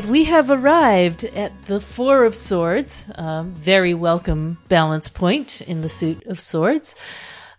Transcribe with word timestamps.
right, 0.00 0.10
we 0.10 0.24
have 0.24 0.50
arrived 0.50 1.24
at 1.24 1.62
the 1.62 1.80
Four 1.80 2.24
of 2.24 2.34
Swords. 2.34 3.06
Um, 3.14 3.52
very 3.52 3.94
welcome 3.94 4.58
balance 4.68 5.08
point 5.08 5.62
in 5.62 5.80
the 5.80 5.88
suit 5.88 6.26
of 6.26 6.38
swords. 6.38 6.96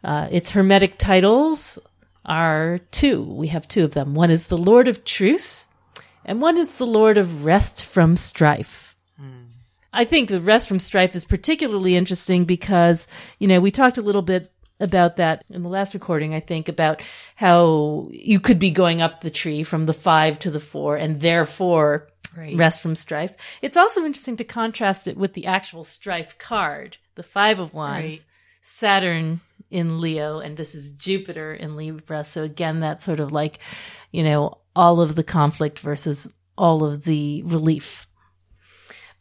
Uh, 0.04 0.27
its 0.30 0.52
hermetic 0.52 0.98
titles 0.98 1.80
are 2.26 2.80
two. 2.91 3.23
We 3.23 3.48
have 3.48 3.68
two 3.68 3.84
of 3.84 3.94
them. 3.94 4.13
One 4.13 4.30
is 4.30 4.46
the 4.46 4.58
Lord 4.58 4.88
of 4.88 5.04
Truce, 5.04 5.68
and 6.26 6.40
one 6.40 6.58
is 6.58 6.76
the 6.76 6.86
Lord 6.86 7.18
of 7.18 7.44
Rest 7.44 7.84
from 7.84 8.16
Strife. 8.16 8.96
I 9.91 10.05
think 10.05 10.30
the 10.30 10.40
Rest 10.40 10.68
from 10.68 10.77
Strife 10.77 11.16
is 11.16 11.26
particularly 11.26 11.96
interesting 11.96 12.46
because, 12.46 13.08
you 13.40 13.48
know, 13.48 13.60
we 13.60 13.72
talked 13.72 13.98
a 13.98 14.04
little 14.04 14.22
bit 14.22 14.52
about 14.80 15.16
that 15.16 15.44
in 15.49 15.63
the 15.63 15.70
last 15.70 15.94
recording, 15.94 16.35
I 16.35 16.40
think, 16.40 16.70
about 16.70 17.02
how 17.35 18.10
you 18.12 18.40
could 18.40 18.60
be 18.60 18.70
going 18.70 19.02
up 19.02 19.22
the 19.22 19.32
tree 19.32 19.63
from 19.63 19.88
the 19.88 19.94
five 19.94 20.38
to 20.40 20.52
the 20.52 20.60
four 20.60 20.98
and 20.98 21.20
therefore 21.20 22.08
Right. 22.38 22.55
rest 22.55 22.82
from 22.84 22.93
strife. 22.96 23.34
It's 23.63 23.76
also 23.77 24.05
interesting 24.05 24.38
to 24.38 24.43
contrast 24.43 25.07
it 25.07 25.18
with 25.18 25.34
the 25.34 25.48
actual 25.48 25.84
strife 25.84 26.38
card, 26.38 26.98
the 27.16 27.24
five 27.24 27.60
of 27.60 27.74
wands, 27.74 28.13
Right. 28.13 28.24
Saturn 28.62 29.41
in 29.71 29.99
Leo, 30.02 30.40
and 30.40 30.55
this 30.58 30.76
is 30.76 30.91
Jupiter 30.91 31.54
in 31.54 31.76
Libra. 31.76 32.24
So 32.24 32.43
again, 32.43 32.80
that's 32.82 33.05
sort 33.05 33.20
of 33.20 33.32
like, 33.32 33.60
you 34.12 34.24
know, 34.24 34.60
all 34.76 35.02
of 35.02 35.15
the 35.15 35.24
conflict 35.24 35.80
versus 35.80 36.32
all 36.58 36.84
of 36.84 37.04
the 37.05 37.41
relief. 37.43 38.08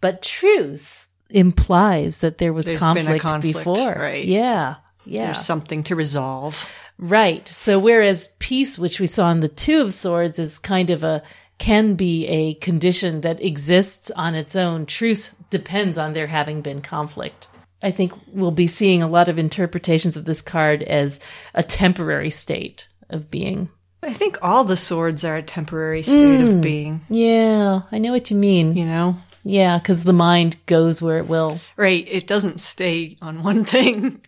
But 0.00 0.22
truce 0.22 1.08
implies 1.30 2.20
that 2.20 2.38
there 2.38 2.52
was 2.52 2.66
There's 2.66 2.80
been 2.80 2.88
a 2.88 2.94
conflict, 3.18 3.24
conflict, 3.24 3.58
before. 3.58 3.92
right. 3.94 4.24
Yeah. 4.24 4.76
Yeah. 5.04 5.26
There's 5.26 5.44
something 5.44 5.82
to 5.84 5.94
resolve. 5.96 6.68
Right. 6.98 7.46
So 7.48 7.78
whereas 7.78 8.28
peace, 8.38 8.78
which 8.78 9.00
we 9.00 9.06
saw 9.06 9.30
in 9.30 9.40
the 9.40 9.48
Two 9.48 9.80
of 9.80 9.92
Swords, 9.94 10.38
is 10.38 10.58
kind 10.58 10.90
of 10.90 11.04
a 11.04 11.22
can 11.58 11.94
be 11.94 12.26
a 12.26 12.54
condition 12.54 13.22
that 13.22 13.42
exists 13.42 14.10
on 14.14 14.34
its 14.34 14.54
own. 14.56 14.86
Truce 14.86 15.30
depends 15.50 15.96
on 15.98 16.12
there 16.12 16.26
having 16.26 16.60
been 16.62 16.82
conflict. 16.82 17.48
I 17.82 17.90
think 17.90 18.12
we'll 18.32 18.50
be 18.50 18.66
seeing 18.66 19.02
a 19.02 19.08
lot 19.08 19.28
of 19.28 19.38
interpretations 19.38 20.16
of 20.16 20.24
this 20.24 20.42
card 20.42 20.82
as 20.82 21.20
a 21.54 21.62
temporary 21.62 22.30
state 22.30 22.88
of 23.10 23.30
being. 23.30 23.68
I 24.02 24.12
think 24.12 24.38
all 24.42 24.64
the 24.64 24.76
swords 24.76 25.24
are 25.24 25.36
a 25.36 25.42
temporary 25.42 26.02
state 26.02 26.40
Hmm. 26.40 26.46
of 26.48 26.60
being, 26.60 27.00
Yeah, 27.08 27.82
I 27.90 27.98
know 27.98 28.12
what 28.12 28.30
you 28.30 28.36
mean. 28.36 28.76
you 28.76 28.84
know? 28.84 29.16
Yeah, 29.44 29.78
because 29.78 30.02
the 30.04 30.12
mind 30.12 30.56
goes 30.66 31.00
where 31.00 31.18
it 31.18 31.28
will. 31.28 31.60
Right. 31.76 32.06
It 32.10 32.26
doesn't 32.26 32.60
stay 32.60 33.16
on 33.22 33.42
one 33.42 33.64
thing. 33.64 34.20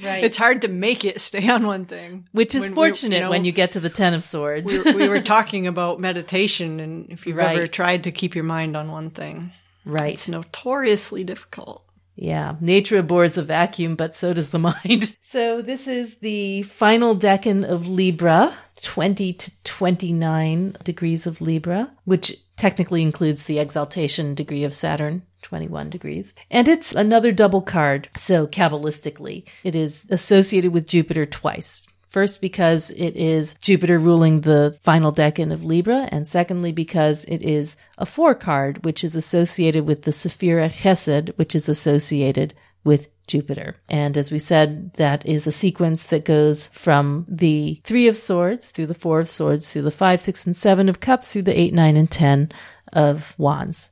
Right. 0.00 0.22
It's 0.22 0.36
hard 0.36 0.62
to 0.62 0.68
make 0.68 1.04
it 1.04 1.20
stay 1.20 1.48
on 1.48 1.66
one 1.66 1.86
thing. 1.86 2.28
Which 2.32 2.54
is 2.54 2.62
When 2.62 2.74
fortunate 2.74 3.20
know, 3.20 3.30
when 3.30 3.44
you 3.44 3.52
get 3.52 3.72
to 3.72 3.80
the 3.80 3.90
Ten 3.90 4.14
of 4.14 4.24
Swords. 4.24 4.70
we, 4.70 4.78
were, 4.78 4.92
we 4.92 5.08
were 5.08 5.22
talking 5.22 5.66
about 5.66 6.00
meditation, 6.00 6.80
and 6.80 7.10
if 7.10 7.26
you've 7.26 7.38
ever 7.38 7.66
tried 7.66 8.04
to 8.04 8.12
keep 8.12 8.34
your 8.34 8.44
mind 8.44 8.76
on 8.76 8.90
one 8.90 9.10
thing, 9.10 9.52
right. 9.84 10.12
it's 10.12 10.28
notoriously 10.28 11.24
difficult. 11.24 11.82
Yeah, 12.16 12.56
nature 12.60 12.96
abhors 12.96 13.36
a 13.36 13.42
vacuum, 13.42 13.94
but 13.94 14.14
so 14.14 14.32
does 14.32 14.50
the 14.50 14.58
mind. 14.84 15.16
So 15.22 15.62
this 15.62 15.86
is 15.86 16.18
the 16.18 16.62
final 16.62 17.14
decan 17.14 17.64
of 17.64 17.88
Libra, 17.88 18.54
20 18.82 19.32
to 19.34 19.50
29 19.64 20.76
degrees 20.82 21.26
of 21.26 21.40
Libra, 21.40 21.92
which 22.04 22.36
technically 22.56 23.02
includes 23.02 23.44
the 23.44 23.58
exaltation 23.58 24.34
degree 24.34 24.64
of 24.64 24.72
Saturn. 24.74 25.22
21 25.46 25.90
degrees. 25.90 26.34
And 26.50 26.66
it's 26.66 26.92
another 26.92 27.30
double 27.30 27.62
card. 27.62 28.08
So 28.16 28.48
Kabbalistically, 28.48 29.46
it 29.62 29.76
is 29.76 30.04
associated 30.10 30.72
with 30.72 30.88
Jupiter 30.88 31.24
twice. 31.24 31.82
First, 32.08 32.40
because 32.40 32.90
it 32.90 33.14
is 33.14 33.54
Jupiter 33.60 33.98
ruling 33.98 34.40
the 34.40 34.76
final 34.82 35.12
decan 35.12 35.52
of 35.52 35.64
Libra, 35.64 36.08
and 36.10 36.26
secondly, 36.26 36.72
because 36.72 37.24
it 37.26 37.42
is 37.42 37.76
a 37.98 38.06
four 38.06 38.34
card, 38.34 38.84
which 38.84 39.04
is 39.04 39.14
associated 39.14 39.86
with 39.86 40.02
the 40.02 40.10
Sephira 40.10 40.68
Chesed, 40.68 41.36
which 41.36 41.54
is 41.54 41.68
associated 41.68 42.54
with 42.82 43.08
Jupiter. 43.28 43.76
And 43.88 44.16
as 44.16 44.32
we 44.32 44.38
said, 44.38 44.94
that 44.94 45.24
is 45.26 45.46
a 45.46 45.52
sequence 45.52 46.04
that 46.04 46.24
goes 46.24 46.68
from 46.68 47.26
the 47.28 47.80
three 47.84 48.08
of 48.08 48.16
swords 48.16 48.70
through 48.70 48.86
the 48.86 48.94
four 48.94 49.20
of 49.20 49.28
swords, 49.28 49.72
through 49.72 49.82
the 49.82 49.90
five, 49.90 50.20
six, 50.20 50.46
and 50.46 50.56
seven 50.56 50.88
of 50.88 51.00
cups, 51.00 51.28
through 51.28 51.42
the 51.42 51.58
eight, 51.58 51.74
nine, 51.74 51.96
and 51.96 52.10
ten 52.10 52.50
of 52.92 53.38
wands. 53.38 53.90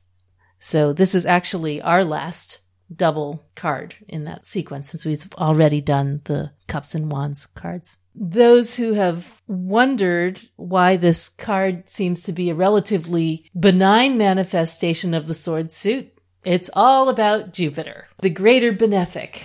So 0.65 0.93
this 0.93 1.13
is 1.13 1.27
actually 1.27 1.79
our 1.79 2.03
last 2.03 2.57
double 2.93 3.45
card 3.53 3.93
in 4.07 4.23
that 4.23 4.47
sequence 4.47 4.89
since 4.89 5.05
we've 5.05 5.31
already 5.35 5.79
done 5.79 6.21
the 6.23 6.53
cups 6.67 6.95
and 6.95 7.11
wands 7.11 7.45
cards. 7.45 7.97
Those 8.15 8.75
who 8.75 8.93
have 8.93 9.43
wondered 9.45 10.41
why 10.55 10.97
this 10.97 11.29
card 11.29 11.87
seems 11.87 12.23
to 12.23 12.31
be 12.31 12.49
a 12.49 12.55
relatively 12.55 13.45
benign 13.57 14.17
manifestation 14.17 15.13
of 15.13 15.27
the 15.27 15.35
sword 15.35 15.71
suit, 15.71 16.11
it's 16.43 16.71
all 16.73 17.09
about 17.09 17.53
Jupiter, 17.53 18.07
the 18.21 18.31
greater 18.31 18.73
benefic. 18.73 19.41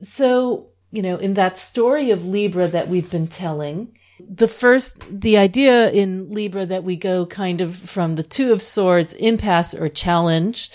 So, 0.00 0.68
you 0.92 1.02
know, 1.02 1.16
in 1.16 1.34
that 1.34 1.58
story 1.58 2.12
of 2.12 2.24
Libra 2.24 2.68
that 2.68 2.86
we've 2.86 3.10
been 3.10 3.26
telling, 3.26 3.98
the 4.28 4.48
first, 4.48 4.98
the 5.10 5.38
idea 5.38 5.90
in 5.90 6.32
Libra 6.32 6.66
that 6.66 6.84
we 6.84 6.96
go 6.96 7.26
kind 7.26 7.60
of 7.60 7.76
from 7.76 8.14
the 8.14 8.22
two 8.22 8.52
of 8.52 8.62
swords, 8.62 9.12
impasse 9.14 9.74
or 9.74 9.88
challenge, 9.88 10.70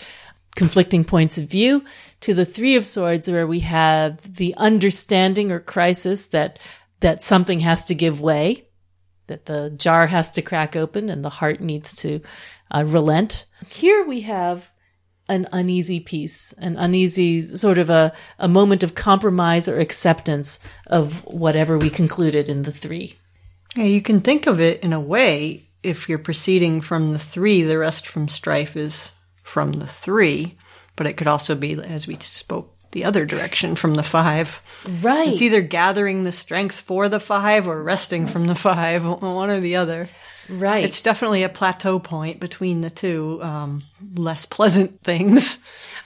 conflicting 0.55 1.03
points 1.03 1.37
of 1.37 1.45
view, 1.45 1.83
to 2.21 2.33
the 2.33 2.45
three 2.45 2.75
of 2.75 2.85
swords 2.85 3.29
where 3.29 3.47
we 3.47 3.59
have 3.61 4.35
the 4.35 4.55
understanding 4.55 5.51
or 5.51 5.59
crisis 5.59 6.29
that, 6.29 6.59
that 6.99 7.23
something 7.23 7.59
has 7.59 7.85
to 7.85 7.95
give 7.95 8.19
way, 8.21 8.67
that 9.27 9.45
the 9.45 9.69
jar 9.71 10.07
has 10.07 10.31
to 10.31 10.41
crack 10.41 10.75
open 10.75 11.09
and 11.09 11.23
the 11.23 11.29
heart 11.29 11.61
needs 11.61 11.95
to 11.97 12.21
uh, 12.71 12.83
relent. 12.87 13.45
Here 13.67 14.05
we 14.05 14.21
have 14.21 14.71
an 15.29 15.47
uneasy 15.51 15.99
peace, 15.99 16.53
an 16.57 16.77
uneasy 16.77 17.41
sort 17.41 17.77
of 17.77 17.89
a, 17.89 18.13
a 18.39 18.47
moment 18.47 18.83
of 18.83 18.95
compromise 18.95 19.67
or 19.67 19.79
acceptance 19.79 20.59
of 20.87 21.23
whatever 21.25 21.77
we 21.77 21.89
concluded 21.89 22.49
in 22.49 22.63
the 22.63 22.71
three. 22.71 23.15
Yeah, 23.77 23.83
you 23.85 24.01
can 24.01 24.21
think 24.21 24.47
of 24.47 24.59
it 24.59 24.81
in 24.81 24.91
a 24.91 24.99
way. 24.99 25.69
If 25.83 26.09
you're 26.09 26.17
proceeding 26.17 26.81
from 26.81 27.13
the 27.13 27.19
three, 27.19 27.61
the 27.61 27.77
rest 27.77 28.07
from 28.07 28.27
strife 28.27 28.75
is 28.75 29.11
from 29.43 29.73
the 29.73 29.87
three, 29.87 30.57
but 30.95 31.05
it 31.07 31.13
could 31.13 31.27
also 31.27 31.53
be, 31.55 31.73
as 31.81 32.07
we 32.07 32.17
spoke, 32.19 32.73
the 32.91 33.05
other 33.05 33.25
direction 33.25 33.75
from 33.75 33.93
the 33.93 34.03
five. 34.03 34.61
Right. 35.01 35.27
It's 35.29 35.41
either 35.41 35.61
gathering 35.61 36.23
the 36.23 36.31
strength 36.31 36.79
for 36.81 37.07
the 37.07 37.19
five 37.19 37.67
or 37.67 37.83
resting 37.83 38.25
from 38.27 38.47
the 38.47 38.55
five, 38.55 39.05
one 39.21 39.49
or 39.51 39.59
the 39.59 39.75
other. 39.75 40.09
right. 40.49 40.83
It's 40.83 41.01
definitely 41.01 41.43
a 41.43 41.49
plateau 41.49 41.99
point 41.99 42.39
between 42.39 42.81
the 42.81 42.89
two 42.89 43.39
um, 43.43 43.81
less 44.15 44.45
pleasant 44.47 45.01
things. 45.03 45.59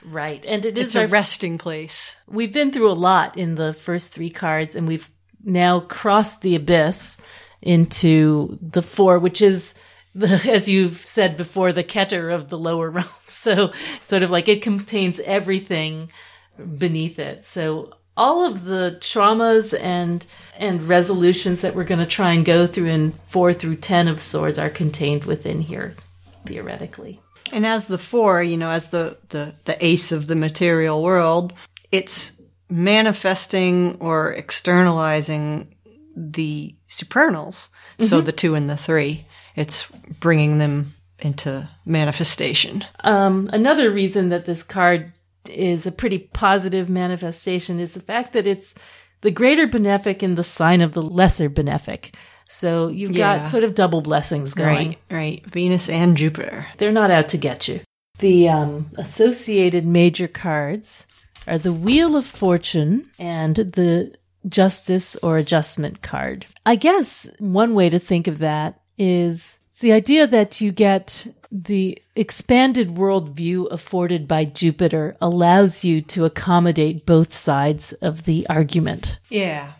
right. 0.05 0.43
And 0.45 0.65
it 0.65 0.77
is 0.77 0.87
It's 0.87 0.95
a 0.95 1.07
resting 1.07 1.57
place. 1.57 2.15
We've 2.27 2.51
been 2.53 2.71
through 2.71 2.91
a 2.91 2.93
lot 2.93 3.37
in 3.37 3.55
the 3.55 3.73
first 3.73 4.11
three 4.13 4.29
cards, 4.29 4.75
and 4.75 4.87
we've 4.87 5.09
now 5.43 5.79
crossed 5.79 6.41
the 6.41 6.55
abyss 6.55 7.17
into 7.61 8.57
the 8.61 8.81
four, 8.81 9.19
which 9.19 9.41
is 9.41 9.75
the, 10.15 10.27
as 10.49 10.69
you've 10.69 10.97
said 10.97 11.37
before, 11.37 11.71
the 11.71 11.83
Keter 11.83 12.33
of 12.33 12.49
the 12.49 12.57
lower 12.57 12.89
realms. 12.91 13.09
So 13.25 13.71
sort 14.05 14.23
of 14.23 14.31
like 14.31 14.47
it 14.47 14.61
contains 14.61 15.19
everything 15.21 16.11
beneath 16.77 17.19
it. 17.19 17.45
So 17.45 17.93
all 18.17 18.45
of 18.45 18.65
the 18.65 18.97
traumas 18.99 19.77
and 19.79 20.25
and 20.57 20.83
resolutions 20.83 21.61
that 21.61 21.73
we're 21.73 21.85
going 21.85 21.99
to 21.99 22.05
try 22.05 22.33
and 22.33 22.45
go 22.45 22.67
through 22.67 22.87
in 22.87 23.13
four 23.27 23.53
through 23.53 23.75
ten 23.75 24.07
of 24.07 24.21
swords 24.21 24.59
are 24.59 24.69
contained 24.69 25.23
within 25.23 25.61
here, 25.61 25.95
theoretically. 26.45 27.19
And 27.51 27.65
as 27.65 27.87
the 27.87 27.97
four, 27.97 28.41
you 28.41 28.57
know, 28.57 28.71
as 28.71 28.89
the, 28.89 29.17
the, 29.29 29.53
the 29.65 29.83
ace 29.85 30.11
of 30.11 30.27
the 30.27 30.35
material 30.35 31.01
world, 31.01 31.53
it's 31.91 32.31
manifesting 32.69 33.97
or 33.99 34.31
externalizing 34.31 35.75
the 36.15 36.75
supernals. 36.87 37.69
So 37.99 38.21
the 38.21 38.31
two 38.31 38.55
and 38.55 38.69
the 38.69 38.77
three, 38.77 39.25
it's 39.55 39.89
bringing 40.19 40.57
them 40.57 40.93
into 41.19 41.69
manifestation. 41.85 42.83
Um, 43.03 43.49
another 43.53 43.91
reason 43.91 44.29
that 44.29 44.45
this 44.45 44.63
card 44.63 45.13
is 45.49 45.85
a 45.85 45.91
pretty 45.91 46.19
positive 46.19 46.89
manifestation 46.89 47.79
is 47.79 47.93
the 47.93 47.99
fact 47.99 48.33
that 48.33 48.47
it's 48.47 48.75
the 49.21 49.31
greater 49.31 49.67
benefic 49.67 50.23
in 50.23 50.35
the 50.35 50.43
sign 50.43 50.81
of 50.81 50.93
the 50.93 51.01
lesser 51.01 51.49
benefic. 51.49 52.13
So 52.47 52.87
you've 52.89 53.15
Yeah. 53.15 53.37
got 53.39 53.49
sort 53.49 53.63
of 53.63 53.75
double 53.75 54.01
blessings 54.01 54.53
going. 54.53 54.97
Right, 55.09 55.41
right. 55.41 55.45
Venus 55.45 55.89
and 55.89 56.17
Jupiter. 56.17 56.65
They're 56.77 56.91
not 56.91 57.11
out 57.11 57.29
to 57.29 57.37
get 57.37 57.67
you. 57.67 57.81
The 58.19 58.49
um, 58.49 58.91
associated 58.97 59.85
major 59.85 60.27
cards 60.27 61.07
are 61.47 61.57
the 61.57 61.73
Wheel 61.73 62.15
of 62.15 62.25
Fortune 62.25 63.09
and 63.17 63.55
the 63.55 64.13
Justice 64.47 65.15
or 65.17 65.37
Adjustment 65.37 66.01
card. 66.01 66.45
I 66.65 66.75
guess 66.75 67.29
one 67.39 67.73
way 67.75 67.89
to 67.89 67.99
think 67.99 68.27
of 68.27 68.39
that 68.39 68.79
is 68.97 69.57
the 69.79 69.91
idea 69.93 70.27
that 70.27 70.61
you 70.61 70.71
get 70.71 71.27
the 71.51 72.01
expanded 72.15 72.89
worldview 72.95 73.69
afforded 73.71 74.27
by 74.27 74.45
Jupiter 74.45 75.17
allows 75.19 75.83
you 75.83 76.01
to 76.01 76.25
accommodate 76.25 77.05
both 77.05 77.33
sides 77.33 77.91
of 77.93 78.23
the 78.23 78.47
argument 78.49 79.19
Yeah, 79.29 79.71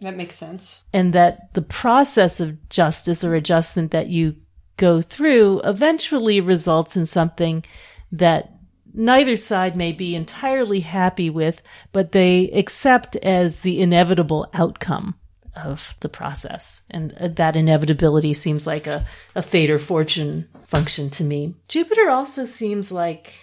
that 0.00 0.16
makes 0.16 0.34
sense. 0.34 0.84
and 0.92 1.12
that 1.14 1.54
the 1.54 1.62
process 1.62 2.40
of 2.40 2.68
justice 2.68 3.24
or 3.24 3.34
adjustment 3.34 3.92
that 3.92 4.08
you 4.08 4.36
go 4.76 5.00
through 5.00 5.60
eventually 5.64 6.40
results 6.40 6.96
in 6.96 7.06
something 7.06 7.64
that 8.12 8.50
neither 8.96 9.36
side 9.36 9.76
may 9.76 9.92
be 9.92 10.16
entirely 10.16 10.80
happy 10.80 11.30
with, 11.30 11.62
but 11.92 12.12
they 12.12 12.50
accept 12.50 13.16
as 13.16 13.60
the 13.60 13.80
inevitable 13.80 14.48
outcome 14.54 15.14
of 15.54 15.94
the 16.00 16.08
process. 16.08 16.82
And 16.90 17.14
uh, 17.14 17.28
that 17.28 17.56
inevitability 17.56 18.34
seems 18.34 18.66
like 18.66 18.86
a, 18.86 19.06
a 19.34 19.42
fate 19.42 19.70
or 19.70 19.78
fortune 19.78 20.48
function 20.66 21.08
to 21.10 21.24
me. 21.24 21.54
Jupiter 21.68 22.10
also 22.10 22.44
seems 22.44 22.92
like, 22.92 23.34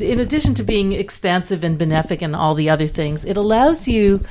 in 0.00 0.18
addition 0.18 0.54
to 0.54 0.64
being 0.64 0.92
expansive 0.92 1.62
and 1.62 1.78
benefic 1.78 2.22
and 2.22 2.34
all 2.34 2.54
the 2.54 2.70
other 2.70 2.88
things, 2.88 3.24
it 3.24 3.36
allows 3.36 3.86
you 3.86 4.24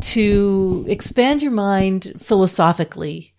to 0.00 0.84
expand 0.88 1.42
your 1.42 1.52
mind 1.52 2.12
philosophically 2.18 3.32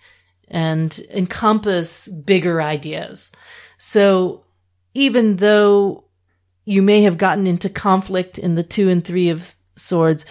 and 0.47 0.99
encompass 1.11 2.09
bigger 2.09 2.61
ideas. 2.61 3.31
So 3.77 4.45
even 4.93 5.35
though 5.35 6.04
you 6.65 6.81
may 6.81 7.03
have 7.03 7.17
gotten 7.17 7.47
into 7.47 7.69
conflict 7.69 8.37
in 8.37 8.55
the 8.55 8.63
two 8.63 8.89
and 8.89 9.03
three 9.03 9.29
of 9.29 9.55
swords, 9.75 10.25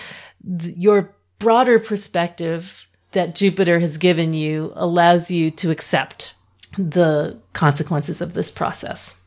th- 0.58 0.76
your 0.76 1.14
broader 1.38 1.78
perspective 1.78 2.86
that 3.12 3.34
Jupiter 3.34 3.78
has 3.78 3.96
given 3.96 4.32
you 4.34 4.72
allows 4.74 5.30
you 5.30 5.50
to 5.52 5.70
accept 5.70 6.34
the 6.76 7.38
consequences 7.52 8.20
of 8.20 8.34
this 8.34 8.50
process. 8.50 9.20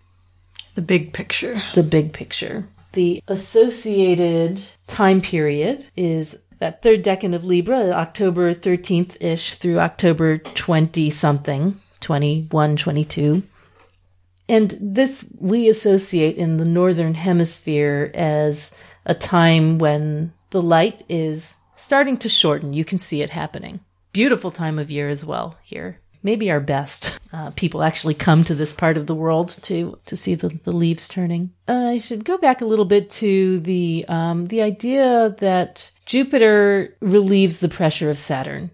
The 0.75 0.81
big 0.81 1.13
picture. 1.13 1.62
The 1.74 1.83
big 1.83 2.13
picture. 2.13 2.68
The 2.92 3.24
associated 3.27 4.62
time 4.88 5.21
period 5.21 5.86
is 5.95 6.38
that 6.59 6.81
third 6.81 7.04
decan 7.04 7.33
of 7.33 7.45
Libra, 7.45 7.92
October 7.92 8.54
13th 8.54 9.18
ish 9.21 9.56
through 9.56 9.80
October 9.80 10.39
20 10.39 11.09
something, 11.09 11.80
21, 12.00 12.77
22. 12.77 13.44
And 14.49 14.77
this 14.79 15.25
we 15.38 15.69
associate 15.69 16.38
in 16.38 16.57
the 16.57 16.65
northern 16.65 17.13
hemisphere 17.13 18.11
as 18.13 18.71
a 19.05 19.13
time 19.13 19.77
when 19.77 20.33
the 20.51 20.61
light 20.61 21.03
is 21.09 21.57
starting 21.75 22.17
to 22.17 22.29
shorten. 22.29 22.73
You 22.73 22.85
can 22.85 22.97
see 22.97 23.21
it 23.21 23.29
happening. 23.29 23.81
Beautiful 24.13 24.51
time 24.51 24.79
of 24.79 24.89
year 24.89 25.09
as 25.09 25.25
well 25.25 25.57
here. 25.63 25.99
Maybe 26.23 26.49
our 26.49 26.59
best. 26.59 27.19
Uh, 27.31 27.51
people 27.51 27.83
actually 27.83 28.15
come 28.15 28.44
to 28.45 28.55
this 28.55 28.73
part 28.73 28.97
of 28.97 29.05
the 29.05 29.15
world 29.15 29.49
to 29.63 29.99
to 30.05 30.15
see 30.15 30.35
the, 30.35 30.49
the 30.63 30.71
leaves 30.71 31.07
turning. 31.07 31.51
Uh, 31.67 31.91
I 31.94 31.97
should 31.99 32.25
go 32.25 32.38
back 32.38 32.61
a 32.61 32.65
little 32.65 32.85
bit 32.85 33.09
to 33.11 33.59
the 33.59 34.05
um, 34.07 34.45
the 34.45 34.61
idea 34.61 35.35
that 35.39 35.91
Jupiter 36.05 36.95
relieves 37.01 37.59
the 37.59 37.69
pressure 37.69 38.09
of 38.09 38.17
Saturn. 38.17 38.71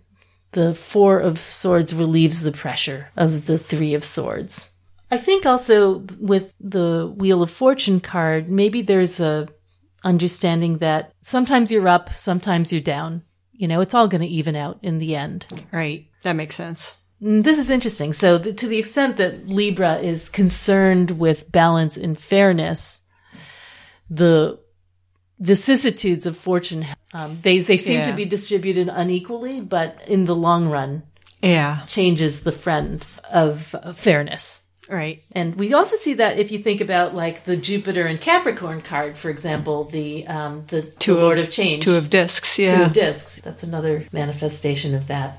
The 0.52 0.74
Four 0.74 1.20
of 1.20 1.40
Swords 1.40 1.94
relieves 1.96 2.42
the 2.42 2.52
pressure 2.52 3.10
of 3.18 3.48
the 3.48 3.58
Three 3.58 3.96
of 3.96 4.04
Swords. 4.04 4.70
I 5.14 5.18
think 5.18 5.46
also 5.46 6.06
with 6.20 6.54
the 6.60 7.14
Wheel 7.16 7.44
of 7.44 7.52
Fortune 7.52 8.00
card, 8.00 8.50
maybe 8.50 8.82
there's 8.82 9.20
a 9.20 9.48
understanding 10.04 10.80
that 10.80 11.12
sometimes 11.22 11.72
you're 11.72 11.88
up, 11.88 12.14
sometimes 12.14 12.72
you're 12.74 12.82
down. 12.82 13.22
You 13.52 13.68
know, 13.68 13.80
it's 13.82 13.94
all 13.94 14.08
going 14.08 14.22
to 14.22 14.28
even 14.40 14.56
out 14.56 14.80
in 14.82 14.98
the 15.00 15.16
end. 15.16 15.46
Right. 15.72 16.08
That 16.24 16.36
makes 16.36 16.56
sense. 16.56 16.96
Mm, 17.22 17.44
This 17.44 17.60
is 17.60 17.70
interesting. 17.70 18.12
So, 18.14 18.38
th- 18.40 18.56
to 18.62 18.68
the 18.68 18.80
extent 18.80 19.18
that 19.18 19.48
Libra 19.48 20.00
is 20.00 20.30
concerned 20.30 21.12
with 21.12 21.52
balance 21.52 21.96
and 21.96 22.18
fairness, 22.18 23.04
the 24.10 24.60
vicissitudes 25.40 26.26
of 26.26 26.36
fortune, 26.36 26.86
um, 27.14 27.38
they, 27.44 27.60
they 27.60 27.78
seem 27.78 28.02
to 28.04 28.14
be 28.14 28.26
distributed 28.26 28.90
unequally, 28.90 29.62
but 29.62 30.02
in 30.08 30.26
the 30.26 30.36
long 30.36 30.70
run, 30.70 31.04
Yeah. 31.42 31.86
changes 31.86 32.42
the 32.42 32.52
friend 32.52 33.06
of 33.32 33.76
uh, 33.76 33.94
fairness. 33.94 34.63
Right. 34.90 35.24
And 35.32 35.56
we 35.56 35.74
also 35.74 35.96
see 35.96 36.16
that 36.16 36.40
if 36.40 36.52
you 36.52 36.60
think 36.60 36.82
about 36.82 37.16
like 37.16 37.46
the 37.46 37.56
Jupiter 37.56 38.06
and 38.06 38.20
Capricorn 38.20 38.82
card, 38.82 39.18
for 39.18 39.30
example, 39.30 39.86
the 39.86 40.28
um, 40.28 40.62
the, 40.64 40.82
Two 40.82 41.14
the 41.14 41.18
of- 41.20 41.24
Lord 41.24 41.40
of 41.40 41.50
Change, 41.50 41.84
Two 41.86 41.96
of 41.96 42.10
discs. 42.10 42.56
Two 42.58 42.66
of 42.68 42.94
discs. 42.94 43.42
That's 43.42 43.64
another 43.64 44.06
manifestation 44.12 44.94
of 44.94 45.08
that. 45.08 45.38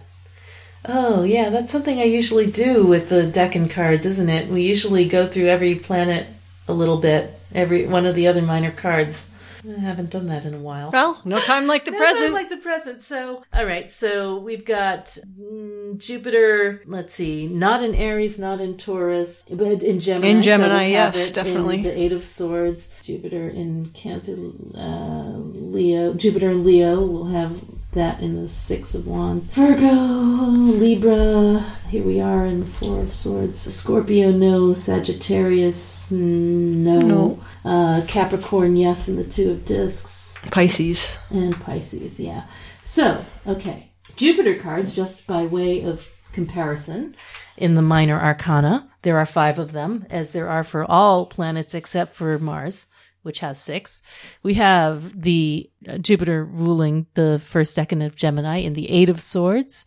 Oh 0.87 1.23
yeah, 1.25 1.49
that's 1.51 1.73
something 1.73 1.99
I 1.99 2.05
usually 2.05 2.51
do 2.51 2.87
with 2.87 3.09
the 3.09 3.23
Decan 3.23 3.71
cards, 3.71 4.05
isn't 4.07 4.29
it? 4.29 4.49
We 4.49 4.63
usually 4.63 5.07
go 5.07 5.27
through 5.27 5.47
every 5.47 5.75
planet 5.75 6.27
a 6.69 6.73
little 6.73 6.99
bit, 6.99 7.31
every 7.55 7.87
one 7.87 8.07
of 8.07 8.15
the 8.15 8.27
other 8.27 8.43
minor 8.43 8.71
cards. 8.71 9.31
I 9.67 9.81
haven't 9.81 10.11
done 10.11 10.27
that 10.27 10.45
in 10.45 10.55
a 10.55 10.59
while. 10.59 10.91
well, 10.91 11.21
no 11.25 11.41
time 11.41 11.67
like 11.67 11.85
the 11.85 11.93
present. 11.93 12.01
No, 12.01 12.07
present. 12.07 12.33
not 12.33 12.35
like 12.35 12.49
the 12.51 12.57
present. 12.59 13.03
So, 13.03 13.43
all 13.53 13.65
right. 13.65 13.91
So 13.93 14.39
we've 14.39 14.65
got 14.65 15.07
mm, 15.41 15.99
Jupiter. 15.99 16.83
Let's 16.87 17.15
see, 17.15 17.47
not 17.47 17.83
in 17.83 17.95
Aries, 17.95 18.39
not 18.39 18.61
in 18.61 18.77
Taurus, 18.77 19.45
but 19.51 19.83
in 19.83 20.01
Gemini. 20.01 20.29
In 20.29 20.43
So 20.43 20.43
Gemini, 20.43 20.83
have 20.91 21.15
yes, 21.15 21.31
it 21.31 21.35
definitely. 21.35 21.83
the 21.83 21.99
Eight 21.99 22.13
of 22.13 22.23
Swords. 22.25 22.95
Jupiter 23.03 23.49
in 23.49 23.87
Cancer, 23.91 24.37
uh, 24.77 25.39
Leo. 25.39 26.15
Jupiter 26.15 26.51
in 26.51 26.65
Leo. 26.65 27.01
We'll 27.05 27.27
have 27.27 27.61
that 27.95 28.21
in 28.21 28.41
the 28.43 28.49
Six 28.49 28.95
of 28.95 29.07
Wands. 29.07 29.49
Virgo, 29.51 29.93
Libra. 29.93 31.61
Here 31.89 32.05
we 32.05 32.21
are 32.21 32.45
in 32.47 32.61
the 32.61 32.67
Four 32.67 33.01
of 33.01 33.13
Swords. 33.13 33.59
Scorpio, 33.59 34.31
no. 34.31 34.75
Sagittarius, 34.75 36.11
no. 36.11 37.01
No. 37.01 37.41
Uh, 37.65 38.03
Capricorn, 38.07 38.77
yes, 38.77 39.09
in 39.09 39.17
the 39.17 39.25
Two 39.25 39.51
of 39.51 39.65
Discs 39.65 40.39
Pisces. 40.51 41.17
and 41.31 41.59
Pisces, 41.61 42.21
yeah. 42.21 42.45
So, 42.83 43.25
okay. 43.47 43.91
Jupiter 44.17 44.57
cards, 44.57 44.95
just 44.95 45.27
by 45.27 45.47
way 45.47 45.83
of 45.83 46.09
comparison, 46.33 47.17
in 47.57 47.75
the 47.75 47.83
minor 47.83 48.21
arcana, 48.21 48.89
there 49.03 49.19
are 49.19 49.27
five 49.27 49.59
of 49.59 49.73
them, 49.73 50.07
as 50.11 50.31
there 50.31 50.49
are 50.49 50.65
for 50.65 50.89
all 50.91 51.27
planets 51.27 51.75
except 51.75 52.15
for 52.15 52.39
Mars, 52.39 52.87
which 53.25 53.41
has 53.41 53.61
six. 53.61 54.03
We 54.43 54.55
have 54.55 55.21
the 55.21 55.69
uh, 55.89 55.99
Jupiter 55.99 56.45
ruling 56.45 57.07
the 57.15 57.41
first 57.45 57.77
decan 57.77 58.05
of 58.05 58.17
Gemini 58.17 58.59
in 58.59 58.75
the 58.75 58.91
Eight 58.91 59.09
of 59.09 59.21
Swords. 59.21 59.85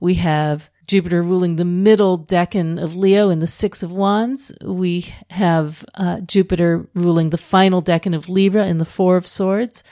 We 0.00 0.14
have 0.14 0.70
Jupiter 0.86 1.22
ruling 1.22 1.56
the 1.56 1.64
middle 1.64 2.18
decan 2.18 2.82
of 2.82 2.96
Leo 2.96 3.28
in 3.30 3.40
the 3.40 3.46
Six 3.46 3.82
of 3.82 3.92
Wands. 3.92 4.52
We 4.62 5.12
have 5.30 5.84
uh, 5.94 6.20
Jupiter 6.20 6.88
ruling 6.94 7.30
the 7.30 7.38
final 7.38 7.82
decan 7.82 8.14
of 8.14 8.28
Libra 8.28 8.66
in 8.66 8.78
the 8.78 8.84
Four 8.84 9.16
of 9.16 9.26
Swords 9.26 9.84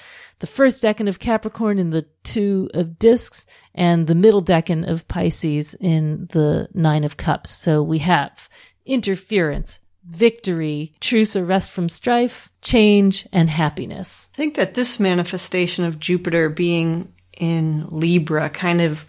the 0.44 0.46
first 0.46 0.82
decan 0.82 1.08
of 1.08 1.18
Capricorn 1.18 1.78
in 1.78 1.90
the 1.90 2.06
two 2.22 2.68
of 2.74 2.98
discs, 2.98 3.46
and 3.74 4.06
the 4.06 4.14
middle 4.14 4.42
decan 4.42 4.86
of 4.86 5.08
Pisces 5.08 5.74
in 5.74 6.26
the 6.32 6.68
nine 6.74 7.04
of 7.04 7.16
cups. 7.16 7.50
So 7.50 7.82
we 7.82 7.98
have 8.00 8.48
interference, 8.84 9.80
victory, 10.06 10.92
truce 11.00 11.37
or 11.37 11.44
rest 11.44 11.73
from 11.73 11.88
strife, 11.88 12.50
change, 12.62 13.26
and 13.32 13.49
happiness. 13.49 14.28
I 14.34 14.37
think 14.37 14.54
that 14.56 14.75
this 14.75 15.00
manifestation 15.00 15.84
of 15.84 16.00
Jupiter 16.00 16.49
being 16.49 17.12
in 17.32 17.87
Libra 17.88 18.50
kind 18.50 18.80
of 18.80 19.06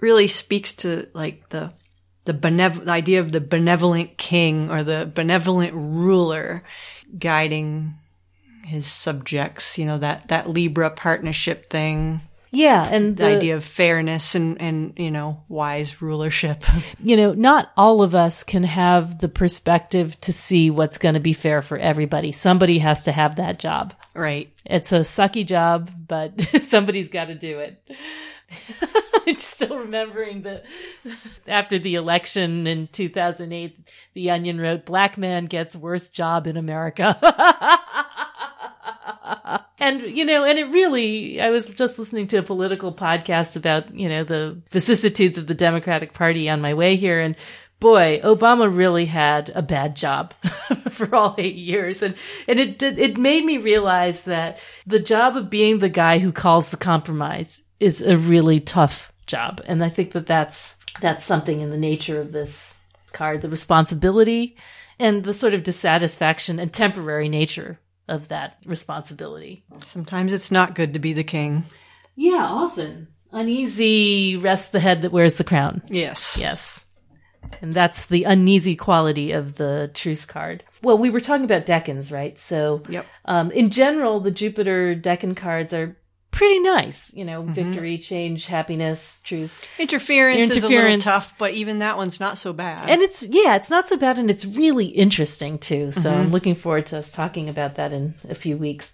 really 0.00 0.28
speaks 0.28 0.72
to 0.72 1.08
like 1.14 1.48
the 1.50 1.72
the 2.24 2.34
benev- 2.34 2.84
the 2.84 2.90
idea 2.90 3.20
of 3.20 3.32
the 3.32 3.40
benevolent 3.40 4.18
king 4.18 4.70
or 4.70 4.82
the 4.82 5.10
benevolent 5.12 5.72
ruler 5.74 6.64
guiding 7.18 7.94
his 8.64 8.86
subjects, 8.86 9.78
you 9.78 9.86
know, 9.86 9.98
that 9.98 10.28
that 10.28 10.50
Libra 10.50 10.90
partnership 10.90 11.70
thing, 11.70 12.20
Yeah, 12.56 12.88
and 12.88 13.14
the, 13.18 13.24
the, 13.24 13.36
idea 13.36 13.56
of 13.56 13.64
fairness 13.64 14.34
and 14.34 14.58
and 14.60 14.94
you 14.96 15.10
know, 15.10 15.44
wise 15.46 16.00
rulership. 16.00 16.64
you 17.02 17.14
know, 17.14 17.34
not 17.34 17.70
all 17.76 18.02
of 18.02 18.14
us 18.14 18.44
can 18.44 18.64
have 18.64 19.18
the 19.18 19.28
perspective 19.28 20.18
to 20.22 20.32
see 20.32 20.70
what's 20.70 20.96
going 20.96 21.14
to 21.14 21.20
be 21.20 21.34
fair 21.34 21.60
for 21.60 21.76
everybody. 21.76 22.32
Somebody 22.32 22.78
has 22.78 23.04
to 23.04 23.12
have 23.12 23.36
that 23.36 23.58
job. 23.58 23.92
right. 24.14 24.50
It's 24.64 24.90
a 24.90 25.00
sucky 25.00 25.46
job, 25.46 25.90
but 26.08 26.40
somebody's 26.62 27.10
got 27.10 27.26
to 27.26 27.34
do 27.34 27.58
it. 27.58 27.82
I'm 29.26 29.38
still 29.38 29.78
remembering 29.78 30.42
that 30.42 30.64
after 31.46 31.78
the 31.78 31.96
election 31.96 32.66
in 32.66 32.88
2008, 32.88 33.78
The 34.14 34.30
Onion 34.30 34.60
wrote, 34.60 34.86
Black 34.86 35.18
man 35.18 35.44
gets 35.44 35.76
worst 35.76 36.14
job 36.14 36.46
in 36.46 36.56
America. 36.56 37.18
And, 39.78 40.02
you 40.02 40.24
know, 40.24 40.44
and 40.44 40.58
it 40.58 40.66
really, 40.66 41.40
I 41.40 41.50
was 41.50 41.68
just 41.70 41.98
listening 41.98 42.26
to 42.28 42.38
a 42.38 42.42
political 42.42 42.92
podcast 42.92 43.56
about, 43.56 43.94
you 43.94 44.08
know, 44.08 44.24
the 44.24 44.60
vicissitudes 44.70 45.38
of 45.38 45.46
the 45.46 45.54
Democratic 45.54 46.12
Party 46.12 46.48
on 46.48 46.60
my 46.60 46.74
way 46.74 46.96
here. 46.96 47.20
And 47.20 47.36
boy, 47.80 48.20
Obama 48.22 48.74
really 48.74 49.06
had 49.06 49.50
a 49.54 49.62
bad 49.62 49.96
job 49.96 50.34
for 50.90 51.14
all 51.14 51.34
eight 51.38 51.56
years. 51.56 52.02
And, 52.02 52.14
and 52.48 52.58
it, 52.58 52.82
it 52.82 53.18
made 53.18 53.44
me 53.44 53.58
realize 53.58 54.22
that 54.22 54.58
the 54.86 55.00
job 55.00 55.36
of 55.36 55.50
being 55.50 55.78
the 55.78 55.88
guy 55.88 56.18
who 56.18 56.32
calls 56.32 56.70
the 56.70 56.76
compromise 56.76 57.62
is 57.80 58.02
a 58.02 58.16
really 58.16 58.60
tough 58.60 59.12
job. 59.26 59.60
And 59.66 59.82
I 59.82 59.88
think 59.88 60.12
that 60.12 60.26
that's, 60.26 60.76
that's 61.00 61.24
something 61.24 61.60
in 61.60 61.70
the 61.70 61.76
nature 61.76 62.20
of 62.20 62.32
this 62.32 62.78
card, 63.12 63.42
the 63.42 63.48
responsibility 63.48 64.56
and 64.98 65.24
the 65.24 65.34
sort 65.34 65.54
of 65.54 65.62
dissatisfaction 65.62 66.58
and 66.58 66.72
temporary 66.72 67.28
nature 67.28 67.78
of 68.08 68.28
that 68.28 68.58
responsibility. 68.64 69.64
Sometimes 69.84 70.32
it's 70.32 70.50
not 70.50 70.74
good 70.74 70.92
to 70.94 70.98
be 70.98 71.12
the 71.12 71.24
king. 71.24 71.64
Yeah, 72.14 72.44
often. 72.46 73.08
Uneasy 73.32 74.36
rests 74.36 74.68
the 74.68 74.80
head 74.80 75.02
that 75.02 75.12
wears 75.12 75.34
the 75.34 75.44
crown. 75.44 75.82
Yes. 75.88 76.38
Yes. 76.40 76.86
And 77.60 77.74
that's 77.74 78.06
the 78.06 78.24
uneasy 78.24 78.76
quality 78.76 79.32
of 79.32 79.56
the 79.56 79.90
truce 79.94 80.24
card. 80.24 80.64
Well, 80.82 80.98
we 80.98 81.10
were 81.10 81.20
talking 81.20 81.44
about 81.44 81.66
decans, 81.66 82.12
right? 82.12 82.36
So, 82.38 82.82
Yep. 82.88 83.06
um, 83.24 83.50
in 83.52 83.70
general, 83.70 84.20
the 84.20 84.30
Jupiter 84.30 84.94
decan 84.96 85.36
cards 85.36 85.72
are 85.72 85.96
pretty 86.36 86.60
nice. 86.60 87.12
You 87.14 87.24
know, 87.24 87.42
mm-hmm. 87.42 87.52
victory, 87.52 87.98
change, 87.98 88.46
happiness, 88.46 89.20
truce. 89.24 89.58
Interference, 89.78 90.50
is 90.50 90.62
a 90.62 90.68
little 90.68 90.98
tough, 90.98 91.36
but 91.38 91.54
even 91.54 91.78
that 91.78 91.96
one's 91.96 92.20
not 92.20 92.36
so 92.36 92.52
bad. 92.52 92.90
And 92.90 93.00
it's, 93.00 93.26
yeah, 93.26 93.56
it's 93.56 93.70
not 93.70 93.88
so 93.88 93.96
bad 93.96 94.18
and 94.18 94.30
it's 94.30 94.44
really 94.44 94.86
interesting 94.86 95.58
too. 95.58 95.92
So 95.92 96.12
I'm 96.12 96.24
mm-hmm. 96.24 96.32
looking 96.32 96.54
forward 96.54 96.86
to 96.86 96.98
us 96.98 97.10
talking 97.10 97.48
about 97.48 97.76
that 97.76 97.92
in 97.92 98.14
a 98.28 98.34
few 98.34 98.58
weeks. 98.58 98.92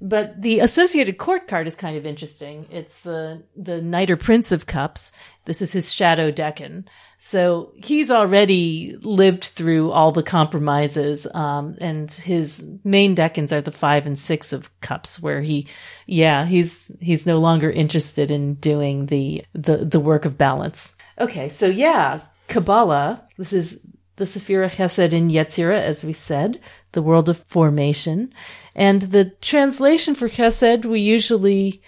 But 0.00 0.40
the 0.40 0.60
associated 0.60 1.18
court 1.18 1.48
card 1.48 1.66
is 1.66 1.74
kind 1.74 1.96
of 1.96 2.06
interesting. 2.06 2.66
It's 2.70 3.00
the, 3.00 3.42
the 3.56 3.80
Knight 3.80 4.10
or 4.10 4.16
Prince 4.16 4.52
of 4.52 4.66
Cups. 4.66 5.10
This 5.46 5.62
is 5.62 5.72
his 5.72 5.92
shadow 5.92 6.30
decan. 6.30 6.84
So 7.26 7.72
he's 7.82 8.10
already 8.10 8.98
lived 9.00 9.44
through 9.44 9.92
all 9.92 10.12
the 10.12 10.22
compromises, 10.22 11.26
um, 11.32 11.74
and 11.80 12.10
his 12.10 12.70
main 12.84 13.16
decans 13.16 13.50
are 13.50 13.62
the 13.62 13.72
five 13.72 14.04
and 14.04 14.18
six 14.18 14.52
of 14.52 14.68
cups, 14.82 15.22
where 15.22 15.40
he, 15.40 15.66
yeah, 16.04 16.44
he's 16.44 16.92
he's 17.00 17.24
no 17.24 17.38
longer 17.38 17.70
interested 17.70 18.30
in 18.30 18.56
doing 18.56 19.06
the 19.06 19.42
the 19.54 19.78
the 19.78 20.00
work 20.00 20.26
of 20.26 20.36
balance. 20.36 20.94
Okay, 21.18 21.48
so 21.48 21.66
yeah, 21.66 22.20
Kabbalah. 22.48 23.26
This 23.38 23.54
is 23.54 23.80
the 24.16 24.26
Sephira 24.26 24.68
Chesed 24.68 25.14
in 25.14 25.30
Yetzirah, 25.30 25.80
as 25.80 26.04
we 26.04 26.12
said, 26.12 26.60
the 26.92 27.00
world 27.00 27.30
of 27.30 27.38
formation, 27.44 28.34
and 28.74 29.00
the 29.00 29.30
translation 29.40 30.14
for 30.14 30.28
Chesed 30.28 30.84
we 30.84 31.00
usually 31.00 31.80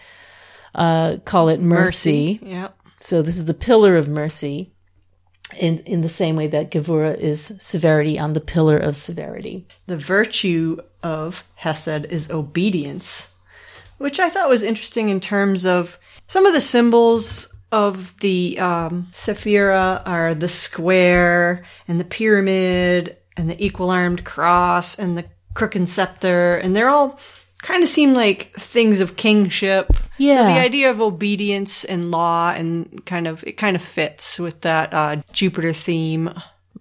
uh, 0.74 1.18
call 1.26 1.50
it 1.50 1.60
mercy. 1.60 2.40
Yep. 2.42 2.74
So 3.00 3.20
this 3.20 3.36
is 3.36 3.44
the 3.44 3.52
pillar 3.52 3.96
of 3.96 4.08
mercy 4.08 4.72
in, 5.54 5.78
in 5.80 6.00
the 6.00 6.08
same 6.08 6.36
way 6.36 6.46
that 6.48 6.70
Gevura 6.70 7.16
is 7.16 7.54
severity 7.58 8.18
on 8.18 8.32
the 8.32 8.40
pillar 8.40 8.76
of 8.76 8.96
severity. 8.96 9.66
The 9.86 9.96
virtue 9.96 10.78
of 11.02 11.44
Hesed 11.54 12.06
is 12.06 12.30
obedience, 12.30 13.32
which 13.98 14.18
I 14.18 14.28
thought 14.28 14.48
was 14.48 14.62
interesting 14.62 15.08
in 15.08 15.20
terms 15.20 15.64
of 15.64 15.98
some 16.26 16.46
of 16.46 16.52
the 16.52 16.60
symbols 16.60 17.48
of 17.72 18.18
the 18.18 18.58
um, 18.58 19.08
Sephira 19.12 20.02
are 20.06 20.34
the 20.34 20.48
square 20.48 21.64
and 21.86 22.00
the 22.00 22.04
pyramid 22.04 23.16
and 23.36 23.50
the 23.50 23.64
equal 23.64 23.90
armed 23.90 24.24
cross 24.24 24.98
and 24.98 25.16
the 25.16 25.24
crook 25.54 25.74
and 25.74 25.88
scepter, 25.88 26.56
and 26.56 26.74
they're 26.74 26.88
all 26.88 27.18
kind 27.62 27.82
of 27.82 27.88
seem 27.88 28.14
like 28.14 28.52
things 28.54 29.00
of 29.00 29.16
kingship. 29.16 29.92
So 30.18 30.44
the 30.44 30.58
idea 30.58 30.90
of 30.90 31.00
obedience 31.00 31.84
and 31.84 32.10
law 32.10 32.52
and 32.52 33.04
kind 33.06 33.26
of 33.26 33.44
it 33.44 33.52
kind 33.52 33.76
of 33.76 33.82
fits 33.82 34.38
with 34.38 34.62
that 34.62 34.92
uh, 34.94 35.16
Jupiter 35.32 35.72
theme. 35.72 36.28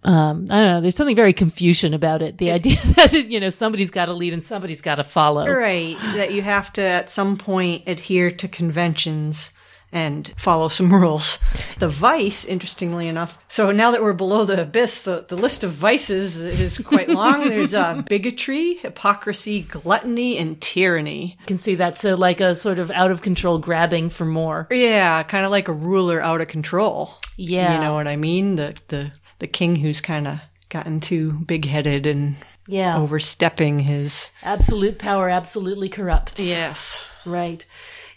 Um, 0.03 0.47
I 0.51 0.61
don't 0.61 0.71
know. 0.71 0.81
There's 0.81 0.95
something 0.95 1.15
very 1.15 1.33
Confucian 1.33 1.95
about 1.95 2.21
it. 2.21 2.37
The 2.37 2.51
idea 2.51 2.75
that, 2.95 3.13
you 3.13 3.39
know, 3.39 3.49
somebody's 3.49 3.89
got 3.89 4.05
to 4.05 4.13
lead 4.13 4.33
and 4.33 4.45
somebody's 4.45 4.81
got 4.81 4.95
to 4.95 5.03
follow. 5.03 5.49
Right. 5.49 5.97
That 6.13 6.31
you 6.31 6.43
have 6.43 6.71
to 6.73 6.81
at 6.81 7.09
some 7.09 7.37
point 7.37 7.83
adhere 7.87 8.29
to 8.29 8.47
conventions 8.47 9.51
and 9.95 10.31
follow 10.37 10.67
some 10.67 10.93
rules. 11.01 11.39
The 11.79 11.87
vice, 11.89 12.43
interestingly 12.45 13.07
enough. 13.07 13.37
So 13.47 13.71
now 13.71 13.91
that 13.91 14.03
we're 14.03 14.13
below 14.13 14.43
the 14.45 14.61
abyss, 14.61 15.01
the, 15.03 15.25
the 15.27 15.37
list 15.37 15.63
of 15.63 15.71
vices 15.71 16.41
is 16.41 16.77
quite 16.79 17.09
long. 17.09 17.47
There's 17.49 17.73
uh, 17.73 18.01
bigotry, 18.07 18.75
hypocrisy, 18.75 19.61
gluttony, 19.61 20.37
and 20.37 20.59
tyranny. 20.61 21.37
You 21.39 21.45
can 21.47 21.57
see 21.57 21.75
that. 21.75 21.97
So 21.97 22.15
like 22.15 22.41
a 22.41 22.53
sort 22.53 22.77
of 22.77 22.91
out 22.91 23.09
of 23.11 23.21
control 23.21 23.57
grabbing 23.57 24.09
for 24.09 24.25
more. 24.25 24.67
Yeah, 24.69 25.23
kind 25.23 25.45
of 25.45 25.51
like 25.51 25.67
a 25.69 25.73
ruler 25.73 26.21
out 26.21 26.41
of 26.41 26.47
control. 26.49 27.15
Yeah. 27.37 27.73
You 27.75 27.79
know 27.81 27.93
what 27.93 28.07
I 28.07 28.17
mean? 28.17 28.57
The 28.57 28.75
the 28.89 29.11
the 29.39 29.47
king 29.47 29.77
who's 29.77 30.01
kind 30.01 30.27
of 30.27 30.39
gotten 30.69 30.99
too 30.99 31.31
big 31.45 31.65
headed 31.65 32.05
and 32.05 32.35
Yeah. 32.67 32.97
overstepping 32.97 33.79
his. 33.79 34.31
Absolute 34.43 34.99
power 34.99 35.29
absolutely 35.29 35.87
corrupts. 35.89 36.39
Yes. 36.39 37.03
Right. 37.25 37.65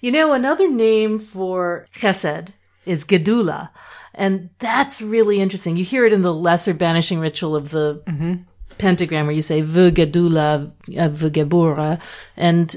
You 0.01 0.13
know, 0.13 0.33
another 0.33 0.69
name 0.69 1.19
for 1.19 1.87
chesed 1.95 2.49
is 2.87 3.05
gedula. 3.05 3.71
And 4.15 4.51
that's 4.59 5.01
really 5.01 5.41
interesting. 5.41 5.77
You 5.77 5.85
hear 5.85 6.05
it 6.05 6.13
in 6.13 6.23
the 6.23 6.35
lesser 6.35 6.75
banishing 6.75 7.21
ritual 7.21 7.55
of 7.55 7.71
the 7.71 8.03
pentagram 8.79 9.27
where 9.27 9.35
you 9.35 9.43
say 9.43 9.63
v'gedula 9.63 10.71
uh, 10.71 11.09
v'gebura. 11.09 12.01
And 12.37 12.75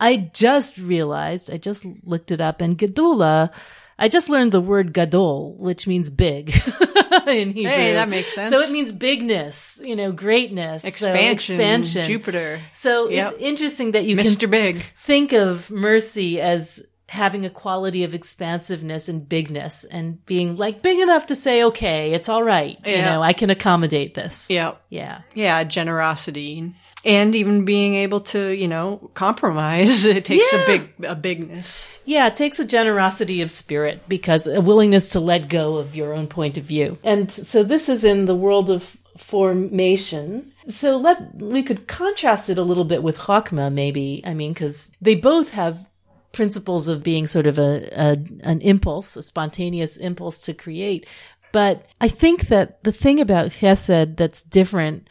I 0.00 0.30
just 0.34 0.76
realized, 0.78 1.50
I 1.50 1.56
just 1.56 1.86
looked 2.04 2.30
it 2.30 2.40
up 2.40 2.60
and 2.60 2.76
gedula, 2.76 3.50
I 3.98 4.08
just 4.08 4.28
learned 4.28 4.52
the 4.52 4.60
word 4.60 4.92
gadol, 4.92 5.54
which 5.56 5.86
means 5.86 6.10
big 6.10 6.48
in 7.28 7.50
Hebrew. 7.52 7.70
Hey, 7.70 7.92
that 7.94 8.08
makes 8.08 8.34
sense. 8.34 8.50
So 8.54 8.60
it 8.60 8.70
means 8.72 8.90
bigness, 8.92 9.80
you 9.84 9.94
know, 9.96 10.10
greatness. 10.12 10.82
so 10.82 10.88
Expansion. 10.88 11.54
expansion. 11.56 12.04
Jupiter. 12.06 12.60
So 12.72 13.08
Yep. 13.08 13.32
it's 13.34 13.42
interesting 13.42 13.92
that 13.92 14.04
you 14.04 14.16
can 14.16 14.26
Mr. 14.26 14.50
Big. 14.50 14.84
think 15.04 15.32
of 15.32 15.70
mercy 15.70 16.40
as 16.40 16.82
having 17.08 17.44
a 17.44 17.50
quality 17.50 18.02
of 18.02 18.14
expansiveness 18.14 19.08
and 19.08 19.28
bigness 19.28 19.84
and 19.84 20.24
being 20.26 20.56
like 20.56 20.82
big 20.82 20.98
enough 20.98 21.26
to 21.26 21.36
say, 21.36 21.62
okay, 21.62 22.12
it's 22.14 22.28
all 22.28 22.42
right. 22.42 22.78
You 22.84 23.02
know, 23.02 23.22
I 23.22 23.32
can 23.32 23.50
accommodate 23.50 24.14
this. 24.14 24.50
Yeah. 24.50 24.74
Yeah. 24.88 25.20
Yeah, 25.34 25.62
generosity. 25.64 26.72
And 27.04 27.34
even 27.34 27.64
being 27.66 27.94
able 27.96 28.20
to, 28.32 28.48
you 28.50 28.66
know, 28.68 29.10
compromise. 29.14 30.04
It 30.16 30.24
takes 30.24 30.52
Yeah. 30.52 30.60
a 30.62 30.66
big 30.66 30.88
a 31.04 31.14
bigness. 31.14 31.88
Yeah, 32.06 32.26
it 32.28 32.36
takes 32.36 32.58
a 32.58 32.64
generosity 32.64 33.42
of 33.42 33.50
spirit 33.50 34.02
because 34.08 34.46
a 34.46 34.60
willingness 34.60 35.10
to 35.10 35.20
let 35.20 35.48
go 35.48 35.76
of 35.76 35.94
your 35.94 36.14
own 36.14 36.26
point 36.28 36.56
of 36.58 36.64
view. 36.64 36.96
And 37.04 37.30
so 37.30 37.62
this 37.62 37.88
is 37.88 38.04
in 38.04 38.24
the 38.26 38.34
world 38.34 38.70
of 38.70 38.96
formation. 39.16 40.52
So 40.66 40.96
let 40.96 41.34
we 41.36 41.62
could 41.62 41.86
contrast 41.86 42.48
it 42.50 42.58
a 42.58 42.62
little 42.62 42.84
bit 42.84 43.02
with 43.02 43.18
Chokmah, 43.18 43.72
maybe. 43.72 44.22
I 44.24 44.32
mean, 44.34 44.52
because 44.54 44.90
they 45.00 45.14
both 45.14 45.50
have 45.52 45.90
principles 46.32 46.88
of 46.88 47.02
being 47.02 47.26
sort 47.26 47.46
of 47.46 47.58
a, 47.58 47.86
a 47.92 48.16
an 48.42 48.60
impulse, 48.62 49.16
a 49.16 49.22
spontaneous 49.22 49.96
impulse 49.96 50.40
to 50.40 50.54
create. 50.54 51.06
But 51.52 51.86
I 52.00 52.08
think 52.08 52.48
that 52.48 52.82
the 52.82 52.90
thing 52.92 53.20
about 53.20 53.50
Chesed 53.52 54.16
that's 54.16 54.42
different, 54.42 55.08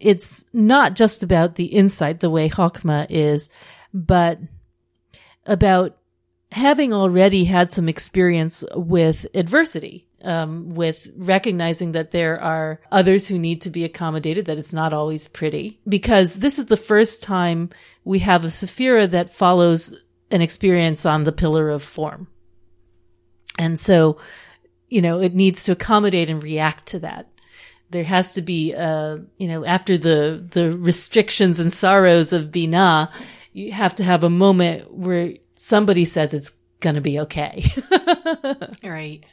it's 0.00 0.46
not 0.52 0.94
just 0.94 1.22
about 1.22 1.54
the 1.54 1.66
insight, 1.66 2.20
the 2.20 2.30
way 2.30 2.48
Chokmah 2.48 3.06
is, 3.08 3.50
but 3.92 4.38
about 5.46 5.96
having 6.52 6.92
already 6.92 7.44
had 7.44 7.72
some 7.72 7.88
experience 7.88 8.64
with 8.74 9.26
adversity, 9.34 10.06
um, 10.22 10.70
with 10.70 11.08
recognizing 11.16 11.92
that 11.92 12.10
there 12.10 12.40
are 12.40 12.80
others 12.90 13.28
who 13.28 13.38
need 13.38 13.60
to 13.62 13.70
be 13.70 13.84
accommodated, 13.84 14.46
that 14.46 14.58
it's 14.58 14.72
not 14.72 14.92
always 14.92 15.28
pretty. 15.28 15.80
Because 15.88 16.36
this 16.36 16.58
is 16.58 16.66
the 16.66 16.76
first 16.76 17.22
time 17.22 17.70
we 18.04 18.20
have 18.20 18.44
a 18.44 18.48
Sephira 18.48 19.10
that 19.10 19.34
follows 19.34 19.94
an 20.30 20.42
experience 20.42 21.04
on 21.04 21.24
the 21.24 21.32
pillar 21.32 21.70
of 21.70 21.82
form. 21.82 22.28
And 23.58 23.78
so, 23.78 24.18
you 24.88 25.02
know, 25.02 25.20
it 25.20 25.34
needs 25.34 25.64
to 25.64 25.72
accommodate 25.72 26.30
and 26.30 26.42
react 26.42 26.86
to 26.86 27.00
that. 27.00 27.28
There 27.90 28.04
has 28.04 28.34
to 28.34 28.42
be, 28.42 28.74
uh, 28.74 29.18
you 29.38 29.46
know, 29.48 29.64
after 29.64 29.96
the, 29.96 30.44
the 30.50 30.76
restrictions 30.76 31.60
and 31.60 31.72
sorrows 31.72 32.32
of 32.32 32.46
Binah, 32.46 33.10
you 33.52 33.72
have 33.72 33.94
to 33.96 34.04
have 34.04 34.24
a 34.24 34.30
moment 34.30 34.92
where 34.92 35.34
somebody 35.54 36.04
says 36.04 36.34
it's 36.34 36.50
going 36.80 36.96
to 36.96 37.00
be 37.00 37.18
okay. 37.20 37.64
Right. 38.82 39.24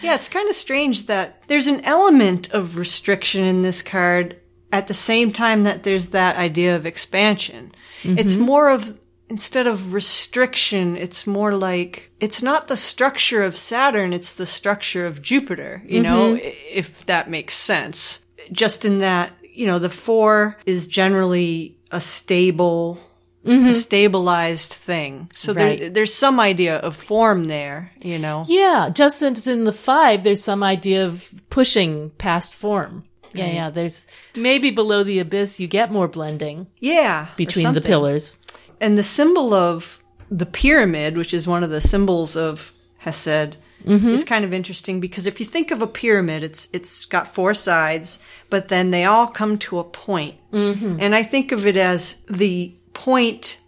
Yeah, 0.00 0.14
it's 0.14 0.28
kind 0.28 0.48
of 0.48 0.56
strange 0.56 1.06
that 1.06 1.42
there's 1.46 1.68
an 1.68 1.84
element 1.84 2.50
of 2.52 2.76
restriction 2.76 3.44
in 3.44 3.62
this 3.62 3.80
card 3.80 4.36
at 4.72 4.86
the 4.88 4.94
same 4.94 5.32
time 5.32 5.62
that 5.64 5.82
there's 5.84 6.08
that 6.08 6.36
idea 6.36 6.74
of 6.74 6.84
expansion. 6.84 7.72
It's 8.02 8.36
more 8.36 8.70
of 8.70 8.98
instead 9.28 9.66
of 9.66 9.92
restriction, 9.92 10.96
it's 10.96 11.26
more 11.26 11.54
like 11.54 12.10
it's 12.20 12.42
not 12.42 12.68
the 12.68 12.76
structure 12.76 13.42
of 13.42 13.56
Saturn, 13.56 14.12
it's 14.12 14.32
the 14.32 14.46
structure 14.46 15.06
of 15.06 15.22
Jupiter, 15.22 15.82
you 15.86 16.00
know, 16.00 16.34
mm-hmm. 16.34 16.48
if 16.70 17.04
that 17.06 17.30
makes 17.30 17.54
sense. 17.54 18.24
Just 18.50 18.84
in 18.84 19.00
that, 19.00 19.32
you 19.42 19.66
know, 19.66 19.78
the 19.78 19.90
four 19.90 20.56
is 20.64 20.86
generally 20.86 21.76
a 21.90 22.00
stable, 22.00 22.98
mm-hmm. 23.44 23.68
a 23.68 23.74
stabilized 23.74 24.72
thing. 24.72 25.30
So 25.34 25.52
there, 25.52 25.90
there's 25.90 26.14
some 26.14 26.40
idea 26.40 26.76
of 26.76 26.96
form 26.96 27.44
there, 27.44 27.92
you 28.02 28.18
know. 28.18 28.44
yeah. 28.46 28.90
Just 28.92 29.18
since 29.18 29.46
in 29.46 29.64
the 29.64 29.72
five, 29.72 30.24
there's 30.24 30.42
some 30.42 30.62
idea 30.62 31.06
of 31.06 31.32
pushing 31.50 32.10
past 32.10 32.54
form. 32.54 33.04
Yeah. 33.34 33.50
Yeah. 33.50 33.70
There's 33.70 34.06
maybe 34.34 34.70
below 34.70 35.04
the 35.04 35.18
abyss, 35.18 35.60
you 35.60 35.68
get 35.68 35.92
more 35.92 36.08
blending 36.08 36.66
Yeah. 36.78 37.28
between 37.36 37.72
the 37.72 37.80
pillars. 37.80 38.36
And 38.80 38.96
the 38.96 39.02
symbol 39.02 39.52
of 39.54 40.02
the 40.30 40.46
pyramid, 40.46 41.16
which 41.16 41.32
is 41.34 41.46
one 41.46 41.64
of 41.64 41.70
the 41.70 41.80
symbols 41.80 42.36
of 42.36 42.72
Hesed, 42.98 43.56
is 43.86 44.24
kind 44.24 44.44
of 44.44 44.52
interesting 44.52 45.00
because 45.00 45.26
if 45.26 45.38
you 45.40 45.46
think 45.46 45.70
of 45.70 45.80
a 45.82 45.86
pyramid, 45.86 46.42
it's 46.42 46.68
it's 46.72 47.04
got 47.04 47.34
four 47.34 47.54
sides, 47.54 48.18
but 48.50 48.68
then 48.68 48.90
they 48.90 49.04
all 49.04 49.28
come 49.28 49.56
to 49.58 49.78
a 49.78 49.84
point. 49.84 50.34
Mm-hmm. 50.52 50.98
And 51.00 51.14
I 51.14 51.22
think 51.22 51.52
of 51.52 51.64
it 51.66 51.76
as 51.76 52.16
the 52.28 52.74
point 52.92 53.58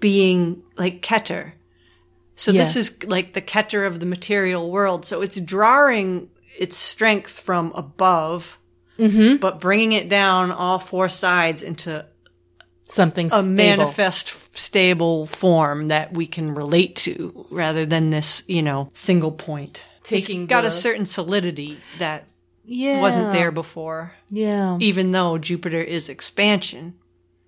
being 0.00 0.62
like 0.76 1.02
Keter. 1.02 1.52
So 2.34 2.50
this 2.52 2.76
is 2.76 3.04
like 3.04 3.34
the 3.34 3.42
Keter 3.42 3.86
of 3.86 4.00
the 4.00 4.06
material 4.06 4.70
world. 4.70 5.04
So 5.04 5.20
it's 5.22 5.40
drawing 5.40 6.30
its 6.58 6.76
strength 6.76 7.38
from 7.40 7.72
above, 7.74 8.58
Mm-hmm. 8.98 9.36
but 9.36 9.60
bringing 9.60 9.92
it 9.92 10.08
down 10.08 10.50
all 10.50 10.80
four 10.80 11.08
sides 11.08 11.62
into 11.62 12.04
Something 12.88 13.26
a 13.26 13.30
stable. 13.30 13.48
manifest 13.50 14.34
stable 14.58 15.26
form 15.26 15.88
that 15.88 16.14
we 16.14 16.26
can 16.26 16.54
relate 16.54 16.96
to 16.96 17.46
rather 17.50 17.84
than 17.86 18.10
this, 18.10 18.42
you 18.46 18.62
know, 18.62 18.90
single 18.94 19.30
point. 19.32 19.84
Taking 20.02 20.46
Got 20.46 20.62
the- 20.62 20.68
a 20.68 20.70
certain 20.72 21.04
solidity 21.06 21.78
that 21.98 22.24
yeah. 22.64 23.00
wasn't 23.00 23.32
there 23.32 23.50
before, 23.52 24.12
Yeah. 24.30 24.78
even 24.80 25.10
though 25.12 25.36
Jupiter 25.38 25.82
is 25.82 26.08
expansion. 26.08 26.94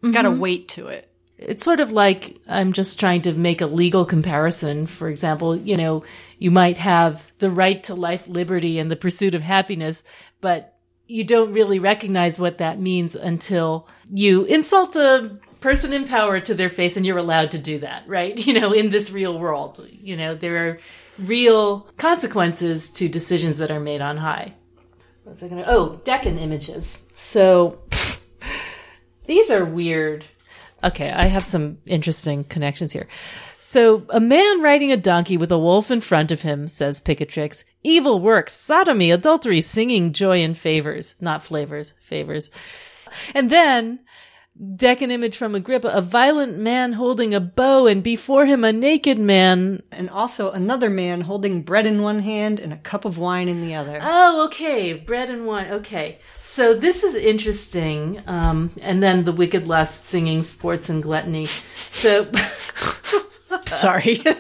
Got 0.03 0.25
Mm-hmm. 0.25 0.27
a 0.27 0.37
weight 0.37 0.69
to 0.69 0.89
it. 0.89 1.07
It's 1.39 1.65
sort 1.65 1.81
of 1.81 1.91
like 1.91 2.37
I'm 2.47 2.75
just 2.75 3.01
trying 3.01 3.23
to 3.23 3.33
make 3.33 3.63
a 3.63 3.67
legal 3.67 4.05
comparison. 4.05 4.85
For 4.87 5.09
example, 5.09 5.57
you 5.57 5.75
know, 5.77 6.05
you 6.39 6.51
might 6.51 6.77
have 6.77 7.27
the 7.39 7.51
right 7.51 7.83
to 7.85 7.95
life, 7.95 8.29
liberty, 8.29 8.79
and 8.79 8.91
the 8.91 8.97
pursuit 8.97 9.35
of 9.35 9.41
happiness, 9.43 10.03
but 10.43 10.75
you 11.11 11.25
don't 11.25 11.53
really 11.53 11.81
recognize 11.81 12.39
what 12.39 12.59
that 12.59 12.79
means 12.79 13.17
until 13.17 13.89
you 14.09 14.45
insult 14.45 14.95
a 14.95 15.37
person 15.59 15.93
in 15.93 16.07
power 16.07 16.39
to 16.39 16.55
their 16.55 16.69
face 16.69 16.97
and 16.97 17.05
you're 17.05 17.19
allowed 17.19 17.51
to 17.51 17.59
do 17.59 17.81
that, 17.81 18.05
right? 18.07 18.39
You 18.47 18.59
know, 18.59 18.73
in 18.73 18.91
this 18.91 19.11
real 19.11 19.39
world, 19.39 19.87
you 19.91 20.17
know, 20.17 20.35
there 20.35 20.69
are 20.69 20.79
real 21.19 21.81
consequences 21.97 22.91
to 22.91 23.09
decisions 23.09 23.59
that 23.59 23.71
are 23.71 23.81
made 23.81 24.01
on 24.01 24.17
high. 24.17 24.55
What 25.25 25.33
was 25.33 25.43
I 25.43 25.49
gonna? 25.49 25.65
Oh, 25.67 26.01
decan 26.05 26.41
images. 26.41 27.03
So 27.17 27.81
these 29.27 29.51
are 29.51 29.65
weird. 29.65 30.25
Okay, 30.83 31.11
I 31.11 31.27
have 31.27 31.45
some 31.45 31.79
interesting 31.87 32.45
connections 32.45 32.93
here. 32.93 33.09
So, 33.71 34.05
a 34.09 34.19
man 34.19 34.63
riding 34.63 34.91
a 34.91 34.97
donkey 34.97 35.37
with 35.37 35.53
a 35.53 35.59
wolf 35.59 35.93
in 35.93 36.01
front 36.01 36.33
of 36.33 36.43
him, 36.43 36.67
says 36.67 37.01
Picatrix. 37.01 37.63
Evil 37.85 38.19
works, 38.19 38.53
sodomy, 38.53 39.13
adultery, 39.13 39.61
singing, 39.61 40.13
joy, 40.13 40.43
and 40.43 40.59
favors. 40.59 41.15
Not 41.21 41.45
flavors, 41.45 41.95
favors. 42.01 42.51
And 43.33 43.49
then, 43.49 44.01
decan 44.61 45.13
image 45.13 45.37
from 45.37 45.55
Agrippa, 45.55 45.87
a 45.87 46.01
violent 46.01 46.59
man 46.59 46.95
holding 46.95 47.33
a 47.33 47.39
bow, 47.39 47.87
and 47.87 48.03
before 48.03 48.45
him 48.45 48.65
a 48.65 48.73
naked 48.73 49.21
man. 49.21 49.85
And 49.93 50.11
also 50.11 50.51
another 50.51 50.91
man 50.91 51.21
holding 51.21 51.63
bread 51.63 51.87
in 51.87 52.03
one 52.03 52.19
hand 52.19 52.59
and 52.59 52.73
a 52.73 52.77
cup 52.77 53.05
of 53.05 53.19
wine 53.19 53.49
in 53.49 53.61
the 53.61 53.77
other. 53.77 54.01
Oh, 54.03 54.47
okay, 54.47 54.95
bread 54.95 55.31
and 55.31 55.47
wine. 55.47 55.71
Okay, 55.71 56.19
so 56.43 56.75
this 56.75 57.05
is 57.05 57.15
interesting. 57.15 58.21
Um, 58.27 58.73
and 58.81 59.01
then 59.01 59.23
the 59.23 59.33
wicked 59.33 59.69
lust, 59.69 60.07
singing, 60.07 60.43
sports, 60.43 60.89
and 60.89 61.01
gluttony. 61.01 61.47
So. 61.47 62.27
Sorry. 63.67 64.23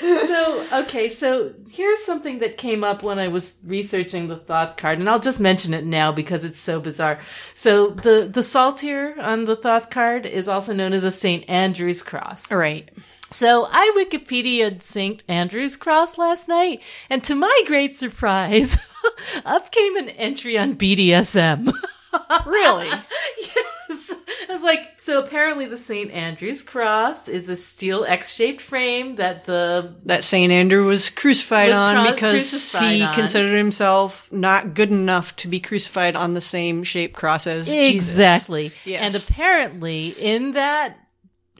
so 0.00 0.66
okay 0.72 1.08
so 1.08 1.52
here's 1.70 2.02
something 2.04 2.38
that 2.38 2.56
came 2.56 2.84
up 2.84 3.02
when 3.02 3.18
i 3.18 3.28
was 3.28 3.56
researching 3.64 4.28
the 4.28 4.36
Thoth 4.36 4.76
card 4.76 4.98
and 4.98 5.08
i'll 5.08 5.18
just 5.18 5.40
mention 5.40 5.74
it 5.74 5.84
now 5.84 6.12
because 6.12 6.44
it's 6.44 6.60
so 6.60 6.80
bizarre 6.80 7.18
so 7.54 7.90
the 7.90 8.28
the 8.30 8.42
saltire 8.42 9.14
on 9.18 9.44
the 9.44 9.56
Thoth 9.56 9.90
card 9.90 10.26
is 10.26 10.48
also 10.48 10.72
known 10.72 10.92
as 10.92 11.04
a 11.04 11.10
st 11.10 11.48
andrew's 11.48 12.02
cross 12.02 12.50
right. 12.52 12.90
so 13.30 13.66
i 13.70 13.92
wikipedia 13.96 14.80
st 14.80 15.24
andrew's 15.28 15.76
cross 15.76 16.18
last 16.18 16.48
night 16.48 16.82
and 17.10 17.24
to 17.24 17.34
my 17.34 17.62
great 17.66 17.94
surprise 17.94 18.78
up 19.44 19.70
came 19.72 19.96
an 19.96 20.08
entry 20.10 20.58
on 20.58 20.76
bdsm 20.76 21.72
Really? 22.46 22.88
yes. 23.38 24.12
I 24.48 24.52
was 24.52 24.62
like, 24.62 25.00
so 25.00 25.20
apparently 25.22 25.66
the 25.66 25.78
St. 25.78 26.10
Andrew's 26.10 26.62
cross 26.62 27.28
is 27.28 27.48
a 27.48 27.56
steel 27.56 28.04
X-shaped 28.04 28.60
frame 28.60 29.16
that 29.16 29.44
the 29.44 29.94
that 30.04 30.24
St. 30.24 30.52
Andrew 30.52 30.86
was 30.86 31.10
crucified 31.10 31.70
Was 31.70 31.80
on 31.80 32.04
cru- 32.06 32.14
because 32.14 32.50
crucified 32.50 32.92
he 32.92 33.02
on. 33.02 33.14
considered 33.14 33.56
himself 33.56 34.30
not 34.32 34.74
good 34.74 34.90
enough 34.90 35.34
to 35.36 35.48
be 35.48 35.60
crucified 35.60 36.16
on 36.16 36.34
the 36.34 36.40
same 36.40 36.84
shaped 36.84 37.14
cross 37.14 37.46
as 37.46 37.66
Jesus. 37.66 37.94
Exactly. 37.94 38.72
Yes. 38.84 39.14
And 39.14 39.22
apparently, 39.22 40.08
in 40.10 40.52
that 40.52 40.96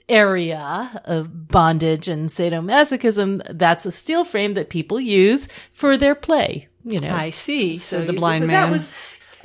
area 0.09 1.01
of 1.05 1.49
bondage 1.49 2.09
and 2.09 2.29
sadomasochism, 2.29 3.43
that's 3.59 3.87
a 3.87 3.91
steel 3.91 4.25
frame 4.25 4.55
that 4.55 4.71
people 4.71 5.01
use 5.01 5.49
for 5.73 5.97
their 5.97 6.15
play. 6.15 6.69
You 6.85 7.01
know, 7.01 7.11
I 7.13 7.31
see. 7.31 7.79
So, 7.79 8.05
the 8.05 8.13
blind 8.13 8.43
so 8.43 8.47
man. 8.47 8.71
That 8.71 8.77
was, 8.77 8.89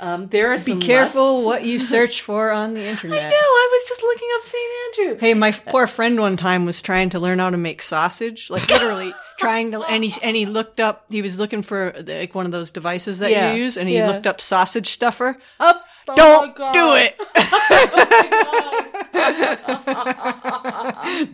um, 0.02 0.26
there 0.28 0.52
are 0.52 0.58
Be 0.58 0.76
careful 0.78 1.34
lusts. 1.36 1.46
what 1.46 1.64
you 1.64 1.78
search 1.78 2.20
for 2.22 2.50
on 2.50 2.74
the 2.74 2.82
internet. 2.84 3.18
I 3.24 3.28
know. 3.30 3.36
I 3.36 3.68
was 3.72 3.88
just 3.88 4.02
looking 4.02 4.28
up 4.34 4.42
St. 4.42 4.72
Andrew. 5.08 5.18
Hey, 5.20 5.34
my 5.34 5.52
poor 5.52 5.86
friend 5.86 6.18
one 6.20 6.36
time 6.36 6.66
was 6.66 6.82
trying 6.82 7.10
to 7.10 7.20
learn 7.20 7.38
how 7.38 7.50
to 7.50 7.56
make 7.56 7.80
sausage, 7.82 8.50
like 8.50 8.68
literally 8.68 9.14
trying 9.38 9.70
to, 9.70 9.82
and 9.84 10.04
he, 10.04 10.12
and 10.22 10.36
he 10.36 10.44
looked 10.44 10.80
up, 10.80 11.04
he 11.08 11.22
was 11.22 11.38
looking 11.38 11.62
for 11.62 11.94
like 12.04 12.34
one 12.34 12.46
of 12.46 12.52
those 12.52 12.70
devices 12.70 13.20
that 13.20 13.30
Yeah, 13.30 13.52
you 13.54 13.62
use, 13.62 13.76
and 13.78 13.88
he 13.88 13.96
yeah. 13.96 14.08
looked 14.08 14.26
up 14.26 14.40
sausage 14.40 14.88
stuffer. 14.88 15.38
Up. 15.60 15.84
Oh 16.08 16.52
Don't 16.56 16.72
do 16.72 16.94
it! 16.96 17.18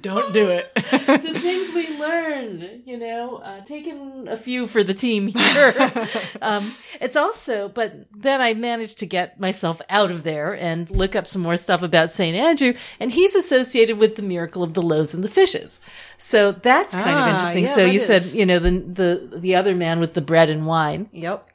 Don't 0.03 0.33
do 0.35 0.49
it. 0.49 0.73
the 0.75 1.39
things 1.41 1.75
we 1.75 1.97
learn, 1.99 2.83
you 2.85 2.99
know, 2.99 3.37
uh, 3.39 3.61
taking 3.65 4.27
a 4.29 4.37
few 4.37 4.67
for 4.67 4.85
the 4.85 4.95
team 4.95 5.29
here. 5.29 5.91
um, 6.43 6.75
it's 7.01 7.17
also, 7.17 7.69
but 7.69 7.95
then 8.13 8.41
I 8.41 8.55
managed 8.55 8.99
to 8.99 9.07
get 9.07 9.41
myself 9.41 9.81
out 9.89 10.11
of 10.11 10.23
there 10.23 10.55
and 10.55 10.91
look 10.91 11.17
up 11.17 11.27
some 11.27 11.43
more 11.43 11.57
stuff 11.57 11.83
about 11.83 12.13
St. 12.13 12.37
Andrew, 12.37 12.75
and 13.01 13.11
he's 13.11 13.35
associated 13.35 13.99
with 13.99 14.17
the 14.17 14.23
miracle 14.23 14.63
of 14.63 14.75
the 14.75 14.83
loaves 14.83 15.15
and 15.15 15.25
the 15.25 15.29
fishes. 15.29 15.81
So 16.17 16.53
that's 16.53 16.95
kind 16.95 17.11
of 17.11 17.17
Ah, 17.17 17.31
interesting. 17.53 17.65
yeah, 17.65 17.75
so 17.75 17.85
you 17.85 18.01
said, 18.01 18.25
you 18.27 18.45
know, 18.47 18.59
the, 18.59 18.71
the, 18.71 19.31
the 19.39 19.55
other 19.57 19.75
man 19.75 20.01
with 20.01 20.15
the 20.15 20.21
bread 20.21 20.51
and 20.51 20.67
wine. 20.67 21.09
Yep. 21.13 21.47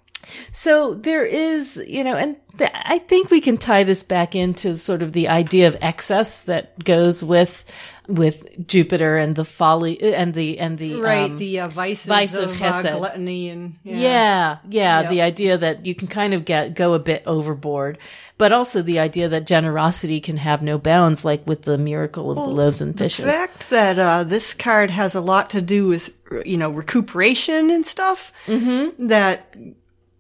So 0.52 0.94
there 0.94 1.26
is, 1.26 1.82
you 1.88 2.04
know, 2.04 2.16
and 2.16 2.36
th- 2.58 2.72
I 2.74 3.00
think 3.00 3.30
we 3.30 3.42
can 3.42 3.58
tie 3.58 3.84
this 3.84 4.04
back 4.04 4.36
into 4.36 4.78
sort 4.78 5.02
of 5.02 5.14
the 5.14 5.28
idea 5.28 5.68
of 5.68 5.78
excess 5.82 6.44
that 6.44 6.84
goes 6.84 7.24
with 7.24 7.66
with 8.08 8.68
Jupiter 8.68 9.18
and 9.18 9.36
the 9.36 9.46
folly 9.46 10.02
and 10.02 10.34
the 10.34 10.60
and 10.60 10.78
the 10.78 10.96
Right, 10.96 11.32
um, 11.32 11.38
the 11.38 11.62
uh, 11.62 11.70
vices 11.70 12.08
vice 12.08 12.36
of, 12.36 12.52
of 12.52 12.62
uh, 12.62 12.98
gluttony 12.98 13.50
and 13.50 13.76
yeah. 13.84 13.98
yeah, 13.98 14.58
yeah, 14.70 15.10
the 15.10 15.22
idea 15.22 15.58
that 15.58 15.86
you 15.86 15.96
can 15.96 16.08
kind 16.08 16.34
of 16.34 16.46
get 16.46 16.76
go 16.76 16.94
a 16.94 17.00
bit 17.00 17.24
overboard, 17.26 17.98
but 18.38 18.52
also 18.52 18.82
the 18.82 19.00
idea 19.00 19.30
that 19.30 19.48
generosity 19.48 20.20
can 20.20 20.38
have 20.38 20.62
no 20.62 20.78
bounds, 20.78 21.24
like 21.24 21.48
with 21.48 21.64
the 21.64 21.78
miracle 21.78 22.32
of 22.32 22.38
the 22.38 22.44
loaves 22.44 22.82
and 22.82 22.98
fishes. 22.98 23.26
The 23.26 23.32
fact 23.32 23.70
that 23.70 23.98
uh, 23.98 24.24
this 24.24 24.54
card 24.54 24.90
has 24.90 25.16
a 25.16 25.22
lot 25.22 25.50
to 25.52 25.62
do 25.62 25.88
with 25.88 26.14
you 26.46 26.58
know 26.58 26.70
recuperation 26.70 27.72
and 27.72 27.86
stuff. 27.86 28.34
Mm-hmm. 28.48 29.08
That 29.08 29.56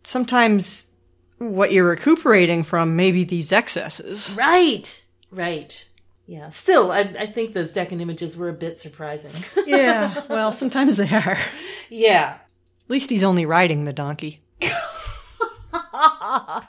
sometimes 0.03 0.85
what 1.37 1.71
you're 1.71 1.87
recuperating 1.87 2.63
from 2.63 2.95
may 2.95 3.11
be 3.11 3.23
these 3.23 3.51
excesses. 3.51 4.33
Right, 4.35 5.03
right. 5.31 5.87
Yeah. 6.25 6.49
Still, 6.49 6.91
I, 6.91 6.99
I 6.99 7.25
think 7.27 7.53
those 7.53 7.73
decan 7.73 8.01
images 8.01 8.37
were 8.37 8.49
a 8.49 8.53
bit 8.53 8.79
surprising. 8.79 9.33
Yeah, 9.65 10.23
well, 10.29 10.51
sometimes 10.51 10.97
they 10.97 11.09
are. 11.09 11.37
Yeah. 11.89 12.37
At 12.85 12.89
least 12.89 13.09
he's 13.09 13.23
only 13.23 13.45
riding 13.45 13.85
the 13.85 13.93
donkey. 13.93 14.41
Uh, 15.73 16.61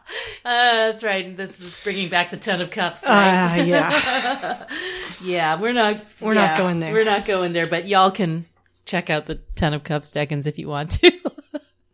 that's 0.44 1.02
right. 1.02 1.36
This 1.36 1.58
is 1.58 1.78
bringing 1.82 2.10
back 2.10 2.30
the 2.30 2.36
Ten 2.36 2.60
of 2.60 2.70
Cups, 2.70 3.04
right? 3.06 3.60
Uh, 3.60 3.64
yeah. 3.64 4.66
yeah, 5.22 5.58
we're 5.58 5.72
not. 5.72 6.04
We're 6.20 6.34
not 6.34 6.58
going 6.58 6.80
there. 6.80 6.92
We're 6.92 7.04
not 7.04 7.24
going 7.24 7.54
there. 7.54 7.66
But 7.66 7.88
y'all 7.88 8.10
can 8.10 8.44
check 8.84 9.08
out 9.08 9.24
the 9.24 9.36
Ten 9.54 9.72
of 9.72 9.84
Cups 9.84 10.10
Decans 10.10 10.46
if 10.46 10.58
you 10.58 10.68
want 10.68 10.90
to. 11.00 11.12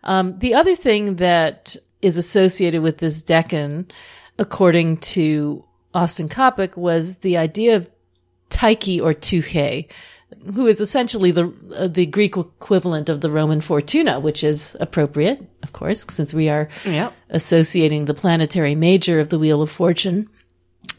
Um, 0.03 0.39
the 0.39 0.55
other 0.55 0.75
thing 0.77 1.17
that 1.17 1.77
is 2.03 2.17
associated 2.17 2.83
with 2.83 2.99
this 2.99 3.23
Decan, 3.23 3.91
according 4.39 4.99
to 4.99 5.65
Austin 5.95 6.29
Coppock, 6.29 6.77
was 6.77 7.19
the 7.19 7.37
idea 7.37 7.77
of 7.77 7.91
Tyche 8.49 9.01
or 9.01 9.13
Tuche, 9.13 9.87
who 10.55 10.67
is 10.67 10.81
essentially 10.81 11.31
the 11.31 11.53
uh, 11.77 11.89
the 11.89 12.07
Greek 12.07 12.37
equivalent 12.37 13.09
of 13.09 13.21
the 13.21 13.31
Roman 13.31 13.61
Fortuna, 13.61 14.21
which 14.21 14.43
is 14.43 14.77
appropriate, 14.81 15.45
of 15.63 15.73
course, 15.73 16.07
since 16.09 16.33
we 16.33 16.49
are 16.49 16.69
Yep. 16.85 17.13
associating 17.31 18.05
the 18.07 18.15
planetary 18.15 18.75
major 18.75 19.19
of 19.19 19.29
the 19.29 19.39
Wheel 19.39 19.61
of 19.63 19.71
Fortune 19.71 20.29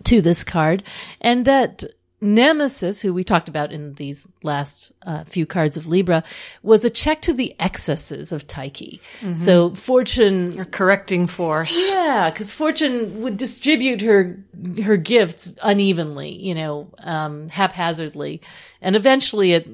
to 0.04 0.22
this 0.22 0.44
card, 0.44 0.84
and 1.22 1.46
that 1.46 1.84
Nemesis, 2.22 3.02
who 3.02 3.14
we 3.14 3.24
talked 3.24 3.50
about 3.50 3.72
in 3.72 3.96
these 3.96 4.28
last 4.44 4.92
uh, 5.06 5.24
few 5.24 5.46
cards 5.48 5.76
of 5.76 5.88
Libra, 5.88 6.24
was 6.62 6.86
a 6.86 6.90
check 6.90 7.22
to 7.24 7.34
the 7.34 7.56
excesses 7.60 8.32
of 8.32 8.46
Tyche. 8.46 9.00
So 9.34 9.74
Fortune 9.74 10.60
A 10.60 10.66
correcting 10.66 11.26
force. 11.28 11.76
yeah, 11.90 12.30
because 12.30 12.52
Fortune 12.52 13.22
would 13.24 13.38
distribute 13.38 14.02
her 14.02 14.38
her 14.84 14.98
gifts 14.98 15.52
unevenly, 15.64 16.32
you 16.32 16.54
know, 16.54 16.90
um, 17.00 17.50
haphazardly, 17.50 18.42
and 18.82 18.96
eventually 18.96 19.54
it 19.54 19.68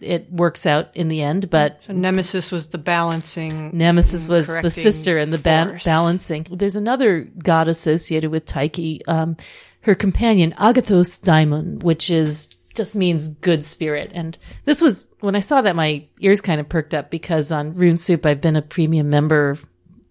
it 0.00 0.28
works 0.32 0.66
out 0.66 0.88
in 0.96 1.06
the 1.06 1.22
end. 1.22 1.48
But 1.48 1.80
So 1.86 1.92
Nemesis 1.92 2.50
was 2.50 2.66
the 2.68 2.78
balancing. 2.78 3.70
Nemesis 3.72 4.28
was 4.28 4.48
the 4.48 4.70
sister 4.70 5.16
and 5.18 5.32
the 5.32 5.38
ba- 5.38 5.78
balancing. 5.84 6.44
There's 6.50 6.74
another 6.74 7.28
god 7.38 7.68
associated 7.68 8.32
with 8.32 8.44
Tyche, 8.44 9.00
um, 9.06 9.36
her 9.82 9.94
companion 9.94 10.52
Agathos 10.52 11.20
Daimon, 11.20 11.80
which 11.80 12.10
is 12.10 12.48
just 12.74 12.96
means 12.96 13.28
good 13.28 13.64
spirit. 13.64 14.10
And 14.14 14.38
this 14.64 14.80
was, 14.80 15.08
when 15.20 15.36
I 15.36 15.40
saw 15.40 15.60
that, 15.60 15.76
my 15.76 16.06
ears 16.20 16.40
kind 16.40 16.60
of 16.60 16.68
perked 16.68 16.94
up 16.94 17.10
because 17.10 17.52
on 17.52 17.74
Rune 17.74 17.98
Soup, 17.98 18.24
I've 18.24 18.40
been 18.40 18.56
a 18.56 18.62
premium 18.62 19.10
member 19.10 19.56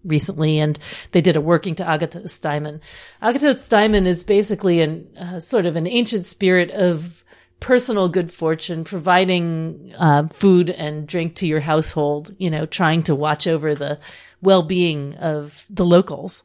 recently 0.04 0.58
and 0.58 0.78
they 1.12 1.20
did 1.20 1.36
a 1.36 1.40
working 1.40 1.74
to 1.76 1.84
Agathos 1.84 2.40
Daimon. 2.40 2.80
Agathos 3.20 3.68
Daimon 3.68 4.06
is 4.06 4.24
basically 4.24 4.80
an, 4.80 5.08
uh, 5.18 5.40
sort 5.40 5.66
of 5.66 5.76
an 5.76 5.86
ancient 5.86 6.26
spirit 6.26 6.70
of 6.70 7.24
personal 7.60 8.08
good 8.08 8.32
fortune, 8.32 8.84
providing 8.84 9.92
uh, 9.96 10.26
food 10.28 10.68
and 10.70 11.06
drink 11.06 11.36
to 11.36 11.46
your 11.46 11.60
household, 11.60 12.34
you 12.38 12.50
know, 12.50 12.66
trying 12.66 13.02
to 13.04 13.14
watch 13.14 13.46
over 13.46 13.74
the 13.74 13.98
well-being 14.40 15.14
of 15.14 15.64
the 15.70 15.84
locals. 15.84 16.42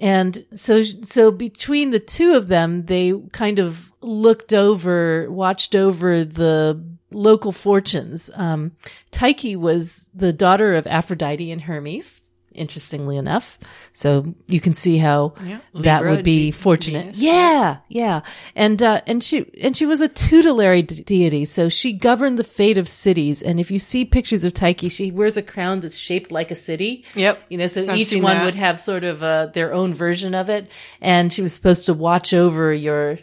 And 0.00 0.44
so, 0.52 0.82
so 0.82 1.30
between 1.30 1.90
the 1.90 1.98
two 1.98 2.34
of 2.34 2.48
them, 2.48 2.86
they 2.86 3.12
kind 3.32 3.58
of 3.58 3.92
looked 4.00 4.52
over, 4.52 5.30
watched 5.30 5.74
over 5.74 6.24
the 6.24 6.82
local 7.10 7.52
fortunes. 7.52 8.30
Um, 8.34 8.72
Tyche 9.10 9.56
was 9.56 10.10
the 10.14 10.32
daughter 10.32 10.74
of 10.74 10.86
Aphrodite 10.86 11.50
and 11.50 11.62
Hermes 11.62 12.20
interestingly 12.58 13.16
enough. 13.16 13.58
So 13.92 14.34
you 14.46 14.60
can 14.60 14.74
see 14.74 14.98
how 14.98 15.34
Yeah. 15.44 15.58
that 15.74 15.98
Libra, 16.02 16.10
would 16.16 16.24
be 16.24 16.50
Ge- 16.50 16.54
fortunate. 16.54 17.02
Venus, 17.14 17.18
yeah, 17.20 17.76
yeah. 17.88 18.20
And, 18.54 18.82
uh, 18.82 19.00
and 19.06 19.22
she, 19.24 19.46
and 19.60 19.76
she 19.76 19.86
was 19.86 20.00
a 20.00 20.08
tutelary 20.08 20.82
de- 20.82 21.02
deity. 21.02 21.44
So 21.44 21.68
she 21.68 21.92
governed 21.92 22.38
the 22.38 22.44
fate 22.44 22.76
of 22.78 22.88
cities. 22.88 23.42
And 23.42 23.58
if 23.60 23.70
you 23.70 23.78
see 23.78 24.04
pictures 24.04 24.44
of 24.44 24.52
Tyche, 24.54 24.90
she 24.92 25.10
wears 25.10 25.36
a 25.36 25.42
crown 25.42 25.80
that's 25.80 25.96
shaped 25.96 26.30
like 26.32 26.50
a 26.50 26.54
city. 26.54 27.04
Yep. 27.14 27.42
You 27.48 27.58
know, 27.58 27.66
so 27.66 27.88
I've 27.88 27.96
each 27.96 28.12
one 28.14 28.36
that. 28.38 28.44
would 28.44 28.54
have 28.56 28.78
sort 28.80 29.04
of, 29.04 29.22
uh, 29.22 29.46
their 29.54 29.72
own 29.72 29.94
version 29.94 30.34
of 30.34 30.48
it. 30.50 30.68
And 31.00 31.32
she 31.32 31.42
was 31.42 31.52
supposed 31.52 31.86
to 31.86 31.94
watch 31.94 32.34
over 32.34 32.72
your, 32.72 33.18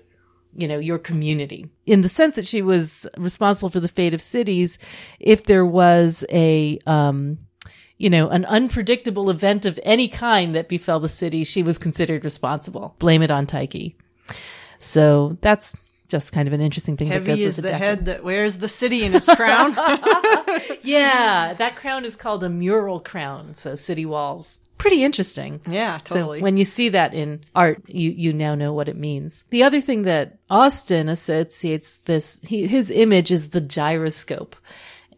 you 0.57 0.67
know, 0.69 0.79
your 0.79 0.97
community 0.97 1.67
in 1.85 1.99
the 2.01 2.07
sense 2.09 2.35
that 2.35 2.47
she 2.47 2.61
was 2.61 3.05
responsible 3.17 3.69
for 3.69 3.81
the 3.81 3.89
fate 3.89 4.13
of 4.13 4.21
cities. 4.21 4.79
If 5.19 5.43
there 5.43 5.65
was 5.65 6.23
a, 6.31 6.79
um, 6.87 7.39
you 7.97 8.09
know, 8.09 8.29
an 8.29 8.45
unpredictable 8.45 9.29
event 9.29 9.65
of 9.65 9.79
any 9.83 10.07
kind 10.07 10.53
that 10.55 10.67
befell 10.67 10.99
the 10.99 11.09
city, 11.09 11.43
she 11.43 11.63
was 11.63 11.77
considered 11.77 12.23
responsible. 12.23 12.95
Blame 12.99 13.21
it 13.21 13.31
on 13.31 13.45
Tyche. 13.47 13.93
So 14.79 15.37
that's 15.41 15.75
just 16.07 16.33
kind 16.33 16.47
of 16.47 16.53
an 16.53 16.61
interesting 16.61 16.97
thing 16.97 17.09
that 17.09 17.15
Heavy 17.25 17.25
goes 17.25 17.39
is 17.39 17.55
with 17.57 17.65
the 17.65 17.77
head 17.77 18.05
that 18.05 18.23
wears 18.23 18.59
the 18.59 18.67
city 18.67 19.03
in 19.03 19.15
its 19.15 19.33
crown. 19.33 19.75
Yeah, 20.81 21.53
that 21.55 21.75
crown 21.75 22.05
is 22.05 22.15
called 22.15 22.43
a 22.43 22.49
mural 22.49 22.99
crown. 22.99 23.55
So 23.55 23.75
city 23.75 24.05
walls. 24.05 24.59
Pretty 24.77 25.03
interesting. 25.03 25.61
yeah, 25.67 25.97
totally. 26.03 26.39
So 26.39 26.43
when 26.43 26.57
you 26.57 26.65
see 26.65 26.89
that 26.89 27.13
in 27.13 27.41
art, 27.55 27.81
you, 27.87 28.11
you 28.11 28.33
now 28.33 28.55
know 28.55 28.73
what 28.73 28.87
it 28.87 28.95
means. 28.95 29.45
The 29.49 29.63
other 29.63 29.81
thing 29.81 30.03
that 30.03 30.37
Austin 30.49 31.09
associates 31.09 31.97
this, 32.05 32.39
he, 32.47 32.67
his 32.67 32.91
image 32.91 33.31
is 33.31 33.49
the 33.49 33.61
gyroscope. 33.61 34.55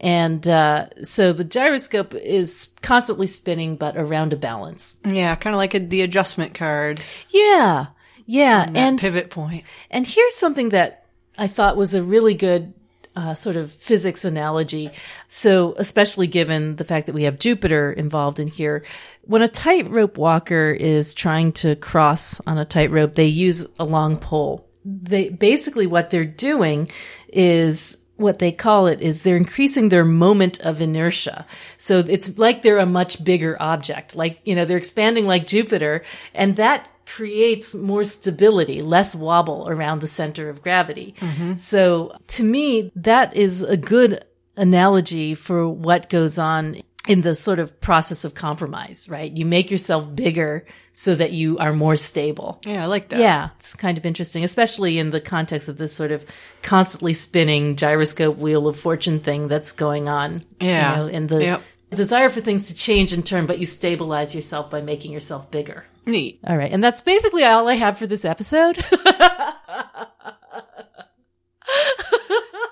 And, 0.00 0.46
uh, 0.46 0.88
so 1.02 1.32
the 1.32 1.44
gyroscope 1.44 2.14
is 2.14 2.70
constantly 2.82 3.26
spinning, 3.26 3.76
but 3.76 3.96
around 3.96 4.32
a 4.32 4.36
balance. 4.36 4.96
yeah, 5.04 5.34
kind 5.34 5.54
of 5.54 5.58
like 5.58 5.74
a, 5.74 5.80
the 5.80 6.02
adjustment 6.02 6.54
card. 6.54 7.02
Yeah. 7.30 7.86
Yeah. 8.26 8.70
And, 8.74 9.00
pivot 9.00 9.30
point. 9.30 9.64
and 9.90 10.06
here's 10.06 10.34
something 10.34 10.68
that 10.70 11.06
I 11.38 11.46
thought 11.46 11.76
was 11.76 11.94
a 11.94 12.02
really 12.02 12.34
good 12.34 12.74
uh, 13.18 13.34
sort 13.34 13.56
of 13.56 13.72
physics 13.72 14.24
analogy. 14.24 14.90
So, 15.28 15.74
especially 15.76 16.28
given 16.28 16.76
the 16.76 16.84
fact 16.84 17.06
that 17.06 17.14
we 17.14 17.24
have 17.24 17.38
Jupiter 17.38 17.92
involved 17.92 18.38
in 18.38 18.46
here, 18.46 18.84
when 19.22 19.42
a 19.42 19.48
tightrope 19.48 20.16
walker 20.16 20.70
is 20.70 21.14
trying 21.14 21.52
to 21.52 21.74
cross 21.74 22.40
on 22.46 22.58
a 22.58 22.64
tightrope, 22.64 23.14
they 23.14 23.26
use 23.26 23.66
a 23.78 23.84
long 23.84 24.18
pole. 24.18 24.68
They 24.84 25.30
basically 25.30 25.86
what 25.86 26.10
they're 26.10 26.24
doing 26.24 26.88
is 27.32 27.98
what 28.18 28.38
they 28.40 28.52
call 28.52 28.86
it 28.88 29.00
is 29.00 29.22
they're 29.22 29.36
increasing 29.36 29.88
their 29.88 30.04
moment 30.04 30.60
of 30.60 30.82
inertia. 30.82 31.46
So 31.78 32.00
it's 32.00 32.36
like 32.36 32.62
they're 32.62 32.78
a 32.78 32.86
much 32.86 33.24
bigger 33.24 33.56
object. 33.60 34.14
Like, 34.14 34.40
you 34.44 34.54
know, 34.54 34.64
they're 34.64 34.76
expanding 34.76 35.26
like 35.26 35.46
Jupiter 35.46 36.04
and 36.34 36.56
that 36.56 36.88
creates 37.06 37.74
more 37.74 38.04
stability, 38.04 38.82
less 38.82 39.14
wobble 39.14 39.66
around 39.68 40.00
the 40.00 40.06
center 40.06 40.50
of 40.50 40.62
gravity. 40.62 41.14
Mm-hmm. 41.20 41.56
So 41.56 42.14
to 42.28 42.44
me, 42.44 42.92
that 42.96 43.34
is 43.34 43.62
a 43.62 43.76
good 43.76 44.24
analogy 44.56 45.34
for 45.34 45.68
what 45.68 46.10
goes 46.10 46.38
on 46.38 46.82
in 47.08 47.22
the 47.22 47.34
sort 47.34 47.58
of 47.58 47.80
process 47.80 48.24
of 48.24 48.34
compromise, 48.34 49.08
right? 49.08 49.36
You 49.36 49.44
make 49.46 49.70
yourself 49.70 50.14
bigger 50.14 50.66
so 50.92 51.14
that 51.14 51.32
you 51.32 51.58
are 51.58 51.72
more 51.72 51.96
stable. 51.96 52.60
Yeah, 52.64 52.82
I 52.84 52.86
like 52.86 53.08
that. 53.08 53.18
Yeah, 53.18 53.48
it's 53.56 53.74
kind 53.74 53.98
of 53.98 54.04
interesting, 54.06 54.44
especially 54.44 54.98
in 54.98 55.10
the 55.10 55.20
context 55.20 55.68
of 55.68 55.78
this 55.78 55.92
sort 55.94 56.12
of 56.12 56.24
constantly 56.62 57.14
spinning 57.14 57.74
gyroscope 57.76 58.36
wheel 58.36 58.68
of 58.68 58.78
fortune 58.78 59.18
thing 59.20 59.48
that's 59.48 59.72
going 59.72 60.08
on. 60.08 60.42
Yeah. 60.60 60.90
You 60.90 60.96
know, 61.02 61.08
in 61.08 61.26
the 61.28 61.42
Yep. 61.42 61.62
desire 61.94 62.28
for 62.28 62.40
things 62.42 62.68
to 62.68 62.74
change 62.74 63.12
and 63.14 63.24
turn, 63.26 63.46
but 63.46 63.58
you 63.58 63.64
stabilize 63.64 64.34
yourself 64.34 64.70
by 64.70 64.82
making 64.82 65.10
yourself 65.12 65.50
bigger. 65.50 65.86
Neat. 66.04 66.40
All 66.46 66.56
right. 66.56 66.70
And 66.72 66.84
that's 66.84 67.00
basically 67.02 67.44
all 67.44 67.68
I 67.68 67.74
have 67.74 67.96
for 67.98 68.06
this 68.06 68.24
episode. 68.24 68.84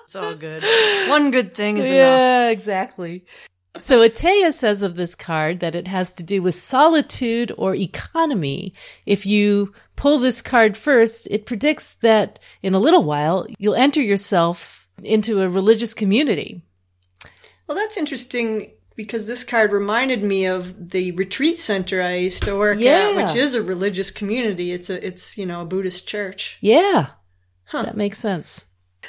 It's 0.05 0.15
all 0.15 0.35
good. 0.35 0.63
One 1.09 1.31
good 1.31 1.53
thing 1.53 1.77
is 1.79 1.85
enough. 1.87 1.95
yeah, 1.97 2.47
exactly. 2.49 3.25
So 3.79 4.01
Etteilla 4.07 4.51
says 4.53 4.83
of 4.83 4.95
this 4.95 5.15
card 5.15 5.59
that 5.59 5.75
it 5.75 5.87
has 5.87 6.15
to 6.15 6.23
do 6.23 6.41
with 6.41 6.55
solitude 6.55 7.51
or 7.57 7.75
economy. 7.75 8.73
If 9.05 9.25
you 9.25 9.73
pull 9.95 10.19
this 10.19 10.41
card 10.41 10.75
first, 10.77 11.27
it 11.31 11.45
predicts 11.45 11.93
that 12.01 12.39
in 12.61 12.73
a 12.73 12.79
little 12.79 13.03
while 13.03 13.45
you'll 13.57 13.75
enter 13.75 14.01
yourself 14.01 14.87
into 15.03 15.41
a 15.41 15.49
religious 15.49 15.93
community. 15.93 16.61
Well, 17.67 17.77
that's 17.77 17.97
interesting 17.97 18.71
because 18.95 19.27
this 19.27 19.43
card 19.43 19.71
reminded 19.71 20.23
me 20.23 20.45
of 20.47 20.89
the 20.89 21.11
retreat 21.11 21.57
center 21.59 22.01
I 22.01 22.15
used 22.15 22.43
to 22.43 22.57
work 22.57 22.79
Yeah. 22.79 23.13
at, 23.15 23.15
which 23.15 23.35
is 23.35 23.53
a 23.53 23.61
religious 23.61 24.09
community. 24.09 24.71
It's 24.71 24.89
a, 24.89 25.05
it's 25.05 25.37
you 25.37 25.45
know, 25.45 25.61
a 25.61 25.65
Buddhist 25.65 26.07
church. 26.07 26.57
Yeah. 26.61 27.07
Huh. 27.65 27.83
That 27.83 27.97
makes 27.97 28.17
sense. 28.17 28.65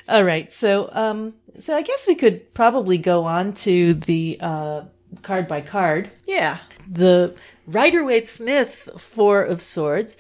All 0.09 0.25
right. 0.25 0.53
So, 0.53 0.91
um, 0.93 1.35
so 1.59 1.77
I 1.77 1.83
guess 1.83 2.07
we 2.07 2.15
could 2.15 2.53
probably 2.55 2.99
go 2.99 3.25
on 3.25 3.53
to 3.55 3.95
the, 3.95 4.39
uh, 4.41 4.83
card 5.23 5.49
by 5.49 5.61
card. 5.61 6.11
Yeah. 6.27 6.59
The 6.91 7.35
Rider 7.67 8.05
Waite 8.05 8.29
Smith 8.29 8.89
Four 8.99 9.43
of 9.43 9.61
Swords. 9.61 10.17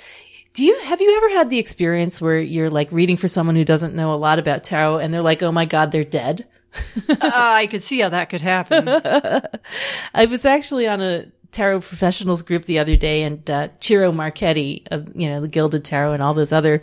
Do 0.55 0.64
you, 0.64 0.79
have 0.81 1.01
you 1.01 1.16
ever 1.16 1.29
had 1.31 1.51
the 1.51 1.59
experience 1.59 2.20
where 2.20 2.40
you're 2.40 2.70
like 2.70 2.90
reading 2.90 3.16
for 3.16 3.29
someone 3.29 3.57
who 3.57 3.64
doesn't 3.64 3.94
know 3.94 4.12
a 4.12 4.16
lot 4.16 4.38
about 4.38 4.64
tarot 4.64 4.98
and 4.98 5.12
they're 5.12 5.22
like, 5.22 5.42
oh 5.42 5.53
my 5.53 5.64
God, 5.64 5.92
they're 5.92 6.05
dead? 6.05 6.46
uh, 7.09 7.16
I 7.20 7.66
could 7.66 7.83
see 7.83 8.01
how 8.01 8.09
that 8.11 8.29
could 8.29 8.42
happen. 8.42 8.88
I 10.14 10.27
was 10.27 10.44
actually 10.44 10.87
on 10.87 11.01
a 11.01 11.27
tarot 11.53 11.81
professionals 11.81 12.42
group 12.42 12.64
the 12.64 12.79
other 12.79 12.96
day 12.96 13.22
and, 13.22 13.48
uh, 13.51 13.68
Ciro 13.81 14.12
Marchetti 14.12 14.85
of, 14.90 15.14
you 15.14 15.29
know, 15.29 15.40
the 15.40 15.48
Gilded 15.48 15.85
Tarot 15.85 16.12
and 16.12 16.22
all 16.22 16.35
those 16.35 16.53
other, 16.53 16.83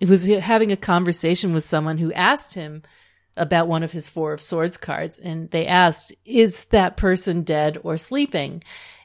it 0.00 0.08
was 0.08 0.26
having 0.26 0.72
a 0.72 0.76
conversation 0.76 1.54
with 1.54 1.64
someone 1.64 1.98
who 1.98 2.12
asked 2.12 2.54
him 2.54 2.82
about 3.38 3.68
one 3.68 3.82
of 3.82 3.92
his 3.92 4.08
Four 4.08 4.32
of 4.32 4.40
Swords 4.40 4.76
cards. 4.76 5.18
And 5.18 5.50
they 5.50 5.66
asked, 5.66 6.14
is 6.24 6.64
that 6.66 6.96
person 6.96 7.42
dead 7.42 7.78
or 7.82 7.96
sleeping? 7.96 8.62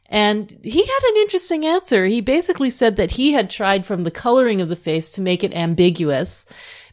And 0.08 0.60
he 0.64 0.86
had 0.86 1.04
an 1.10 1.18
interesting 1.18 1.66
answer. 1.66 2.06
He 2.06 2.22
basically 2.22 2.70
said 2.70 2.98
that 2.98 3.12
he 3.12 3.34
had 3.34 3.50
tried 3.50 3.86
from 3.86 4.04
the 4.04 4.12
coloring 4.12 4.62
of 4.62 4.70
the 4.70 4.76
face 4.76 5.12
to 5.12 5.22
make 5.22 5.44
it 5.44 5.56
ambiguous 5.56 6.46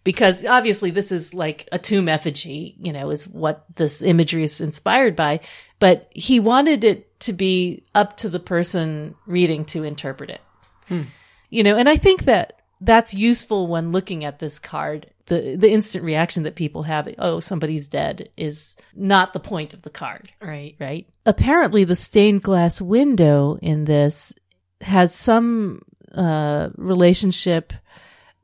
because 0.04 0.44
obviously 0.44 0.90
this 0.90 1.12
is 1.12 1.34
like 1.34 1.68
a 1.72 1.78
tomb 1.78 2.08
effigy, 2.08 2.76
you 2.80 2.92
know, 2.92 3.10
is 3.10 3.28
what 3.28 3.64
this 3.76 4.02
imagery 4.02 4.42
is 4.42 4.60
inspired 4.60 5.14
by. 5.14 5.40
But 5.78 6.10
he 6.14 6.40
wanted 6.40 6.84
it 6.84 7.20
to 7.20 7.32
be 7.32 7.84
up 7.94 8.16
to 8.18 8.28
the 8.28 8.40
person 8.40 9.14
reading 9.26 9.64
to 9.66 9.84
interpret 9.84 10.30
it. 10.30 10.40
Hmm. 10.88 11.02
You 11.50 11.62
know, 11.62 11.76
and 11.76 11.88
I 11.88 11.96
think 11.96 12.24
that 12.24 12.62
that's 12.80 13.12
useful 13.12 13.66
when 13.66 13.92
looking 13.92 14.24
at 14.24 14.38
this 14.38 14.58
card. 14.58 15.10
The, 15.30 15.54
the 15.54 15.70
instant 15.70 16.04
reaction 16.04 16.42
that 16.42 16.56
people 16.56 16.82
have, 16.82 17.08
oh, 17.18 17.38
somebody's 17.38 17.86
dead 17.86 18.30
is 18.36 18.74
not 18.96 19.32
the 19.32 19.38
point 19.38 19.72
of 19.72 19.82
the 19.82 19.90
card 19.90 20.28
right. 20.42 20.74
right? 20.80 21.06
Apparently, 21.24 21.84
the 21.84 21.94
stained 21.94 22.42
glass 22.42 22.80
window 22.80 23.56
in 23.62 23.84
this 23.84 24.34
has 24.80 25.14
some 25.14 25.82
uh, 26.12 26.70
relationship 26.74 27.72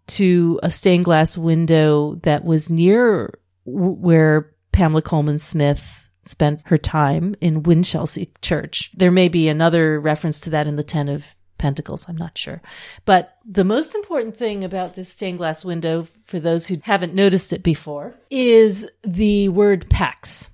to 0.07 0.61
a 0.63 0.71
stained 0.71 1.05
glass 1.05 1.37
window 1.37 2.15
that 2.23 2.45
was 2.45 2.71
near 2.71 3.37
w- 3.67 3.91
where 3.91 4.55
Pamela 4.71 5.03
Colman 5.03 5.41
Smith 5.41 6.09
spent 6.23 6.61
her 6.67 6.79
time 6.79 7.35
in 7.41 7.65
Winchelsea 7.65 8.31
Church. 8.43 8.93
There 8.95 9.11
may 9.11 9.29
be 9.29 9.49
another 9.49 9.99
reference 9.99 10.41
to 10.43 10.51
that 10.51 10.69
in 10.69 10.77
the 10.77 10.85
Ten 10.85 11.09
of 11.09 11.25
Pentacles. 11.59 12.07
I'm 12.09 12.17
not 12.17 12.37
sure. 12.37 12.61
But 13.05 13.37
the 13.45 13.65
most 13.65 13.95
important 13.95 14.37
thing 14.37 14.65
about 14.65 14.95
this 14.95 15.09
stained 15.09 15.39
glass 15.39 15.65
window, 15.65 16.07
for 16.25 16.39
those 16.41 16.67
who 16.67 16.79
haven't 16.83 17.15
noticed 17.15 17.53
it 17.53 17.63
before, 17.63 18.15
is 18.31 18.89
the 19.03 19.49
word 19.49 19.89
Pax 19.91 20.51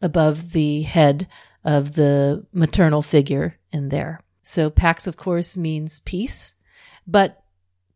above 0.00 0.52
the 0.52 0.82
head 0.82 1.28
of 1.64 1.94
the 1.94 2.44
maternal 2.52 3.02
figure 3.02 3.56
in 3.72 3.88
there. 3.88 4.20
So 4.42 4.68
Pax, 4.70 5.06
of 5.06 5.16
course, 5.16 5.56
means 5.56 6.00
peace, 6.00 6.54
but 7.06 7.42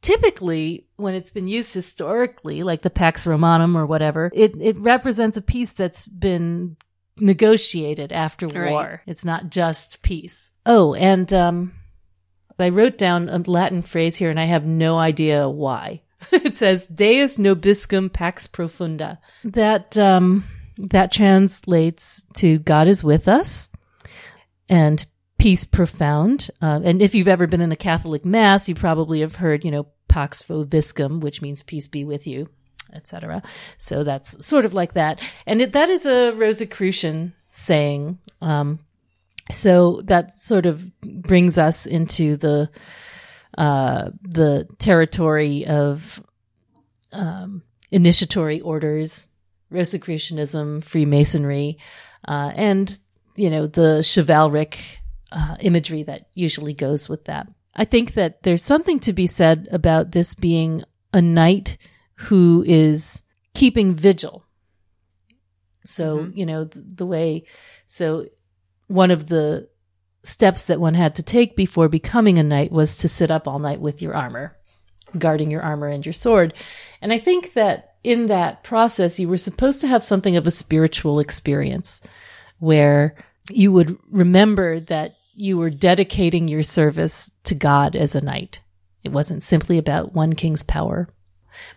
typically 0.02 0.86
when 0.96 1.14
it's 1.14 1.32
been 1.32 1.48
used 1.48 1.74
historically, 1.74 2.62
like 2.62 2.82
the 2.82 2.90
Pax 2.90 3.26
Romanum 3.26 3.76
or 3.76 3.86
whatever, 3.86 4.30
it, 4.32 4.54
it 4.60 4.78
represents 4.78 5.36
a 5.36 5.42
peace 5.42 5.72
that's 5.72 6.06
been 6.06 6.76
negotiated 7.18 8.12
after 8.12 8.46
Right. 8.46 8.70
war. 8.70 9.02
It's 9.06 9.24
not 9.24 9.50
just 9.50 10.02
peace. 10.02 10.52
Oh, 10.64 10.94
and 10.94 11.32
um, 11.32 11.72
I 12.58 12.70
wrote 12.70 12.98
down 12.98 13.28
a 13.28 13.38
Latin 13.38 13.82
phrase 13.82 14.16
here 14.16 14.30
and 14.30 14.40
I 14.40 14.44
have 14.44 14.66
no 14.66 14.98
idea 14.98 15.48
why. 15.48 16.02
it 16.32 16.56
says 16.56 16.86
Deus 16.86 17.36
nobiscum 17.36 18.12
pax 18.12 18.46
profunda. 18.46 19.18
That 19.44 19.96
um, 19.98 20.44
that 20.78 21.12
translates 21.12 22.24
to 22.34 22.58
God 22.58 22.88
is 22.88 23.04
with 23.04 23.28
us 23.28 23.70
and 24.68 25.04
peace 25.38 25.64
profound. 25.64 26.50
Uh, 26.60 26.80
and 26.82 27.02
if 27.02 27.14
you've 27.14 27.28
ever 27.28 27.46
been 27.46 27.60
in 27.60 27.72
a 27.72 27.76
Catholic 27.76 28.24
mass, 28.24 28.68
you 28.68 28.74
probably 28.74 29.20
have 29.20 29.36
heard, 29.36 29.64
you 29.64 29.70
know, 29.70 29.86
pax 30.08 30.42
vobiscum, 30.42 31.20
which 31.20 31.42
means 31.42 31.62
peace 31.62 31.86
be 31.86 32.04
with 32.04 32.26
you, 32.26 32.48
etc. 32.92 33.42
So 33.78 34.02
that's 34.02 34.44
sort 34.44 34.64
of 34.64 34.74
like 34.74 34.94
that. 34.94 35.20
And 35.46 35.60
it, 35.60 35.72
that 35.72 35.88
is 35.88 36.06
a 36.06 36.32
Rosicrucian 36.32 37.34
saying. 37.50 38.18
Um, 38.40 38.80
so 39.50 40.00
that 40.04 40.32
sort 40.32 40.66
of 40.66 41.00
brings 41.00 41.58
us 41.58 41.86
into 41.86 42.36
the 42.36 42.70
uh, 43.56 44.10
the 44.22 44.66
territory 44.78 45.66
of 45.66 46.22
um, 47.12 47.62
initiatory 47.90 48.60
orders, 48.60 49.30
Rosicrucianism, 49.70 50.82
Freemasonry, 50.82 51.78
uh, 52.26 52.52
and 52.54 52.98
you 53.36 53.50
know 53.50 53.66
the 53.66 54.02
chivalric 54.02 54.78
uh, 55.32 55.56
imagery 55.60 56.02
that 56.02 56.28
usually 56.34 56.74
goes 56.74 57.08
with 57.08 57.24
that. 57.26 57.46
I 57.74 57.84
think 57.84 58.14
that 58.14 58.42
there's 58.42 58.62
something 58.62 58.98
to 59.00 59.12
be 59.12 59.26
said 59.26 59.68
about 59.70 60.12
this 60.12 60.34
being 60.34 60.82
a 61.12 61.22
knight 61.22 61.78
who 62.14 62.64
is 62.66 63.22
keeping 63.54 63.94
vigil. 63.94 64.44
So 65.84 66.30
you 66.34 66.44
know 66.46 66.64
the, 66.64 66.80
the 66.80 67.06
way. 67.06 67.44
So 67.86 68.26
one 68.88 69.10
of 69.10 69.26
the 69.26 69.68
steps 70.22 70.64
that 70.64 70.80
one 70.80 70.94
had 70.94 71.14
to 71.14 71.22
take 71.22 71.56
before 71.56 71.88
becoming 71.88 72.38
a 72.38 72.42
knight 72.42 72.72
was 72.72 72.98
to 72.98 73.08
sit 73.08 73.30
up 73.30 73.46
all 73.46 73.58
night 73.58 73.80
with 73.80 74.02
your 74.02 74.14
armor, 74.14 74.56
guarding 75.16 75.50
your 75.50 75.62
armor 75.62 75.88
and 75.88 76.04
your 76.04 76.12
sword. 76.12 76.52
And 77.00 77.12
I 77.12 77.18
think 77.18 77.52
that 77.54 77.94
in 78.02 78.26
that 78.26 78.62
process, 78.62 79.18
you 79.18 79.28
were 79.28 79.36
supposed 79.36 79.80
to 79.80 79.88
have 79.88 80.02
something 80.02 80.36
of 80.36 80.46
a 80.46 80.50
spiritual 80.50 81.20
experience 81.20 82.02
where 82.58 83.16
you 83.50 83.72
would 83.72 83.98
remember 84.10 84.80
that 84.80 85.14
you 85.34 85.58
were 85.58 85.70
dedicating 85.70 86.48
your 86.48 86.62
service 86.62 87.30
to 87.44 87.54
God 87.54 87.94
as 87.94 88.14
a 88.14 88.24
knight. 88.24 88.60
It 89.04 89.12
wasn't 89.12 89.42
simply 89.42 89.78
about 89.78 90.14
one 90.14 90.32
king's 90.32 90.62
power. 90.62 91.08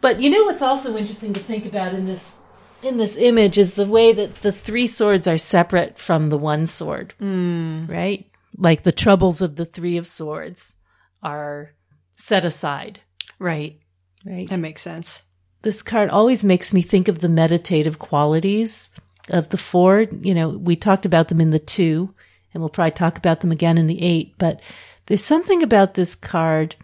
But 0.02 0.20
you 0.20 0.30
know 0.30 0.46
what's 0.46 0.62
also 0.62 0.98
interesting 0.98 1.34
to 1.34 1.40
think 1.40 1.66
about 1.66 1.94
in 1.94 2.06
this 2.06 2.39
in 2.84 2.98
this 2.98 3.18
image 3.18 3.58
is 3.58 3.74
the 3.76 3.86
way 3.86 4.14
that 4.14 4.42
the 4.42 4.52
three 4.52 4.88
swords 4.88 5.28
are 5.28 5.38
separate 5.38 5.98
from 5.98 6.30
the 6.30 6.38
one 6.38 6.68
sword. 6.68 7.14
Hmm. 7.20 7.86
Right? 7.88 8.26
Like 8.58 8.84
the 8.84 8.92
troubles 8.92 9.42
of 9.42 9.56
the 9.56 9.66
three 9.66 9.98
of 9.98 10.08
swords 10.08 10.76
are 11.24 11.72
set 12.18 12.46
aside, 12.46 13.02
Right. 13.38 13.80
right? 14.26 14.48
That 14.50 14.58
makes 14.60 14.82
sense. 14.82 15.24
this 15.62 15.82
card 15.82 16.10
always 16.10 16.46
makes 16.46 16.74
me 16.74 16.82
think 16.82 17.08
of 17.10 17.20
the 17.20 17.28
meditative 17.30 18.00
qualities 18.00 18.90
of 19.30 19.50
the 19.50 19.58
four. 19.58 20.02
You 20.22 20.34
know, 20.34 20.50
we 20.50 20.76
talked 20.78 21.06
about 21.06 21.28
them 21.28 21.42
in 21.42 21.50
the 21.50 21.60
two, 21.60 22.14
and 22.54 22.62
we'll 22.62 22.70
probably 22.70 22.92
talk 22.92 23.18
about 23.18 23.42
them 23.42 23.52
again 23.52 23.78
in 23.78 23.88
the 23.88 24.02
eight, 24.02 24.34
but 24.38 24.62
there's 25.06 25.24
something 25.24 25.62
about 25.62 25.94
this 25.96 26.16
card. 26.16 26.76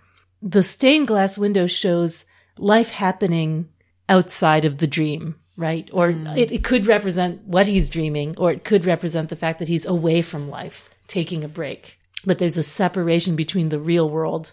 The 0.41 0.61
stained 0.63 1.07
glass 1.07 1.37
window 1.37 1.67
shows 1.67 2.25
life 2.57 2.89
happening 2.91 3.69
outside 4.09 4.65
of 4.65 4.77
the 4.77 4.87
dream, 4.87 5.35
right? 5.57 5.89
Or 5.93 6.11
mm. 6.11 6.37
it, 6.37 6.51
it 6.51 6.63
could 6.63 6.87
represent 6.87 7.43
what 7.45 7.67
he's 7.67 7.89
dreaming, 7.89 8.35
or 8.37 8.51
it 8.51 8.63
could 8.63 8.85
represent 8.85 9.29
the 9.29 9.35
fact 9.35 9.59
that 9.59 9.67
he's 9.67 9.85
away 9.85 10.21
from 10.21 10.49
life, 10.49 10.89
taking 11.07 11.43
a 11.43 11.49
break. 11.49 11.99
But 12.25 12.39
there's 12.39 12.57
a 12.57 12.63
separation 12.63 13.35
between 13.35 13.69
the 13.69 13.79
real 13.79 14.09
world 14.09 14.51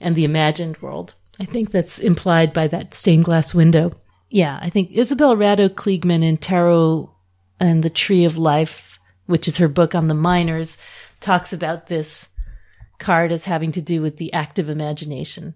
and 0.00 0.14
the 0.14 0.24
imagined 0.24 0.78
world. 0.78 1.14
I 1.40 1.44
think 1.44 1.70
that's 1.70 1.98
implied 1.98 2.52
by 2.52 2.68
that 2.68 2.94
stained 2.94 3.24
glass 3.24 3.54
window. 3.54 3.92
Yeah, 4.30 4.58
I 4.60 4.70
think 4.70 4.90
Isabel 4.92 5.36
Radow 5.36 5.68
Kliegman 5.68 6.22
in 6.22 6.36
Tarot 6.36 7.14
and 7.60 7.82
the 7.82 7.90
Tree 7.90 8.24
of 8.24 8.36
Life, 8.36 8.98
which 9.26 9.48
is 9.48 9.58
her 9.58 9.68
book 9.68 9.94
on 9.94 10.08
the 10.08 10.14
minors, 10.14 10.78
talks 11.20 11.52
about 11.52 11.86
this 11.86 12.30
card 12.98 13.32
as 13.32 13.44
having 13.44 13.72
to 13.72 13.82
do 13.82 14.02
with 14.02 14.16
the 14.16 14.32
active 14.32 14.68
imagination, 14.68 15.54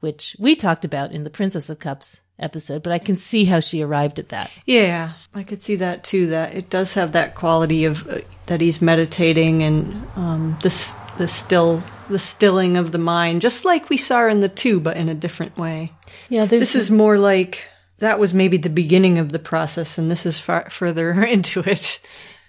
which 0.00 0.36
we 0.38 0.54
talked 0.54 0.84
about 0.84 1.12
in 1.12 1.24
the 1.24 1.30
Princess 1.30 1.70
of 1.70 1.78
Cups 1.78 2.20
episode, 2.38 2.82
but 2.82 2.92
I 2.92 2.98
can 2.98 3.16
see 3.16 3.44
how 3.44 3.60
she 3.60 3.82
arrived 3.82 4.18
at 4.18 4.30
that. 4.30 4.50
Yeah, 4.66 5.12
I 5.34 5.42
could 5.44 5.62
see 5.62 5.76
that 5.76 6.04
too. 6.04 6.28
That 6.28 6.54
it 6.54 6.70
does 6.70 6.94
have 6.94 7.12
that 7.12 7.34
quality 7.34 7.84
of 7.84 8.08
uh, 8.08 8.18
that 8.46 8.60
he's 8.60 8.82
meditating 8.82 9.62
and 9.62 10.06
um, 10.16 10.58
the 10.62 10.96
the 11.18 11.28
still 11.28 11.82
the 12.10 12.18
stilling 12.18 12.76
of 12.76 12.92
the 12.92 12.98
mind, 12.98 13.40
just 13.40 13.64
like 13.64 13.88
we 13.88 13.96
saw 13.96 14.26
in 14.26 14.40
the 14.40 14.48
two, 14.48 14.80
but 14.80 14.96
in 14.96 15.08
a 15.08 15.14
different 15.14 15.56
way. 15.56 15.92
Yeah, 16.28 16.44
there's 16.44 16.60
This 16.60 16.74
is 16.74 16.90
more 16.90 17.16
like 17.18 17.64
that 17.98 18.18
was 18.18 18.34
maybe 18.34 18.56
the 18.56 18.68
beginning 18.68 19.18
of 19.18 19.30
the 19.32 19.38
process, 19.38 19.96
and 19.98 20.10
this 20.10 20.26
is 20.26 20.38
far 20.38 20.68
further 20.70 21.12
into 21.24 21.60
it. 21.60 22.00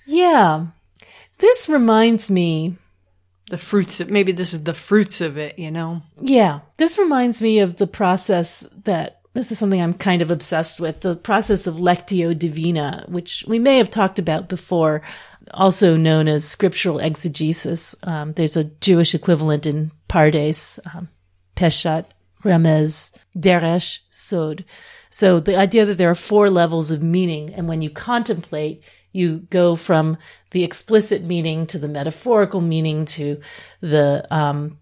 yeah. 0.05 0.67
This 1.39 1.67
reminds 1.67 2.31
me 2.31 2.75
The 3.49 3.57
fruits 3.57 3.99
of 3.99 4.09
maybe 4.09 4.31
this 4.31 4.53
is 4.53 4.63
the 4.63 4.73
fruits 4.73 5.19
of 5.21 5.37
it, 5.37 5.59
you 5.59 5.69
know. 5.69 6.01
Yeah, 6.19 6.61
this 6.77 6.97
reminds 6.97 7.41
me 7.41 7.59
of 7.59 7.75
the 7.77 7.87
process 7.87 8.65
that 8.85 9.14
this 9.35 9.51
is 9.51 9.59
something 9.59 9.81
I'm 9.81 9.93
kind 9.93 10.21
of 10.21 10.31
obsessed 10.31 10.79
with 10.79 11.01
the 11.01 11.15
process 11.15 11.67
of 11.67 11.75
Lectio 11.75 12.37
Divina, 12.37 13.05
which 13.09 13.43
we 13.47 13.59
may 13.59 13.77
have 13.77 13.91
talked 13.91 14.17
about 14.17 14.47
before, 14.47 15.01
also 15.53 15.97
known 15.97 16.27
as 16.27 16.47
scriptural 16.47 16.99
exegesis. 16.99 17.95
Um, 18.03 18.31
there's 18.33 18.55
a 18.55 18.63
Jewish 18.63 19.13
equivalent 19.13 19.65
in 19.65 19.91
Pardes, 20.07 20.79
um, 20.95 21.09
Peshat, 21.55 22.05
Remez, 22.43 23.17
Derash, 23.37 23.99
Sod. 24.09 24.63
So 25.09 25.41
the 25.41 25.57
idea 25.57 25.85
that 25.85 25.97
there 25.97 26.09
are 26.09 26.15
four 26.15 26.49
levels 26.49 26.91
of 26.91 27.03
meaning, 27.03 27.53
and 27.53 27.67
when 27.67 27.81
you 27.81 27.89
contemplate, 27.89 28.83
you 29.11 29.39
go 29.49 29.75
from 29.75 30.17
the 30.51 30.63
explicit 30.63 31.23
meaning 31.23 31.67
to 31.67 31.77
the 31.77 31.87
metaphorical 31.87 32.61
meaning 32.61 33.05
to 33.05 33.41
the 33.81 34.25
um, 34.31 34.79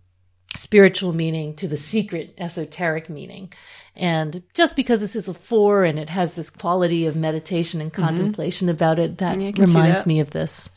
spiritual 0.55 1.13
meaning 1.13 1.55
to 1.55 1.67
the 1.67 1.77
secret 1.77 2.33
esoteric 2.37 3.09
meaning. 3.09 3.51
And 3.95 4.41
just 4.53 4.75
because 4.75 5.01
this 5.01 5.15
is 5.15 5.27
a 5.27 5.33
four 5.33 5.83
and 5.83 5.99
it 5.99 6.09
has 6.09 6.33
this 6.33 6.49
quality 6.49 7.05
of 7.05 7.15
meditation 7.15 7.79
and 7.79 7.91
mm-hmm. 7.91 8.03
contemplation 8.03 8.69
about 8.69 8.99
it, 8.99 9.19
that 9.19 9.39
Yeah, 9.39 9.49
I 9.49 9.51
can 9.51 9.67
see 9.67 9.73
reminds 9.75 10.03
that. 10.03 10.07
me 10.07 10.19
of 10.19 10.31
this. 10.31 10.69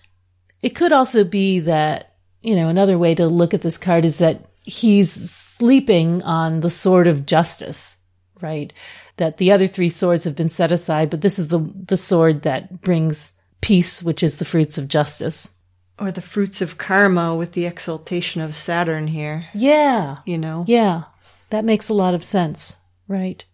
It 0.62 0.74
could 0.74 0.92
also 0.92 1.24
be 1.24 1.60
that, 1.60 2.14
you 2.42 2.56
know, 2.56 2.68
another 2.68 2.98
way 2.98 3.14
to 3.14 3.26
look 3.26 3.54
at 3.54 3.62
this 3.62 3.78
card 3.78 4.04
is 4.04 4.18
that 4.18 4.46
he's 4.64 5.10
sleeping 5.12 6.22
on 6.24 6.60
the 6.60 6.70
sword 6.70 7.06
of 7.06 7.24
justice, 7.24 7.98
right? 8.40 8.72
That 9.16 9.38
the 9.38 9.52
other 9.52 9.66
three 9.66 9.88
swords 9.88 10.24
have 10.24 10.36
been 10.36 10.48
set 10.50 10.70
aside, 10.72 11.08
but 11.08 11.22
this 11.22 11.38
is 11.38 11.48
the, 11.48 11.60
the 11.60 11.96
sword 11.96 12.42
that 12.42 12.82
brings 12.82 13.32
peace, 13.62 14.02
which 14.02 14.22
is 14.22 14.36
the 14.36 14.44
fruits 14.44 14.76
of 14.76 14.88
justice. 14.88 15.56
Or 15.98 16.12
the 16.12 16.20
fruits 16.20 16.60
of 16.60 16.76
karma 16.76 17.34
with 17.34 17.52
the 17.52 17.64
exaltation 17.64 18.42
of 18.42 18.54
Saturn 18.54 19.06
here, 19.06 19.46
Yeah. 19.54 20.18
you 20.26 20.36
know. 20.36 20.64
Yeah, 20.68 21.04
that 21.48 21.64
makes 21.64 21.88
a 21.88 21.94
lot 21.94 22.12
of 22.12 22.22
sense, 22.22 22.76
right? 23.08 23.44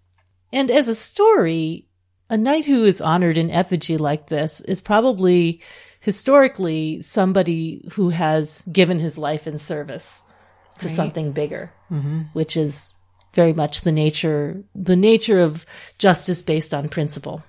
And 0.53 0.71
as 0.71 0.89
a 0.89 0.95
story, 0.95 1.87
a 2.29 2.37
knight 2.37 2.67
who 2.67 2.85
is 2.85 3.01
honored 3.01 3.39
in 3.39 3.51
effigy 3.51 3.97
like 3.97 4.29
this 4.29 4.61
is 4.61 4.81
probably 4.81 5.61
historically 6.01 7.01
somebody 7.01 7.89
who 7.93 8.11
has 8.11 8.63
given 8.71 8.99
his 8.99 9.17
life 9.17 9.47
in 9.47 9.59
service 9.59 10.25
to 10.79 10.89
something 10.89 11.33
bigger, 11.33 11.73
which 12.33 12.57
is 12.57 12.95
very 13.35 13.53
much 13.53 13.83
the 13.83 13.93
nature 13.93 14.63
the 14.75 14.97
nature 14.97 15.39
of 15.39 15.65
justice 15.99 16.43
based 16.43 16.75
on 16.75 16.89
principle. 16.89 17.43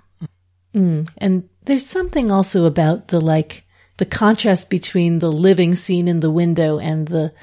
Mm. 0.73 1.09
And 1.17 1.49
there's 1.63 1.85
something 1.85 2.31
also 2.31 2.65
about 2.65 3.09
the 3.09 3.19
like 3.19 3.65
the 3.97 4.05
contrast 4.05 4.69
between 4.69 5.19
the 5.19 5.31
living 5.31 5.75
scene 5.75 6.07
in 6.07 6.19
the 6.19 6.31
window 6.31 6.79
and 6.79 7.07
the 7.07 7.33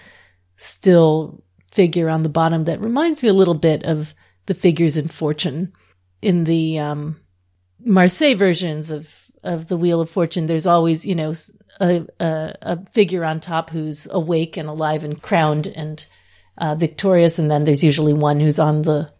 still 0.56 1.42
figure 1.70 2.08
on 2.08 2.22
the 2.22 2.28
bottom 2.28 2.64
that 2.64 2.80
reminds 2.80 3.22
me 3.22 3.28
a 3.28 3.34
little 3.34 3.54
bit 3.54 3.84
of 3.84 4.14
the 4.50 4.54
figures 4.54 4.96
in 4.96 5.06
Fortune. 5.06 5.72
In 6.20 6.42
the 6.42 6.80
um, 6.80 7.20
Marseille 7.84 8.34
versions 8.34 8.90
of 8.90 9.30
of 9.44 9.68
the 9.68 9.76
Wheel 9.76 10.00
of 10.00 10.10
Fortune, 10.10 10.46
there's 10.46 10.66
always 10.66 11.06
you 11.06 11.14
know 11.14 11.32
a, 11.80 12.04
a 12.18 12.56
a 12.62 12.84
figure 12.86 13.24
on 13.24 13.38
top 13.38 13.70
who's 13.70 14.08
awake 14.10 14.56
and 14.56 14.68
alive 14.68 15.04
and 15.04 15.22
crowned 15.22 15.68
and 15.68 16.04
uh, 16.58 16.74
victorious, 16.74 17.38
and 17.38 17.48
then 17.48 17.62
there's 17.62 17.84
usually 17.84 18.12
one 18.12 18.40
who's 18.40 18.58
on 18.58 18.82
the 18.82 19.12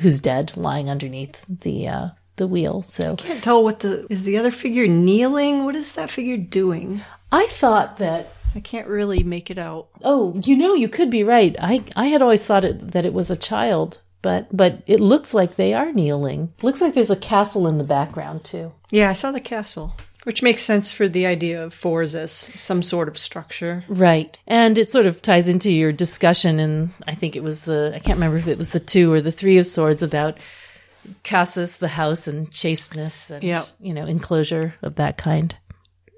who's 0.00 0.18
dead, 0.18 0.56
lying 0.56 0.88
underneath 0.88 1.44
the 1.46 1.86
uh, 1.86 2.08
the 2.36 2.48
wheel. 2.48 2.80
So 2.80 3.12
I 3.12 3.16
Can't 3.16 3.44
tell 3.44 3.62
what 3.62 3.80
the 3.80 4.06
is 4.08 4.22
the 4.22 4.38
other 4.38 4.50
figure 4.50 4.86
kneeling. 4.86 5.64
What 5.66 5.76
is 5.76 5.94
that 5.96 6.08
figure 6.10 6.38
doing? 6.38 7.02
I 7.30 7.46
thought 7.48 7.98
that 7.98 8.28
I 8.54 8.60
can't 8.60 8.88
really 8.88 9.22
make 9.24 9.50
it 9.50 9.58
out. 9.58 9.88
Oh, 10.02 10.40
you 10.42 10.56
know, 10.56 10.72
you 10.72 10.88
could 10.88 11.10
be 11.10 11.22
right. 11.22 11.54
I 11.60 11.84
I 11.94 12.06
had 12.06 12.22
always 12.22 12.42
thought 12.42 12.64
it, 12.64 12.92
that 12.92 13.04
it 13.04 13.12
was 13.12 13.30
a 13.30 13.36
child, 13.36 14.00
but 14.22 14.54
but 14.54 14.82
it 14.86 15.00
looks 15.00 15.34
like 15.34 15.56
they 15.56 15.74
are 15.74 15.92
kneeling. 15.92 16.52
Looks 16.62 16.80
like 16.80 16.94
there's 16.94 17.10
a 17.10 17.16
castle 17.16 17.66
in 17.66 17.78
the 17.78 17.84
background 17.84 18.44
too. 18.44 18.72
Yeah, 18.90 19.10
I 19.10 19.14
saw 19.14 19.32
the 19.32 19.40
castle, 19.40 19.94
which 20.24 20.42
makes 20.42 20.62
sense 20.62 20.92
for 20.92 21.08
the 21.08 21.26
idea 21.26 21.62
of 21.64 21.72
fours 21.74 22.14
as 22.14 22.30
some 22.32 22.82
sort 22.82 23.08
of 23.08 23.16
structure. 23.16 23.84
Right. 23.88 24.38
And 24.46 24.76
it 24.78 24.90
sort 24.90 25.06
of 25.06 25.22
ties 25.22 25.48
into 25.48 25.72
your 25.72 25.92
discussion 25.92 26.58
and 26.58 26.90
I 27.06 27.14
think 27.14 27.36
it 27.36 27.42
was 27.42 27.64
the 27.64 27.92
I 27.94 27.98
can't 27.98 28.16
remember 28.16 28.36
if 28.38 28.48
it 28.48 28.58
was 28.58 28.70
the 28.70 28.80
2 28.80 29.12
or 29.12 29.20
the 29.20 29.32
3 29.32 29.58
of 29.58 29.66
swords 29.66 30.02
about 30.02 30.38
Cassis, 31.22 31.76
the 31.76 31.88
house 31.88 32.28
and 32.28 32.50
chasteness 32.52 33.30
and 33.30 33.42
Yep. 33.42 33.66
you 33.80 33.94
know, 33.94 34.04
enclosure 34.06 34.74
of 34.82 34.96
that 34.96 35.16
kind. 35.16 35.56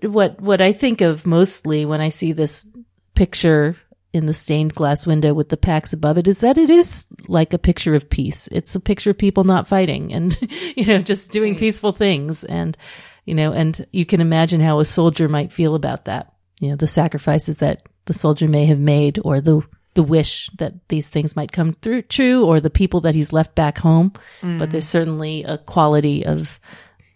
What 0.02 0.40
what 0.40 0.60
I 0.60 0.72
think 0.72 1.00
of 1.00 1.24
mostly 1.26 1.86
when 1.86 2.00
I 2.00 2.08
see 2.08 2.32
this 2.32 2.66
picture 3.14 3.76
in 4.12 4.26
the 4.26 4.34
stained 4.34 4.74
glass 4.74 5.06
window 5.06 5.32
with 5.32 5.48
the 5.48 5.56
pax 5.56 5.92
above 5.92 6.18
it 6.18 6.28
is 6.28 6.40
that 6.40 6.58
it 6.58 6.68
is 6.68 7.06
like 7.28 7.52
a 7.52 7.58
picture 7.58 7.94
of 7.94 8.10
peace. 8.10 8.48
It's 8.52 8.74
a 8.74 8.80
picture 8.80 9.10
of 9.10 9.18
people 9.18 9.44
not 9.44 9.66
fighting 9.66 10.12
and, 10.12 10.36
you 10.76 10.84
know, 10.84 10.98
just 10.98 11.30
doing 11.30 11.56
peaceful 11.56 11.92
things. 11.92 12.44
And, 12.44 12.76
you 13.24 13.34
know, 13.34 13.52
and 13.52 13.86
you 13.90 14.04
can 14.04 14.20
imagine 14.20 14.60
how 14.60 14.80
a 14.80 14.84
soldier 14.84 15.28
might 15.28 15.52
feel 15.52 15.74
about 15.74 16.04
that. 16.04 16.34
You 16.60 16.70
know, 16.70 16.76
the 16.76 16.86
sacrifices 16.86 17.56
that 17.56 17.88
the 18.04 18.14
soldier 18.14 18.48
may 18.48 18.66
have 18.66 18.78
made 18.78 19.18
or 19.24 19.40
the, 19.40 19.62
the 19.94 20.02
wish 20.02 20.50
that 20.58 20.74
these 20.88 21.08
things 21.08 21.34
might 21.34 21.52
come 21.52 21.72
through 21.72 22.02
true 22.02 22.44
or 22.44 22.60
the 22.60 22.70
people 22.70 23.00
that 23.00 23.14
he's 23.14 23.32
left 23.32 23.54
back 23.54 23.78
home. 23.78 24.12
But 24.42 24.70
there's 24.70 24.86
mm. 24.86 24.90
certainly 24.90 25.44
a 25.44 25.58
quality 25.58 26.26
of, 26.26 26.60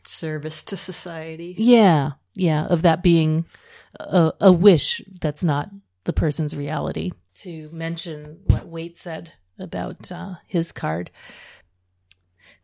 Service 0.05 0.63
to 0.65 0.77
society. 0.77 1.55
yeah, 1.59 2.13
yeah, 2.35 2.67
of 2.67 2.83
that 2.83 3.03
being 3.03 3.45
a, 3.99 4.33
a 4.41 4.53
wish 4.53 5.03
that's 5.21 5.43
not 5.43 5.69
the 6.07 6.12
person's 6.12 6.57
reality. 6.57 7.12
To 7.37 7.69
mention 7.73 8.40
what 8.47 8.66
Waite 8.66 8.97
said 8.97 9.33
about 9.59 10.11
uh, 10.11 10.35
his 10.47 10.73
card. 10.73 11.11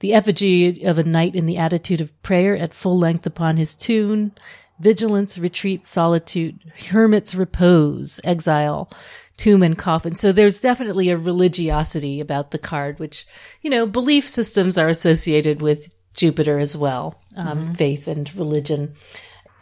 The 0.00 0.14
effigy 0.14 0.84
of 0.84 0.98
a 0.98 1.04
knight 1.04 1.36
in 1.36 1.46
the 1.46 1.58
attitude 1.58 2.00
of 2.00 2.22
prayer 2.22 2.56
at 2.56 2.74
full 2.74 2.98
length 2.98 3.26
upon 3.26 3.56
his 3.56 3.76
tune, 3.76 4.32
vigilance, 4.80 5.38
retreat, 5.38 5.86
solitude, 5.86 6.72
hermit's 6.90 7.34
repose, 7.34 8.20
exile, 8.24 8.90
tomb 9.36 9.62
and 9.62 9.78
coffin. 9.78 10.14
So 10.16 10.32
there's 10.32 10.60
definitely 10.60 11.10
a 11.10 11.16
religiosity 11.16 12.20
about 12.20 12.50
the 12.50 12.58
card, 12.58 12.98
which, 12.98 13.26
you 13.60 13.70
know, 13.70 13.86
belief 13.86 14.28
systems 14.28 14.76
are 14.76 14.88
associated 14.88 15.62
with 15.62 15.88
Jupiter 16.14 16.58
as 16.58 16.76
well, 16.76 17.20
um, 17.36 17.74
faith 17.74 18.06
and 18.08 18.32
religion. 18.36 18.94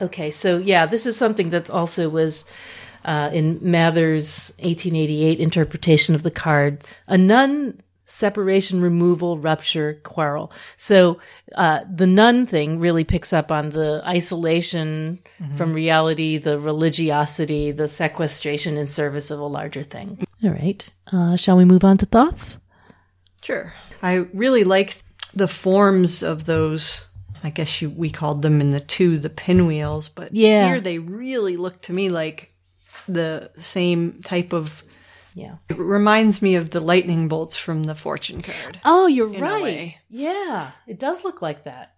Okay, 0.00 0.30
so 0.30 0.58
yeah, 0.58 0.86
this 0.86 1.06
is 1.06 1.16
something 1.16 1.50
that 1.50 1.70
also 1.70 2.08
was 2.08 2.50
uh, 3.04 3.30
in 3.32 3.58
Mathers' 3.62 4.52
1888 4.58 5.40
interpretation 5.40 6.14
of 6.14 6.22
the 6.22 6.30
cards. 6.30 6.88
A 7.06 7.16
nun 7.18 7.80
separation, 8.06 8.80
removal, 8.80 9.38
rupture, 9.38 10.00
quarrel. 10.02 10.52
So 10.76 11.20
uh, 11.54 11.80
the 11.88 12.08
nun 12.08 12.44
thing 12.44 12.80
really 12.80 13.04
picks 13.04 13.32
up 13.32 13.52
on 13.52 13.70
the 13.70 14.02
isolation 14.04 15.20
from 15.56 15.72
reality, 15.72 16.36
the 16.36 16.58
religiosity, 16.58 17.70
the 17.70 17.86
sequestration 17.86 18.76
in 18.76 18.86
service 18.86 19.30
of 19.30 19.38
a 19.38 19.44
larger 19.44 19.84
thing. 19.84 20.26
All 20.42 20.50
right, 20.50 20.90
uh, 21.12 21.36
shall 21.36 21.56
we 21.56 21.64
move 21.64 21.84
on 21.84 21.98
to 21.98 22.06
Thoth? 22.06 22.56
Sure. 23.42 23.72
I 24.02 24.14
really 24.34 24.64
like 24.64 25.02
the 25.34 25.48
forms 25.48 26.22
of 26.22 26.44
those. 26.46 27.06
I 27.44 27.50
guess 27.50 27.80
you, 27.80 27.90
we 27.90 28.10
called 28.10 28.42
them 28.42 28.60
in 28.60 28.70
the 28.72 28.80
two 28.80 29.18
the 29.18 29.30
pinwheels, 29.30 30.08
but 30.08 30.34
Yeah. 30.34 30.66
here 30.66 30.80
they 30.80 30.98
really 30.98 31.56
look 31.56 31.80
to 31.82 31.92
me 31.92 32.08
like 32.10 32.49
the 33.14 33.50
same 33.58 34.22
type 34.22 34.52
of. 34.52 34.82
Yeah. 35.34 35.56
It 35.68 35.78
reminds 35.78 36.42
me 36.42 36.56
of 36.56 36.70
the 36.70 36.80
lightning 36.80 37.28
bolts 37.28 37.56
from 37.56 37.84
the 37.84 37.94
fortune 37.94 38.40
card. 38.40 38.80
Oh, 38.84 39.06
you're 39.06 39.28
right. 39.28 39.96
Yeah, 40.08 40.72
it 40.86 40.98
does 40.98 41.22
look 41.24 41.40
like 41.40 41.64
that. 41.64 41.94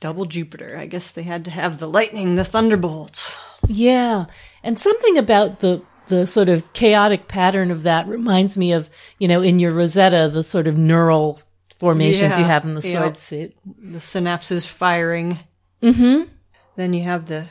Double 0.00 0.24
Jupiter. 0.24 0.76
I 0.78 0.86
guess 0.86 1.12
they 1.12 1.22
had 1.22 1.44
to 1.44 1.50
have 1.50 1.78
the 1.78 1.88
lightning, 1.88 2.34
the 2.34 2.44
thunderbolts. 2.44 3.36
Yeah. 3.68 4.26
And 4.62 4.78
something 4.80 5.16
about 5.18 5.60
the 5.60 5.82
the 6.08 6.26
sort 6.26 6.48
of 6.48 6.72
chaotic 6.72 7.28
pattern 7.28 7.70
of 7.70 7.84
that 7.84 8.08
reminds 8.08 8.58
me 8.58 8.72
of, 8.72 8.90
you 9.20 9.28
know, 9.28 9.42
in 9.42 9.60
your 9.60 9.70
Rosetta, 9.70 10.28
the 10.32 10.42
sort 10.42 10.66
of 10.66 10.76
neural 10.76 11.40
formations 11.78 12.36
you 12.36 12.44
have 12.44 12.64
in 12.64 12.74
the 12.74 12.80
Yeah. 12.80 13.02
sword 13.02 13.18
suit. 13.18 13.54
The 13.64 13.98
synapses 13.98 14.66
firing. 14.66 15.38
Mm-hmm. 15.82 16.24
Then 16.76 16.92
you 16.94 17.04
have 17.04 17.26
the 17.26 17.46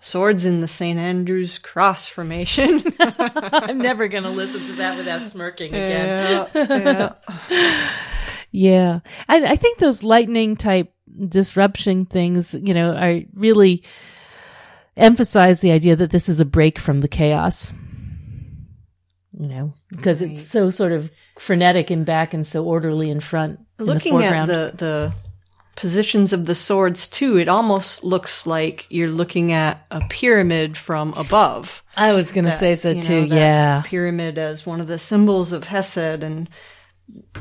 swords 0.00 0.44
in 0.44 0.60
the 0.60 0.68
St. 0.68 0.98
Andrew's 0.98 1.58
cross 1.58 2.08
formation. 2.08 2.82
I'm 3.00 3.78
never 3.78 4.08
going 4.08 4.24
to 4.24 4.30
listen 4.30 4.66
to 4.66 4.72
that 4.74 4.96
without 4.96 5.28
smirking 5.28 5.68
again. 5.68 6.48
yeah, 6.54 7.14
yeah. 7.50 7.90
Yeah. 8.52 8.98
I, 9.28 9.52
I 9.52 9.56
think 9.56 9.78
those 9.78 10.02
lightning 10.02 10.56
type 10.56 10.92
disruption 11.28 12.04
things, 12.04 12.52
you 12.52 12.74
know, 12.74 12.92
are 12.94 13.20
really 13.32 13.84
emphasize 14.96 15.60
the 15.60 15.70
idea 15.70 15.94
that 15.94 16.10
this 16.10 16.28
is 16.28 16.40
a 16.40 16.44
break 16.44 16.76
from 16.76 17.00
the 17.00 17.06
chaos. 17.06 17.72
You 19.32 19.46
know, 19.46 19.74
because 19.88 20.20
it's 20.20 20.48
so 20.48 20.70
sort 20.70 20.90
of 20.90 21.10
frenetic 21.38 21.90
in 21.92 22.02
back 22.02 22.34
and 22.34 22.44
so 22.44 22.64
orderly 22.64 23.08
in 23.08 23.20
front. 23.20 23.60
in 23.78 23.86
the 23.86 23.94
Looking 23.94 24.22
at 24.22 24.46
the, 24.46 24.74
the 24.76 25.14
positions 25.80 26.34
of 26.34 26.44
the 26.44 26.54
swords 26.54 27.08
too, 27.08 27.38
it 27.38 27.48
almost 27.48 28.04
looks 28.04 28.46
like 28.46 28.86
you're 28.90 29.08
looking 29.08 29.50
at 29.52 29.86
a 29.90 30.02
pyramid 30.10 30.76
from 30.76 31.14
above. 31.16 31.82
I 31.96 32.12
was 32.12 32.32
going 32.32 32.44
to 32.44 32.50
say 32.50 32.74
so 32.74 32.90
You 32.90 32.96
know, 32.96 33.00
too. 33.00 33.22
Yeah. 33.24 33.82
Pyramid 33.86 34.36
as 34.36 34.66
one 34.66 34.82
of 34.82 34.88
the 34.88 34.98
symbols 34.98 35.52
of 35.52 35.64
Chesed 35.64 36.22
and 36.22 36.50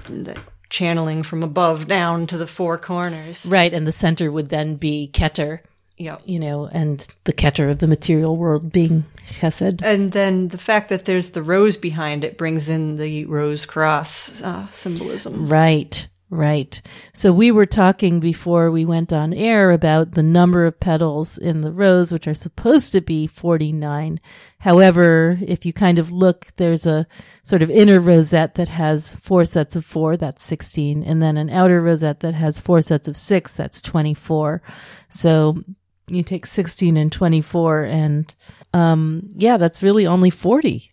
the 0.08 0.38
channeling 0.70 1.22
from 1.22 1.44
above 1.44 1.88
down 1.90 2.28
to 2.28 2.38
the 2.38 2.48
four 2.48 2.78
corners. 2.78 3.46
Right. 3.46 3.74
And 3.74 3.86
the 3.86 3.92
center 3.92 4.32
would 4.32 4.48
then 4.48 4.76
be 4.76 5.10
Keter, 5.12 5.60
Yep. 5.98 6.22
you 6.24 6.40
know, 6.40 6.66
and 6.72 7.06
the 7.26 7.34
Keter 7.34 7.70
of 7.70 7.80
the 7.80 7.88
material 7.88 8.38
world 8.38 8.72
being 8.72 9.04
Chesed. 9.32 9.82
And 9.84 10.14
then 10.14 10.48
the 10.48 10.58
fact 10.58 10.88
that 10.90 11.04
there's 11.04 11.32
the 11.32 11.44
rose 11.44 11.76
behind 11.76 12.24
it 12.24 12.38
brings 12.38 12.70
in 12.70 12.96
the 12.96 13.26
rose 13.26 13.66
cross 13.66 14.42
uh, 14.42 14.68
symbolism. 14.72 15.50
Right. 15.50 16.08
Right. 16.32 16.80
So 17.12 17.34
we 17.34 17.50
were 17.50 17.66
talking 17.66 18.20
before 18.20 18.70
we 18.70 18.86
went 18.86 19.12
on 19.12 19.34
air 19.34 19.72
about 19.72 20.12
the 20.12 20.22
number 20.22 20.66
of 20.68 20.80
petals 20.80 21.40
in 21.40 21.62
the 21.62 21.72
rose, 21.72 22.12
which 22.12 22.28
are 22.28 22.36
supposed 22.36 22.92
to 22.92 23.02
be 23.02 23.26
49. 23.26 24.20
However, 24.60 25.40
if 25.42 25.66
you 25.66 25.74
kind 25.74 25.98
of 25.98 26.12
look, 26.12 26.48
there's 26.58 26.86
a 26.86 27.08
sort 27.42 27.64
of 27.64 27.72
inner 27.72 28.00
rosette 28.00 28.54
that 28.56 28.70
has 28.70 29.16
four 29.16 29.44
sets 29.44 29.76
of 29.76 29.84
four, 29.84 30.18
that's 30.18 30.44
16, 30.44 31.02
and 31.02 31.20
then 31.20 31.36
an 31.36 31.50
outer 31.50 31.82
rosette 31.82 32.20
that 32.20 32.36
has 32.36 32.60
four 32.60 32.82
sets 32.82 33.08
of 33.08 33.18
six, 33.18 33.54
that's 33.54 33.82
24. 33.82 34.62
So 35.08 35.64
you 36.08 36.22
take 36.22 36.46
16 36.46 36.96
and 36.96 37.12
24 37.12 37.86
and, 37.86 38.36
um, 38.72 39.30
yeah, 39.36 39.58
that's 39.58 39.82
really 39.82 40.06
only 40.06 40.30
40. 40.30 40.92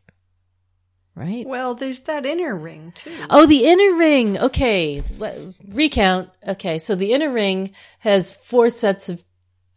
Right? 1.17 1.47
Well, 1.47 1.75
there's 1.75 2.01
that 2.01 2.27
inner 2.27 2.55
ring 2.55 2.93
too. 2.95 3.11
Oh, 3.31 3.47
the 3.47 3.65
inner 3.65 3.97
ring. 3.97 4.39
Okay. 4.39 5.03
Let, 5.17 5.39
recount. 5.67 6.29
Okay. 6.47 6.79
So 6.79 6.95
the 6.95 7.15
inner 7.15 7.33
ring 7.33 7.73
has 8.01 8.35
four 8.35 8.69
sets 8.69 9.09
of 9.09 9.25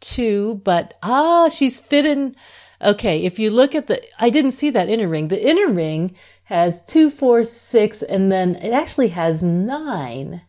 two, 0.02 0.62
but 0.66 0.96
ah, 1.02 1.48
she's 1.48 1.80
fitting. 1.80 2.36
Okay. 2.82 3.24
If 3.24 3.40
you 3.40 3.52
look 3.52 3.74
at 3.74 3.88
the, 3.88 4.04
I 4.20 4.30
didn't 4.30 4.52
see 4.52 4.70
that 4.72 4.90
inner 4.90 5.08
ring. 5.08 5.30
The 5.30 5.42
inner 5.42 5.72
ring 5.72 6.14
has 6.44 6.84
two, 6.84 7.10
four, 7.10 7.46
six, 7.46 8.04
and 8.04 8.30
then 8.30 8.56
it 8.58 8.74
actually 8.74 9.10
has 9.10 9.42
nine. 9.42 10.42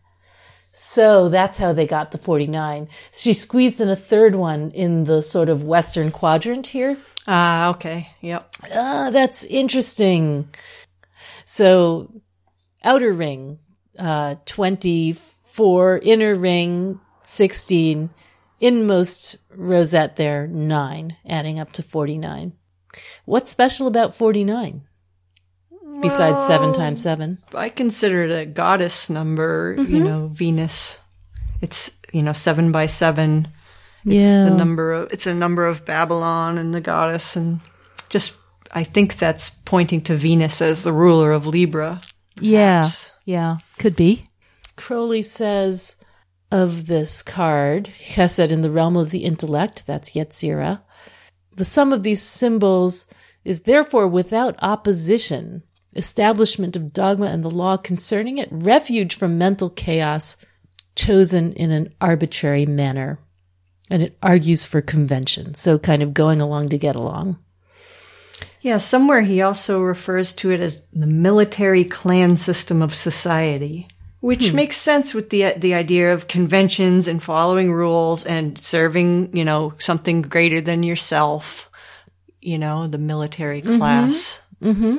So 0.73 1.29
that's 1.29 1.57
how 1.57 1.73
they 1.73 1.85
got 1.85 2.11
the 2.11 2.17
49. 2.17 2.89
She 3.11 3.33
squeezed 3.33 3.79
in 3.79 3.89
a 3.89 3.95
third 3.95 4.35
one 4.35 4.71
in 4.71 5.03
the 5.03 5.21
sort 5.21 5.47
of 5.47 5.63
western 5.63 6.11
quadrant 6.11 6.67
here. 6.67 6.97
Ah, 7.27 7.69
okay. 7.69 8.09
Yep. 8.21 8.55
Ah, 8.73 9.09
that's 9.11 9.43
interesting. 9.45 10.49
So, 11.53 12.09
outer 12.81 13.11
ring, 13.11 13.59
uh, 13.99 14.35
24, 14.45 15.97
inner 15.97 16.33
ring, 16.33 17.01
16, 17.23 18.09
inmost 18.61 19.35
rosette 19.53 20.15
there, 20.15 20.47
9, 20.47 21.17
adding 21.27 21.59
up 21.59 21.73
to 21.73 21.83
49. 21.83 22.53
What's 23.25 23.51
special 23.51 23.85
about 23.85 24.15
49? 24.15 24.83
Besides 26.01 26.47
7 26.47 26.71
times 26.71 27.01
7? 27.01 27.39
I 27.53 27.67
consider 27.67 28.23
it 28.23 28.31
a 28.31 28.45
goddess 28.45 29.09
number, 29.09 29.75
you 29.77 30.01
know, 30.01 30.29
Venus. 30.33 30.99
It's, 31.59 31.91
you 32.13 32.23
know, 32.23 32.31
seven 32.31 32.71
by 32.71 32.85
seven. 32.85 33.49
It's 34.05 34.23
Yeah. 34.23 34.45
the 34.45 34.51
number 34.51 34.93
of, 34.93 35.11
it's 35.11 35.27
a 35.27 35.33
number 35.33 35.65
of 35.65 35.83
Babylon 35.83 36.57
and 36.57 36.73
the 36.73 36.79
goddess. 36.79 37.35
And 37.35 37.59
just, 38.07 38.31
I 38.71 38.83
think 38.83 39.17
that's 39.17 39.49
pointing 39.49 40.01
to 40.01 40.15
Venus 40.15 40.61
as 40.61 40.83
the 40.83 40.93
ruler 40.93 41.31
of 41.31 41.45
Libra. 41.45 42.01
Yeah, 42.39 42.81
perhaps. 42.81 43.11
yeah, 43.25 43.57
could 43.77 43.95
be. 43.95 44.25
Crowley 44.75 45.21
says 45.21 45.97
of 46.51 46.87
this 46.87 47.21
card, 47.21 47.91
Chesed 47.93 48.51
in 48.51 48.61
the 48.61 48.71
realm 48.71 48.97
of 48.97 49.11
the 49.11 49.23
intellect, 49.23 49.85
that's 49.85 50.11
Yetzirah. 50.11 50.81
The 51.55 51.65
sum 51.65 51.93
of 51.93 52.03
these 52.03 52.21
symbols 52.21 53.07
is 53.43 53.61
therefore 53.61 54.07
without 54.07 54.55
opposition, 54.61 55.63
establishment 55.95 56.75
of 56.75 56.93
dogma 56.93 57.27
and 57.27 57.43
the 57.43 57.49
law 57.49 57.77
concerning 57.77 58.37
it, 58.37 58.49
refuge 58.51 59.15
from 59.15 59.37
mental 59.37 59.69
chaos 59.69 60.37
chosen 60.95 61.53
in 61.53 61.71
an 61.71 61.93
arbitrary 61.99 62.65
manner. 62.65 63.19
And 63.89 64.01
it 64.03 64.17
argues 64.21 64.65
for 64.65 64.81
convention. 64.81 65.53
So 65.53 65.77
kind 65.77 66.01
of 66.01 66.13
going 66.13 66.39
along 66.39 66.69
to 66.69 66.77
get 66.77 66.95
along. 66.95 67.39
Yeah, 68.61 68.77
somewhere 68.77 69.21
he 69.21 69.41
also 69.41 69.81
refers 69.81 70.33
to 70.33 70.51
it 70.51 70.59
as 70.59 70.85
the 70.93 71.07
military 71.07 71.83
clan 71.83 72.37
system 72.37 72.81
of 72.81 72.93
society, 72.93 73.87
which 74.19 74.53
makes 74.53 74.77
sense 74.77 75.13
with 75.13 75.29
the 75.31 75.53
the 75.57 75.73
idea 75.73 76.13
of 76.13 76.27
conventions 76.27 77.07
and 77.07 77.21
following 77.21 77.73
rules 77.73 78.23
and 78.25 78.59
serving, 78.59 79.35
you 79.35 79.43
know, 79.43 79.73
something 79.79 80.21
greater 80.21 80.61
than 80.61 80.83
yourself. 80.83 81.69
You 82.39 82.57
know, 82.57 82.87
the 82.87 82.97
military 82.97 83.61
class. 83.61 84.41
Mm-hmm. 84.61 84.97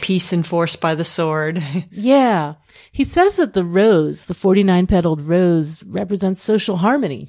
Peace 0.00 0.32
enforced 0.32 0.80
by 0.80 0.94
the 0.94 1.04
sword. 1.04 1.62
Yeah. 1.90 2.54
He 2.92 3.04
says 3.04 3.36
that 3.36 3.52
the 3.52 3.64
rose, 3.64 4.26
the 4.26 4.34
49 4.34 4.86
petaled 4.86 5.20
rose, 5.20 5.82
represents 5.84 6.42
social 6.42 6.78
harmony. 6.78 7.28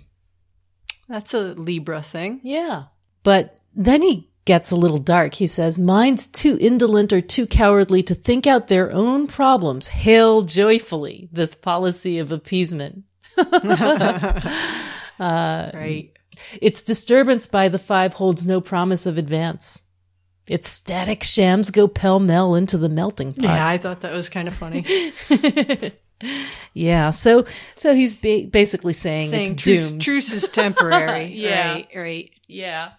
That's 1.08 1.34
a 1.34 1.54
Libra 1.54 2.02
thing. 2.02 2.40
Yeah. 2.44 2.86
But 3.24 3.60
then 3.76 4.02
he 4.02 4.29
gets 4.50 4.72
a 4.72 4.76
little 4.76 4.98
dark. 4.98 5.36
He 5.36 5.46
says, 5.46 5.78
Minds 5.78 6.26
too 6.26 6.58
indolent 6.60 7.14
or 7.14 7.22
too 7.22 7.46
cowardly 7.46 8.02
to 8.02 8.16
think 8.16 8.48
out 8.48 8.68
their 8.68 8.92
own 8.92 9.28
problems 9.28 9.90
hail 9.90 10.42
joyfully 10.42 11.30
this 11.32 11.54
policy 11.54 12.18
of 12.18 12.32
appeasement. 12.32 13.04
Uh, 15.20 15.70
right. 15.74 16.12
Its 16.62 16.82
disturbance 16.82 17.46
by 17.46 17.68
the 17.68 17.78
five 17.78 18.14
holds 18.14 18.46
no 18.46 18.62
promise 18.62 19.06
of 19.06 19.18
advance. 19.18 19.82
Its 20.48 20.70
static 20.70 21.24
shams 21.26 21.72
go 21.72 21.90
pell 21.90 22.22
mell 22.22 22.56
into 22.56 22.78
the 22.78 22.88
melting 22.88 23.34
pot. 23.34 23.44
Yeah, 23.44 23.68
I 23.68 23.78
thought 23.78 24.00
that 24.02 24.14
was 24.14 24.30
kind 24.30 24.48
of 24.48 24.54
funny. 24.56 25.12
Yeah. 26.74 27.12
So, 27.12 27.46
so 27.76 27.94
he's 27.96 28.16
ba- 28.16 28.48
basically 28.52 28.92
saying, 28.94 29.30
Saying 29.30 29.52
it's 29.54 29.64
truce, 29.64 29.90
doomed. 29.90 30.02
truce 30.02 30.32
is 30.34 30.50
temporary. 30.50 31.26
Yeah. 31.34 31.74
Right, 31.74 31.88
right. 31.96 32.32
Yeah. 32.48 32.92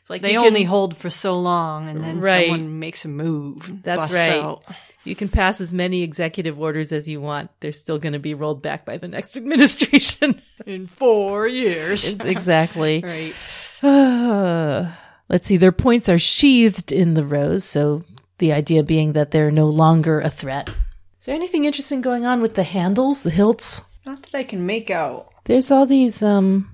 It's 0.00 0.10
like 0.10 0.22
They 0.22 0.32
you 0.32 0.38
can- 0.40 0.48
only 0.48 0.64
hold 0.64 0.96
for 0.96 1.10
so 1.10 1.38
long 1.40 1.88
and 1.88 2.02
then 2.02 2.20
Right. 2.20 2.48
someone 2.48 2.78
makes 2.78 3.04
a 3.04 3.08
move. 3.08 3.82
That's 3.82 4.12
right. 4.14 4.30
out. 4.32 4.64
You 5.04 5.14
can 5.14 5.28
pass 5.28 5.60
as 5.60 5.72
many 5.72 6.02
executive 6.02 6.58
orders 6.60 6.90
as 6.92 7.08
you 7.08 7.20
want. 7.20 7.50
They're 7.60 7.72
still 7.72 7.98
going 7.98 8.14
to 8.14 8.18
be 8.18 8.32
rolled 8.34 8.62
back 8.62 8.84
by 8.86 8.96
the 8.98 9.08
next 9.08 9.36
administration. 9.38 10.40
In 10.66 10.86
four 10.86 11.46
years. 11.46 12.08
exactly. 12.24 13.02
right. 13.04 13.34
Let's 15.28 15.46
see. 15.46 15.56
Their 15.56 15.72
points 15.72 16.08
are 16.08 16.18
sheathed 16.18 16.92
in 16.92 17.14
the 17.14 17.24
rose. 17.24 17.64
So 17.64 18.04
the 18.38 18.52
idea 18.52 18.82
being 18.82 19.12
that 19.12 19.30
they're 19.30 19.50
no 19.50 19.66
longer 19.68 20.20
a 20.20 20.30
threat. 20.30 20.68
Is 20.68 21.26
there 21.26 21.34
anything 21.34 21.64
interesting 21.64 22.00
going 22.00 22.26
on 22.26 22.40
with 22.42 22.54
the 22.54 22.62
handles, 22.62 23.22
the 23.22 23.30
hilts? 23.30 23.82
Not 24.04 24.22
that 24.22 24.34
I 24.34 24.42
can 24.44 24.66
make 24.66 24.90
out. 24.90 25.32
There's 25.44 25.70
all 25.70 25.86
these, 25.86 26.22
um, 26.22 26.70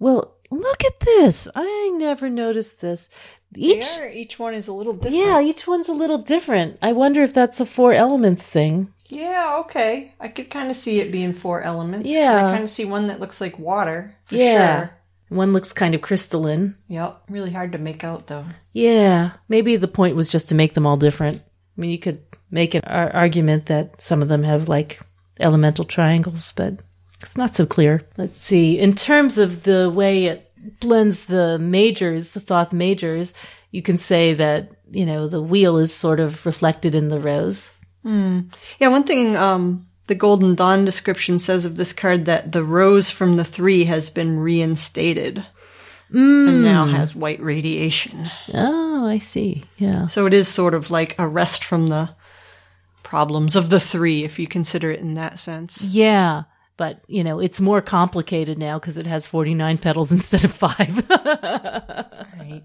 well, 0.00 0.34
look 0.50 0.84
at 0.84 1.00
this. 1.00 1.48
I 1.54 1.92
never 1.96 2.28
noticed 2.30 2.80
this. 2.80 3.08
Each, 3.56 3.86
are, 3.98 4.08
each 4.08 4.38
one 4.38 4.54
is 4.54 4.66
a 4.66 4.72
little 4.72 4.92
different. 4.94 5.16
yeah, 5.16 5.40
each 5.40 5.66
one's 5.66 5.88
a 5.88 5.92
little 5.92 6.18
different. 6.18 6.78
I 6.82 6.92
wonder 6.92 7.22
if 7.22 7.32
that's 7.32 7.60
a 7.60 7.66
four 7.66 7.92
elements 7.92 8.46
thing. 8.46 8.92
Yeah, 9.06 9.58
okay. 9.60 10.12
I 10.18 10.28
could 10.28 10.50
kind 10.50 10.70
of 10.70 10.76
see 10.76 11.00
it 11.00 11.12
being 11.12 11.32
four 11.32 11.62
elements. 11.62 12.08
Yeah. 12.08 12.36
I 12.36 12.40
kind 12.50 12.64
of 12.64 12.68
see 12.70 12.84
one 12.84 13.06
that 13.06 13.20
looks 13.20 13.40
like 13.40 13.58
water, 13.58 14.16
for 14.24 14.34
Yeah. 14.34 14.78
sure. 14.78 14.90
One 15.28 15.52
looks 15.52 15.72
kind 15.72 15.94
of 15.94 16.00
crystalline. 16.02 16.76
Yep. 16.88 17.22
Really 17.28 17.50
hard 17.52 17.72
to 17.72 17.78
make 17.78 18.02
out, 18.04 18.26
though. 18.26 18.44
Yeah, 18.72 19.32
maybe 19.48 19.76
the 19.76 19.88
point 19.88 20.16
was 20.16 20.28
just 20.28 20.48
to 20.48 20.54
make 20.54 20.74
them 20.74 20.86
all 20.86 20.96
different. 20.96 21.38
I 21.76 21.80
mean, 21.80 21.90
you 21.90 21.98
could 21.98 22.22
make 22.50 22.74
an 22.74 22.82
ar- 22.86 23.10
argument 23.12 23.66
that 23.66 24.00
some 24.00 24.20
of 24.22 24.28
them 24.28 24.42
have 24.42 24.68
like 24.68 25.00
elemental 25.40 25.84
triangles, 25.84 26.52
but 26.52 26.80
it's 27.24 27.36
not 27.36 27.54
so 27.54 27.66
clear. 27.66 28.02
Let's 28.16 28.36
see. 28.36 28.78
In 28.78 28.94
terms 28.94 29.38
of 29.38 29.64
the 29.64 29.90
way 29.90 30.26
it 30.26 30.50
blends 30.80 31.26
the 31.26 31.58
majors, 31.58 32.30
the 32.30 32.40
Thoth 32.40 32.72
majors, 32.72 33.34
you 33.70 33.82
can 33.82 33.98
say 33.98 34.34
that, 34.34 34.70
you 34.90 35.04
know, 35.04 35.26
the 35.28 35.42
wheel 35.42 35.78
is 35.78 35.92
sort 35.92 36.20
of 36.20 36.46
reflected 36.46 36.94
in 36.94 37.08
the 37.08 37.18
rose. 37.18 37.72
Yeah, 38.04 38.88
one 38.88 39.04
thing 39.04 39.34
um, 39.34 39.86
the 40.06 40.14
Golden 40.14 40.54
Dawn 40.54 40.84
description 40.84 41.38
says 41.38 41.64
of 41.64 41.76
this 41.76 41.92
card 41.94 42.26
that 42.26 42.52
the 42.52 42.62
rose 42.62 43.10
from 43.10 43.36
the 43.36 43.44
three 43.44 43.84
has 43.84 44.10
been 44.10 44.38
reinstated 44.38 45.44
and 46.10 46.62
now 46.62 46.84
has 46.86 47.16
white 47.16 47.40
radiation. 47.40 48.30
Oh, 48.52 49.06
I 49.06 49.18
see. 49.18 49.64
Yeah. 49.78 50.06
So 50.06 50.26
it 50.26 50.34
is 50.34 50.46
sort 50.48 50.74
of 50.74 50.90
like 50.90 51.18
a 51.18 51.26
rest 51.26 51.64
from 51.64 51.86
the 51.86 52.10
problems 53.02 53.56
of 53.56 53.70
the 53.70 53.80
three, 53.80 54.22
if 54.22 54.38
you 54.38 54.46
consider 54.46 54.90
it 54.90 55.00
in 55.00 55.14
that 55.14 55.38
sense. 55.38 55.82
Yeah. 55.82 56.44
But, 56.76 57.00
you 57.06 57.22
know, 57.22 57.38
it's 57.38 57.60
more 57.60 57.80
complicated 57.80 58.58
now 58.58 58.78
because 58.78 58.96
it 58.96 59.06
has 59.06 59.26
49 59.26 59.78
petals 59.78 60.10
instead 60.18 60.44
of 60.44 60.52
five. 60.52 61.08
Right. 62.38 62.62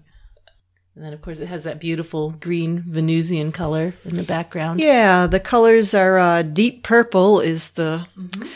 And 1.00 1.04
then, 1.04 1.12
of 1.14 1.22
course, 1.22 1.38
it 1.38 1.46
has 1.46 1.64
that 1.64 1.80
beautiful 1.80 2.32
green 2.32 2.84
Venusian 2.86 3.52
color 3.52 3.94
in 4.04 4.16
the 4.16 4.22
background. 4.22 4.80
Yeah, 4.80 5.26
the 5.28 5.40
colors 5.40 5.94
are 5.94 6.18
uh, 6.18 6.42
deep 6.42 6.82
purple 6.82 7.40
is 7.40 7.70
the 7.70 8.06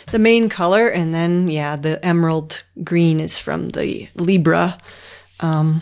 the 0.08 0.18
main 0.18 0.50
color, 0.50 0.88
and 0.88 1.14
then 1.14 1.48
yeah, 1.48 1.76
the 1.76 2.04
emerald 2.04 2.64
green 2.82 3.20
is 3.20 3.38
from 3.38 3.70
the 3.70 4.08
Libra 4.16 4.78
um, 5.40 5.80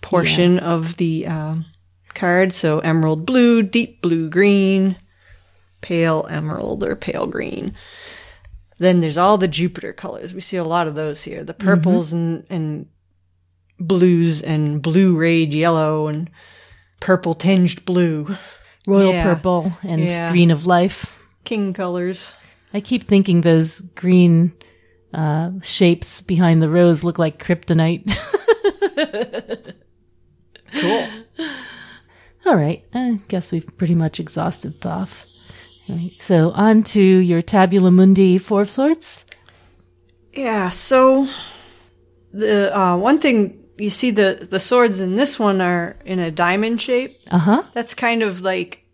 portion 0.00 0.60
of 0.60 0.96
the 0.96 1.26
um, 1.26 1.66
card. 2.14 2.54
So 2.54 2.78
emerald 2.78 3.26
blue, 3.26 3.62
deep 3.62 4.00
blue 4.00 4.30
green, 4.30 4.96
pale 5.82 6.26
emerald 6.30 6.82
or 6.82 6.96
pale 6.96 7.26
green. 7.26 7.74
Then 8.78 9.00
there's 9.00 9.18
all 9.18 9.36
the 9.38 9.46
Jupiter 9.48 9.92
colors. 9.92 10.32
We 10.34 10.40
see 10.40 10.56
a 10.56 10.64
lot 10.64 10.88
of 10.88 10.94
those 10.94 11.22
here. 11.22 11.44
The 11.44 11.54
purples 11.54 12.12
and, 12.12 12.44
and 12.48 12.86
blues 13.78 14.40
and 14.42 14.80
blue 14.82 15.16
rayed 15.16 15.52
yellow 15.54 16.08
and 16.08 16.30
purple 17.00 17.34
tinged 17.34 17.84
blue. 17.84 18.34
Royal 18.86 19.12
Yeah. 19.12 19.22
purple 19.22 19.72
and 19.82 20.02
Yeah. 20.02 20.30
green 20.32 20.50
of 20.50 20.66
life. 20.66 21.16
King 21.44 21.72
colors. 21.74 22.32
I 22.74 22.80
keep 22.80 23.04
thinking 23.04 23.42
those 23.42 23.80
green 23.82 24.52
uh, 25.14 25.50
shapes 25.62 26.22
behind 26.22 26.62
the 26.62 26.70
rose 26.70 27.04
look 27.04 27.18
like 27.18 27.42
kryptonite. 27.44 28.10
Cool. 30.74 31.06
All 32.46 32.56
right. 32.56 32.82
I 32.94 33.20
guess 33.28 33.52
we've 33.52 33.76
pretty 33.76 33.94
much 33.94 34.18
exhausted 34.18 34.80
Thoth. 34.80 35.26
Right. 35.88 36.12
So 36.20 36.50
on 36.52 36.82
to 36.84 37.00
your 37.02 37.42
Tabula 37.42 37.90
Mundi 37.90 38.38
Four 38.38 38.62
of 38.62 38.70
Swords. 38.70 39.24
Yeah, 40.32 40.70
so 40.70 41.28
the 42.32 42.74
uh, 42.76 42.96
one 42.96 43.18
thing 43.18 43.58
you 43.78 43.90
see 43.90 44.10
the 44.10 44.46
the 44.50 44.60
swords 44.60 45.00
in 45.00 45.16
this 45.16 45.38
one 45.38 45.60
are 45.60 45.96
in 46.04 46.18
a 46.18 46.30
diamond 46.30 46.80
shape. 46.80 47.20
Uh 47.30 47.38
huh. 47.38 47.62
That's 47.74 47.94
kind 47.94 48.22
of 48.22 48.40
like 48.40 48.84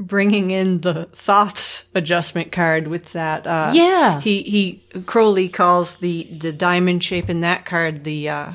bringing 0.00 0.50
in 0.50 0.80
the 0.80 1.06
Thoth's 1.12 1.88
adjustment 1.94 2.52
card 2.52 2.88
with 2.88 3.12
that. 3.12 3.46
Uh, 3.46 3.72
Yeah. 3.74 4.20
he 4.20 4.42
he 4.42 5.02
Crowley 5.06 5.48
calls 5.48 5.96
the 5.96 6.24
the 6.40 6.52
diamond 6.52 7.04
shape 7.04 7.28
in 7.30 7.40
that 7.42 7.64
card 7.66 8.04
the 8.04 8.28
uh, 8.28 8.52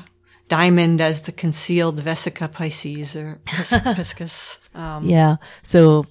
diamond 0.48 1.00
as 1.00 1.22
the 1.22 1.32
concealed 1.32 2.00
Vesica 2.02 2.52
Pisces 2.52 3.16
or 3.16 3.40
Pis- 3.46 3.70
Piscus. 3.72 4.58
Um, 4.74 5.04
Yeah. 5.08 5.36
So 5.62 6.04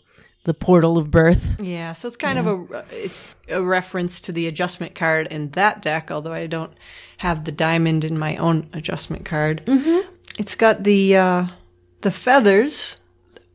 the 0.44 0.54
portal 0.54 0.98
of 0.98 1.10
birth. 1.10 1.60
Yeah, 1.60 1.94
so 1.94 2.08
it's 2.08 2.18
kind 2.18 2.38
of 2.38 2.48
a 2.48 2.86
it's 2.92 3.34
a 3.48 3.62
reference 3.62 4.20
to 4.22 4.32
the 4.32 4.48
adjustment 4.48 4.96
card 4.96 5.28
in 5.28 5.52
that 5.52 5.82
deck, 5.82 6.12
although 6.12 6.34
I 6.34 6.48
don't 6.48 6.74
have 7.18 7.46
the 7.46 7.52
diamond 7.52 8.04
in 8.04 8.20
my 8.20 8.36
own 8.38 8.70
adjustment 8.74 9.26
card. 9.26 9.64
Mm-hmm. 9.66 10.10
It's 10.38 10.56
got 10.56 10.84
the 10.84 11.16
uh, 11.16 11.48
the 12.02 12.12
feathers 12.12 12.98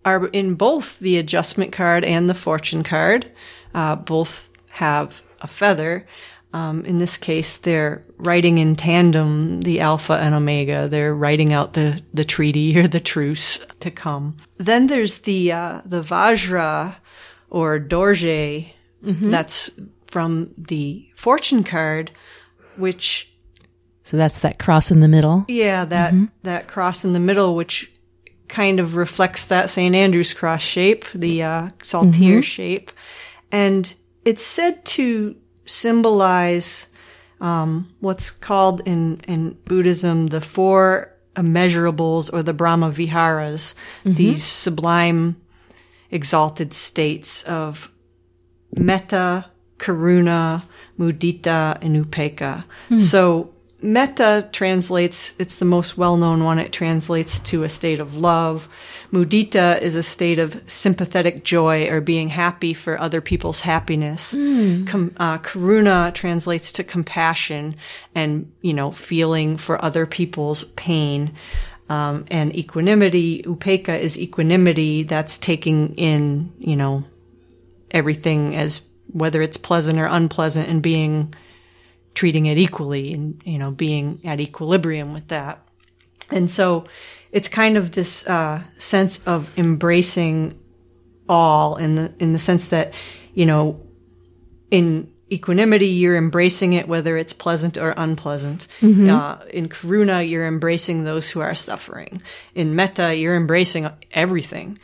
are 0.05 0.28
in 0.28 0.55
both 0.55 0.99
the 0.99 1.18
adjustment 1.18 1.72
card 1.72 2.05
and 2.05 2.30
the 2.30 2.34
fortune 2.34 2.82
card. 2.82 3.30
Uh, 3.74 3.97
both 3.97 4.49
have 4.70 5.22
a 5.41 5.47
feather. 5.47 6.07
Um, 6.53 6.85
in 6.87 6.97
this 6.99 7.17
case, 7.19 7.59
they're 7.59 8.05
writing 8.17 8.57
in 8.59 8.75
tandem 8.75 9.61
the 9.61 9.81
alpha 9.81 10.15
and 10.15 10.35
omega. 10.35 10.89
They're 10.89 11.15
writing 11.15 11.53
out 11.53 11.75
the, 11.75 12.01
the 12.15 12.25
treaty 12.25 12.79
or 12.79 12.89
the 12.89 13.01
truce 13.01 13.65
to 13.81 13.91
come. 13.91 14.39
Then 14.57 14.87
there's 14.87 15.19
the 15.19 15.53
uh, 15.53 15.83
the 15.85 16.01
Vajra 16.03 16.97
or 17.51 17.79
Dorje. 17.79 18.71
That's 19.03 19.71
from 20.07 20.51
the 20.57 21.09
fortune 21.15 21.65
card, 21.65 22.11
which 22.77 23.31
So 24.03 24.17
that's 24.17 24.41
that 24.41 24.59
cross 24.59 24.91
in 24.91 25.01
the 25.01 25.09
middle. 25.09 25.45
yeah, 25.49 25.85
that 25.85 26.15
that 26.43 26.67
cross 26.67 27.05
in 27.05 27.13
the 27.13 27.21
middle, 27.21 27.55
which 27.55 27.93
kind 28.49 28.81
of 28.81 28.97
reflects 28.97 29.45
that 29.47 29.69
St. 29.71 29.95
Andrew's 29.95 30.33
cross 30.33 30.63
shape, 30.63 31.05
the 31.15 31.43
uh, 31.43 31.69
saltire 31.83 32.43
shape, 32.43 32.91
and 33.53 33.95
it's 34.25 34.43
said 34.43 34.85
to 34.87 35.37
symbolize 35.69 36.87
um, 37.41 37.95
what's 38.01 38.31
called 38.31 38.81
in 38.87 39.21
in 39.29 39.57
Buddhism 39.64 40.27
the 40.29 40.41
four 40.41 41.14
immeasurables 41.37 42.33
or 42.33 42.43
the 42.43 42.53
Brahma 42.53 42.91
Viharas, 42.91 43.75
these 44.16 44.43
sublime, 44.43 45.37
exalted 46.11 46.75
states 46.75 47.45
of 47.45 47.93
metta, 48.77 49.47
karuna, 49.79 50.64
mudita, 50.99 51.79
and 51.81 52.05
upekkha. 52.05 52.64
So 52.99 53.55
metta 53.81 54.49
translates, 54.53 55.37
it's 55.39 55.59
the 55.59 55.64
most 55.64 55.97
well-known 55.97 56.43
one. 56.43 56.59
It 56.59 56.72
translates 56.72 57.41
to 57.41 57.62
a 57.64 57.68
state 57.68 58.01
of 58.01 58.16
love. 58.16 58.68
Mudita 59.12 59.81
is 59.81 59.95
a 59.95 60.03
state 60.03 60.39
of 60.39 60.62
sympathetic 60.70 61.45
joy 61.45 61.89
or 61.89 62.01
being 62.01 62.29
happy 62.29 62.74
for 62.74 63.01
other 63.01 63.20
people's 63.20 63.61
happiness. 63.61 64.33
Com- 64.33 65.14
uh, 65.16 65.39
karuna 65.39 66.12
translates 66.12 66.72
to 66.72 66.85
compassion 66.85 67.76
and, 68.14 68.51
you 68.61 68.74
know, 68.74 68.91
feeling 68.91 69.57
for 69.57 69.83
other 69.83 70.07
people's 70.07 70.64
pain. 70.76 71.35
Um, 71.89 72.26
and 72.31 72.55
equanimity, 72.55 73.43
upekkha 73.45 73.99
is 73.99 74.18
equanimity. 74.18 75.05
That's 75.05 75.39
taking 75.39 75.95
in, 75.95 76.53
you 76.59 76.76
know, 76.76 77.05
everything 77.91 78.55
as 78.57 78.83
whether 79.11 79.41
it's 79.41 79.57
pleasant 79.57 79.99
or 79.99 80.05
unpleasant 80.05 80.68
and 80.68 80.83
being 80.83 81.33
treating 82.19 82.47
it 82.47 82.59
equally 82.59 83.14
and 83.14 83.41
you 83.45 83.59
know 83.59 83.71
being 83.71 84.21
at 84.25 84.41
equilibrium 84.41 85.14
with 85.14 85.29
that. 85.29 85.61
And 86.33 86.51
so 86.51 86.87
it's 87.31 87.47
kind 87.47 87.77
of 87.77 87.93
this 87.93 88.27
uh, 88.27 88.61
sense 88.77 89.25
of 89.25 89.49
embracing 89.57 90.59
all 91.29 91.77
in 91.77 91.95
the 91.95 92.12
in 92.19 92.33
the 92.33 92.41
sense 92.41 92.69
that 92.69 92.93
you 93.35 93.47
know 93.47 93.81
in 94.69 95.12
equanimity 95.31 95.87
you're 95.87 96.16
embracing 96.16 96.73
it 96.73 96.89
whether 96.89 97.16
it's 97.16 97.33
pleasant 97.33 97.79
or 97.79 97.95
unpleasant. 97.97 98.66
Uh, 98.83 99.39
in 99.51 99.69
karuna 99.69 100.29
you're 100.29 100.47
embracing 100.47 101.05
those 101.05 101.31
who 101.31 101.39
are 101.39 101.55
suffering. 101.55 102.21
In 102.53 102.75
metta 102.75 103.14
you're 103.14 103.37
embracing 103.37 103.89
everything. 104.11 104.81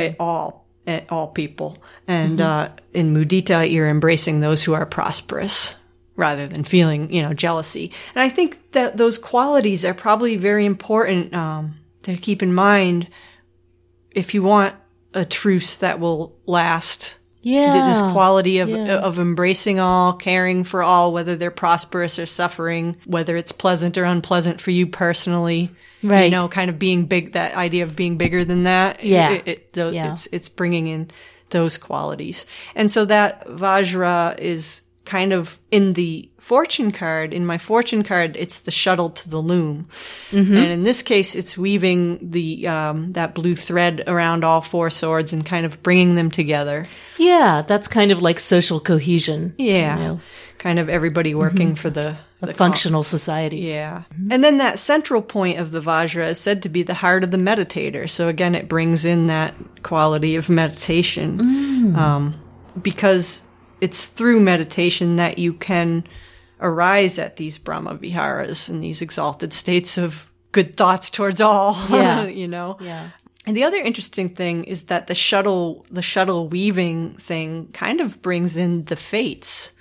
A- 0.00 0.16
all 0.18 0.64
eh, 0.86 1.02
all 1.10 1.28
people. 1.28 1.76
And 2.08 2.40
uh, 2.40 2.68
in 2.94 3.12
mudita 3.14 3.70
you're 3.70 3.88
embracing 3.88 4.40
those 4.40 4.62
who 4.62 4.72
are 4.72 4.86
prosperous 4.86 5.74
rather 6.20 6.46
than 6.46 6.62
feeling 6.62 7.12
you 7.12 7.22
know 7.22 7.32
jealousy 7.34 7.90
and 8.14 8.22
i 8.22 8.28
think 8.28 8.58
that 8.72 8.96
those 8.96 9.18
qualities 9.18 9.84
are 9.84 9.94
probably 9.94 10.36
very 10.36 10.64
important 10.66 11.34
um, 11.34 11.74
to 12.02 12.16
keep 12.16 12.42
in 12.42 12.54
mind 12.54 13.08
if 14.12 14.34
you 14.34 14.42
want 14.42 14.74
a 15.14 15.24
truce 15.24 15.76
that 15.78 15.98
will 15.98 16.36
last 16.46 17.14
Yeah. 17.42 17.88
this 17.88 18.00
quality 18.12 18.58
of 18.60 18.68
Yeah. 18.68 18.96
of 18.98 19.18
embracing 19.18 19.80
all, 19.80 20.12
caring 20.12 20.62
for 20.64 20.82
all, 20.82 21.12
whether 21.12 21.36
they're 21.36 21.50
prosperous 21.50 22.18
or 22.18 22.26
suffering, 22.26 22.96
whether 23.06 23.36
it's 23.36 23.50
pleasant 23.52 23.96
or 23.98 24.04
unpleasant 24.04 24.60
for 24.60 24.70
you 24.72 24.86
personally. 24.86 25.70
Right. 26.02 26.24
You 26.24 26.30
know, 26.30 26.48
kind 26.48 26.70
of 26.70 26.78
being 26.78 27.06
big. 27.06 27.32
That 27.32 27.56
idea 27.56 27.84
of 27.84 27.96
being 27.96 28.16
bigger 28.18 28.44
than 28.44 28.64
that. 28.64 29.02
Yeah. 29.04 29.30
It, 29.32 29.42
it, 29.48 29.72
tho- 29.72 29.90
Yeah. 29.90 30.12
It's 30.12 30.28
it's 30.32 30.48
bringing 30.48 30.86
in 30.86 31.10
those 31.50 31.76
qualities, 31.78 32.46
and 32.76 32.90
so 32.90 33.04
that 33.06 33.46
Vajra 33.48 34.38
is 34.38 34.82
kind 35.10 35.32
of 35.32 35.58
in 35.70 35.94
the 35.94 36.28
fortune 36.38 36.92
card. 36.92 37.32
In 37.34 37.44
my 37.44 37.58
fortune 37.58 38.02
card, 38.04 38.36
it's 38.36 38.60
the 38.60 38.70
shuttle 38.70 39.10
to 39.10 39.28
the 39.28 39.42
loom, 39.42 39.88
Mm-hmm. 40.30 40.56
and 40.56 40.70
in 40.72 40.82
this 40.84 41.02
case, 41.02 41.34
it's 41.34 41.58
weaving 41.58 42.30
the 42.30 42.68
um, 42.68 43.12
that 43.12 43.34
blue 43.34 43.56
thread 43.56 44.02
around 44.06 44.44
all 44.44 44.60
four 44.62 44.90
swords 44.90 45.32
and 45.32 45.44
kind 45.44 45.66
of 45.66 45.82
bringing 45.82 46.14
them 46.14 46.30
together. 46.30 46.86
yeah, 47.18 47.62
that's 47.66 47.88
kind 47.88 48.12
of 48.12 48.22
like 48.22 48.38
social 48.40 48.80
cohesion. 48.80 49.54
Yeah. 49.58 49.96
You 49.96 50.02
know, 50.04 50.20
Kind 50.58 50.78
of 50.78 50.88
everybody 50.90 51.34
working 51.34 51.74
for 51.74 51.88
the, 51.88 52.16
a 52.42 52.52
functional 52.52 53.02
society. 53.02 53.60
Yeah. 53.72 54.02
And 54.30 54.44
then 54.44 54.58
that 54.58 54.78
central 54.78 55.22
point 55.22 55.58
of 55.58 55.70
the 55.70 55.80
Vajra 55.80 56.28
is 56.28 56.38
said 56.38 56.62
to 56.62 56.68
be 56.68 56.82
the 56.84 56.92
heart 56.92 57.24
of 57.24 57.30
the 57.30 57.38
meditator. 57.38 58.04
So 58.10 58.28
again, 58.28 58.54
it 58.54 58.68
brings 58.68 59.06
in 59.06 59.28
that 59.28 59.54
quality 59.82 60.36
of 60.36 60.50
meditation. 60.50 61.96
Um, 61.96 62.34
because 62.82 63.42
it's 63.80 64.06
through 64.06 64.40
meditation 64.40 65.16
that 65.16 65.38
you 65.38 65.52
can 65.52 66.04
arise 66.60 67.18
at 67.18 67.36
these 67.36 67.58
Brahma 67.58 67.94
Viharas 67.94 68.68
and 68.68 68.82
these 68.82 69.00
exalted 69.02 69.52
states 69.52 69.96
of 69.96 70.30
good 70.52 70.76
thoughts 70.76 71.10
towards 71.10 71.40
all. 71.40 71.74
Yeah. 71.90 72.26
you 72.26 72.48
know? 72.48 72.76
Yeah. 72.80 73.10
And 73.46 73.56
the 73.56 73.64
other 73.64 73.78
interesting 73.78 74.28
thing 74.28 74.64
is 74.64 74.84
that 74.84 75.06
the 75.06 75.14
shuttle, 75.14 75.86
the 75.90 76.02
shuttle 76.02 76.48
weaving 76.48 77.14
thing 77.14 77.70
kind 77.72 78.00
of 78.00 78.20
brings 78.20 78.56
in 78.56 78.84
the 78.84 78.96
fates. 78.96 79.72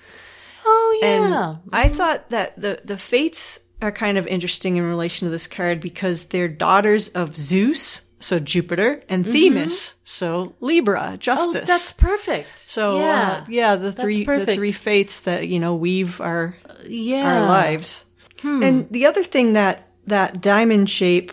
Oh 0.66 1.00
And 1.04 1.34
yeah. 1.34 1.56
I 1.74 1.90
thought 1.90 2.30
that 2.30 2.60
the, 2.60 2.82
the 2.84 2.98
fates 2.98 3.60
are 3.82 3.92
kind 3.92 4.18
of 4.18 4.28
interesting 4.28 4.78
in 4.78 4.84
relation 4.84 5.26
to 5.28 5.32
this 5.32 5.48
card 5.48 5.80
because 5.82 6.26
they're 6.26 6.48
daughters 6.48 7.10
of 7.10 7.36
Zeus, 7.36 8.02
so 8.20 8.40
Jupiter, 8.40 9.02
and 9.10 9.26
Themis, 9.26 9.96
so 10.04 10.54
Libra, 10.60 11.00
Mm-hmm. 11.02 11.14
oh, 11.14 11.18
justice. 11.18 11.68
that's 11.68 11.94
perfect. 11.94 12.60
so 12.60 13.00
yeah. 13.00 13.32
uh, 13.42 13.46
yeah, 13.50 13.76
the 13.76 13.92
three 13.92 14.24
the 14.26 14.46
three 14.54 14.72
fates 14.72 15.22
that 15.22 15.48
you 15.48 15.60
know 15.60 15.76
weave 15.76 16.20
our 16.22 16.56
yeah. 16.86 17.26
our 17.26 17.46
lives. 17.48 18.06
Hmm. 18.42 18.64
And 18.64 18.90
the 18.90 19.06
other 19.06 19.24
thing 19.24 19.54
that 19.54 19.88
that 20.06 20.42
diamond 20.42 20.90
shape 20.90 21.32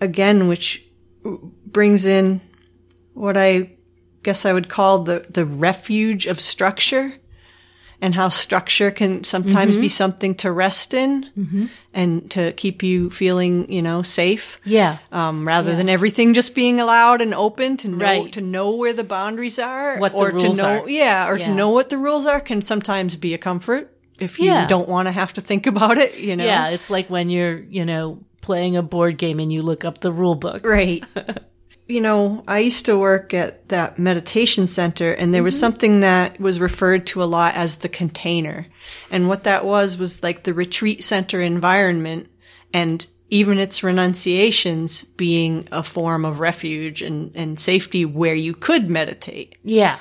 again 0.00 0.48
which 0.48 0.84
brings 1.66 2.04
in 2.06 2.40
what 3.14 3.36
I 3.36 3.72
guess 4.22 4.44
I 4.44 4.52
would 4.52 4.68
call 4.68 5.00
the 5.04 5.26
the 5.28 5.44
refuge 5.44 6.26
of 6.26 6.40
structure 6.40 7.14
and 8.00 8.14
how 8.14 8.28
structure 8.28 8.90
can 8.90 9.24
sometimes 9.24 9.74
Mm-hmm. 9.74 9.80
be 9.82 9.88
something 9.88 10.34
to 10.36 10.52
rest 10.52 10.92
in 10.94 11.70
and 11.94 12.30
to 12.30 12.52
keep 12.52 12.82
you 12.82 13.10
feeling, 13.10 13.70
you 13.72 13.80
know, 13.82 14.02
safe. 14.02 14.60
Yeah. 14.64 14.98
Um, 15.12 15.46
rather 15.46 15.74
than 15.74 15.88
everything 15.88 16.34
just 16.34 16.54
being 16.54 16.80
allowed 16.80 17.20
and 17.20 17.32
open 17.34 17.76
to 17.78 17.88
know 17.88 17.96
Right. 18.04 18.32
to 18.32 18.40
know 18.40 18.76
where 18.76 18.92
the 18.92 19.04
boundaries 19.04 19.58
are, 19.58 19.98
What 19.98 20.12
the 20.12 20.18
or 20.18 20.30
rules 20.30 20.56
to 20.56 20.62
know, 20.62 20.82
are. 20.82 20.88
yeah, 20.90 21.28
or 21.28 21.38
to 21.38 21.48
know 21.54 21.70
what 21.70 21.88
the 21.88 21.98
rules 21.98 22.26
are 22.26 22.40
can 22.40 22.62
sometimes 22.62 23.16
be 23.16 23.32
a 23.34 23.38
comfort 23.38 23.90
if 24.20 24.38
you 24.38 24.46
Yeah. 24.46 24.66
don't 24.66 24.88
want 24.88 25.06
to 25.08 25.12
have 25.12 25.32
to 25.34 25.40
think 25.40 25.66
about 25.72 25.98
it. 25.98 26.18
You 26.18 26.36
know, 26.36 26.44
Yeah, 26.44 26.68
it's 26.68 26.90
like 26.90 27.08
when 27.08 27.30
you're, 27.30 27.58
you 27.58 27.84
know, 27.84 28.18
playing 28.42 28.76
a 28.76 28.82
board 28.82 29.18
game 29.18 29.40
and 29.40 29.50
you 29.50 29.62
look 29.62 29.84
up 29.84 29.98
the 30.00 30.12
rule 30.12 30.34
book. 30.36 30.64
Right. 30.64 31.02
you 31.88 32.00
know, 32.00 32.42
I 32.48 32.60
used 32.60 32.86
to 32.86 32.98
work 32.98 33.32
at 33.32 33.68
that 33.68 33.98
meditation 33.98 34.66
center 34.66 35.12
and 35.12 35.32
there 35.32 35.42
was 35.42 35.54
mm-hmm. 35.54 35.60
something 35.60 36.00
that 36.00 36.40
was 36.40 36.60
referred 36.60 37.06
to 37.08 37.22
a 37.22 37.24
lot 37.24 37.54
as 37.54 37.78
the 37.78 37.88
container. 37.88 38.66
And 39.10 39.28
what 39.28 39.44
that 39.44 39.64
was 39.64 39.96
was 39.96 40.22
like 40.22 40.42
the 40.42 40.54
retreat 40.54 41.04
center 41.04 41.40
environment 41.40 42.28
and 42.72 43.06
even 43.30 43.58
its 43.58 43.82
renunciations 43.82 45.04
being 45.04 45.68
a 45.72 45.82
form 45.82 46.24
of 46.24 46.40
refuge 46.40 47.02
and, 47.02 47.30
and 47.34 47.58
safety 47.58 48.04
where 48.04 48.34
you 48.34 48.54
could 48.54 48.90
meditate 48.90 49.56
Yeah. 49.62 49.98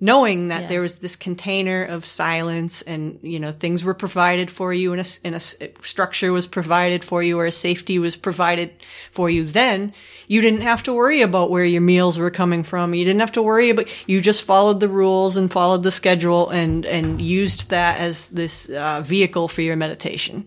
Knowing 0.00 0.48
that 0.48 0.62
Yeah. 0.62 0.68
there 0.68 0.80
was 0.80 0.96
this 0.96 1.16
container 1.16 1.82
of 1.84 2.06
silence 2.06 2.82
and 2.82 3.18
you 3.22 3.40
know 3.40 3.50
things 3.52 3.82
were 3.82 3.94
provided 3.94 4.50
for 4.50 4.72
you 4.72 4.92
and 4.92 5.00
a, 5.00 5.06
and 5.24 5.34
a 5.34 5.40
structure 5.82 6.32
was 6.32 6.46
provided 6.46 7.04
for 7.04 7.22
you 7.22 7.38
or 7.38 7.46
a 7.46 7.52
safety 7.52 7.98
was 7.98 8.14
provided 8.16 8.70
for 9.10 9.28
you 9.28 9.44
then 9.44 9.92
you 10.28 10.40
didn't 10.40 10.60
have 10.60 10.82
to 10.82 10.92
worry 10.92 11.22
about 11.22 11.50
where 11.50 11.64
your 11.64 11.80
meals 11.80 12.18
were 12.18 12.30
coming 12.30 12.62
from. 12.62 12.94
You 12.94 13.04
didn't 13.04 13.20
have 13.20 13.32
to 13.32 13.42
worry 13.42 13.70
about 13.70 13.86
you 14.06 14.20
just 14.20 14.42
followed 14.44 14.78
the 14.80 14.88
rules 14.88 15.36
and 15.38 15.50
followed 15.50 15.82
the 15.82 15.90
schedule 15.90 16.50
and 16.50 16.84
and 16.86 17.20
used 17.20 17.70
that 17.70 17.98
as 17.98 18.28
this 18.28 18.68
uh, 18.68 19.00
vehicle 19.00 19.48
for 19.48 19.62
your 19.62 19.76
meditation. 19.76 20.44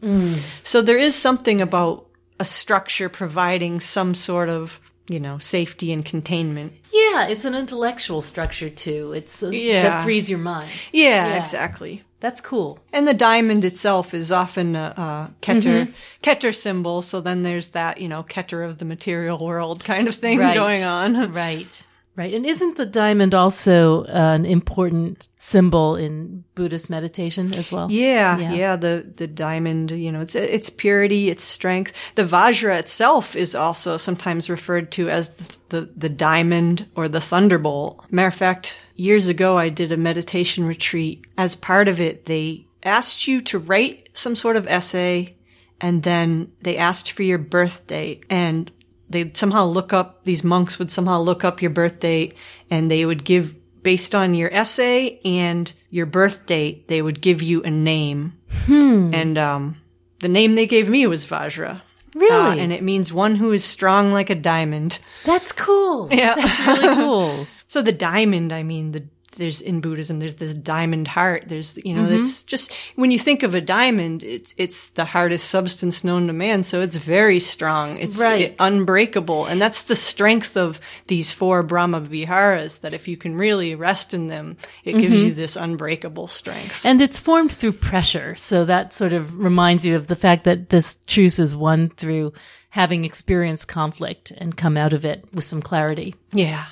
So 0.64 0.82
there 0.82 1.00
is 1.00 1.16
something 1.16 1.62
about 1.62 2.06
a 2.40 2.46
structure 2.46 3.10
providing 3.10 3.80
some 3.82 4.14
sort 4.16 4.50
of 4.50 4.80
you 5.12 5.20
know 5.20 5.38
safety 5.38 5.92
and 5.92 6.06
containment 6.06 6.74
Yeah, 6.94 7.28
it's 7.28 7.46
an 7.46 7.56
intellectual 7.56 8.22
structure 8.22 8.70
too. 8.70 9.14
It's 9.14 9.42
a, 9.44 9.56
Yeah. 9.56 9.84
that 9.84 10.04
frees 10.04 10.30
your 10.30 10.40
mind. 10.40 10.72
yeah. 10.92 11.28
Yeah. 11.28 11.40
exactly 11.40 12.04
That's 12.20 12.40
cool. 12.42 12.78
And 12.94 13.08
the 13.08 13.16
diamond 13.16 13.66
itself 13.66 14.14
is 14.14 14.32
often 14.32 14.76
a, 14.76 14.94
a 14.96 15.32
Keter, 15.42 15.88
mm-hmm. 15.88 15.92
Keter 16.22 16.54
symbol. 16.56 17.02
So 17.02 17.20
then 17.20 17.42
there's 17.42 17.70
that, 17.70 18.00
you 18.00 18.08
know, 18.08 18.22
Keter 18.24 18.64
of 18.64 18.78
the 18.78 18.86
material 18.86 19.40
world 19.44 19.84
kind 19.84 20.08
of 20.08 20.14
thing 20.16 20.38
Right. 20.38 20.56
going 20.56 20.84
on. 20.84 21.34
Right. 21.34 21.86
Right. 22.16 22.34
And 22.34 22.46
isn't 22.46 22.76
the 22.76 22.86
diamond 22.86 23.34
also 23.34 24.04
uh, 24.04 24.36
an 24.36 24.46
important 24.46 25.30
symbol 25.38 25.96
in 25.96 26.44
Buddhist 26.56 26.90
meditation 26.90 27.54
as 27.54 27.72
well? 27.72 27.90
Yeah, 27.90 28.38
Yeah. 28.38 28.54
yeah, 28.54 28.76
the 28.76 29.10
the 29.16 29.28
diamond, 29.28 29.92
you 29.92 30.12
know, 30.12 30.20
it's 30.20 30.36
it's 30.36 30.70
purity, 30.70 31.30
it's 31.30 31.44
strength. 31.44 31.94
The 32.16 32.26
Vajra 32.26 32.78
itself 32.80 33.36
is 33.36 33.56
also 33.56 33.96
sometimes 33.98 34.50
referred 34.50 34.92
to 34.94 35.10
as 35.10 35.30
the 35.30 35.56
the, 35.70 35.90
the 35.96 36.10
diamond 36.10 36.86
or 36.96 37.08
the 37.08 37.22
thunderbolt. 37.22 38.06
Matter 38.12 38.28
of 38.28 38.36
fact, 38.36 38.78
years 38.96 39.30
ago 39.30 39.58
I 39.58 39.70
did 39.70 39.92
a 39.92 39.98
meditation 39.98 40.66
retreat. 40.66 41.26
As 41.38 41.56
part 41.56 41.88
of 41.88 42.02
it, 42.02 42.26
they 42.26 42.68
asked 42.84 43.26
you 43.26 43.40
to 43.42 43.58
write 43.58 44.10
some 44.14 44.36
sort 44.36 44.58
of 44.58 44.68
essay 44.68 45.38
and 45.80 46.04
then 46.04 46.52
they 46.62 46.76
asked 46.78 47.12
for 47.14 47.24
your 47.24 47.38
birth 47.38 47.88
date 47.88 48.26
and 48.30 48.70
they'd 49.12 49.36
somehow 49.38 49.66
look 49.66 49.94
up 49.94 50.24
these 50.26 50.44
monks 50.44 50.80
would 50.80 50.92
somehow 50.92 51.20
look 51.20 51.44
up 51.44 51.62
your 51.62 51.72
birth 51.72 52.00
date 52.00 52.34
and 52.70 52.90
they 52.90 53.06
would 53.06 53.24
give 53.24 53.56
based 53.84 54.14
on 54.16 54.34
your 54.34 54.52
essay 54.54 55.20
and 55.26 55.74
your 55.90 56.06
birth 56.06 56.46
date 56.46 56.88
they 56.88 57.02
would 57.02 57.20
give 57.22 57.42
you 57.42 57.62
a 57.64 57.70
name 57.70 58.34
and 58.68 59.38
um 59.38 59.78
the 60.20 60.30
name 60.30 60.56
they 60.56 60.68
gave 60.68 60.88
me 60.90 61.06
was 61.08 61.26
vajra 61.26 61.82
Really? 62.14 62.60
and 62.60 62.74
it 62.74 62.84
means 62.84 63.14
one 63.14 63.36
who 63.38 63.52
is 63.54 63.64
strong 63.64 64.12
like 64.12 64.30
a 64.30 64.36
diamond. 64.36 65.00
That's 65.24 65.54
cool. 65.54 66.10
Yeah. 66.12 66.36
That's 66.36 66.60
really 66.68 66.96
cool. 66.96 67.48
So 67.70 67.82
the 67.82 67.94
diamond, 67.94 68.52
I 68.52 68.64
mean, 68.64 68.92
the 68.92 69.06
there's 69.34 69.62
in 69.62 69.82
Buddhism, 69.82 70.20
there's 70.20 70.36
this 70.36 70.54
diamond 70.54 71.08
heart. 71.08 71.46
There's, 71.48 71.78
you 71.84 71.94
know, 71.94 72.04
mm-hmm. 72.04 72.22
it's 72.22 72.44
just 72.44 72.72
when 72.96 73.12
you 73.12 73.20
think 73.20 73.44
of 73.44 73.54
a 73.54 73.62
diamond, 73.62 74.24
it's 74.24 74.54
it's 74.58 74.90
the 74.90 75.06
hardest 75.06 75.50
substance 75.50 76.04
known 76.04 76.28
to 76.28 76.34
man, 76.34 76.64
so 76.64 76.82
it's 76.82 76.96
very 76.96 77.40
strong. 77.40 77.98
It's 77.98 78.18
Right. 78.18 78.56
unbreakable, 78.60 79.46
and 79.46 79.62
that's 79.62 79.84
the 79.84 79.96
strength 79.96 80.56
of 80.58 80.80
these 81.08 81.32
four 81.32 81.64
Brahma 81.64 82.02
Viharas. 82.02 82.80
That 82.80 82.94
if 82.94 83.08
you 83.08 83.18
can 83.18 83.36
really 83.36 83.76
rest 83.76 84.14
in 84.14 84.28
them, 84.28 84.58
it 84.84 84.94
gives 84.94 85.16
mm-hmm. 85.16 85.26
you 85.28 85.34
this 85.34 85.56
unbreakable 85.56 86.28
strength. 86.28 86.86
And 86.86 87.02
it's 87.02 87.18
formed 87.18 87.52
through 87.52 87.74
pressure. 87.74 88.36
So 88.36 88.66
that 88.66 88.94
sort 88.94 89.14
of 89.14 89.38
reminds 89.38 89.86
you 89.86 89.96
of 89.96 90.08
the 90.08 90.16
fact 90.16 90.44
that 90.44 90.70
this 90.70 90.98
truce 91.08 91.40
is 91.40 91.56
won 91.56 91.90
through 91.90 92.34
having 92.70 93.04
experienced 93.06 93.68
conflict 93.68 94.32
and 94.32 94.56
come 94.56 94.78
out 94.78 94.94
of 94.94 95.06
it 95.06 95.26
with 95.34 95.44
some 95.44 95.62
clarity. 95.62 96.16
yeah. 96.32 96.66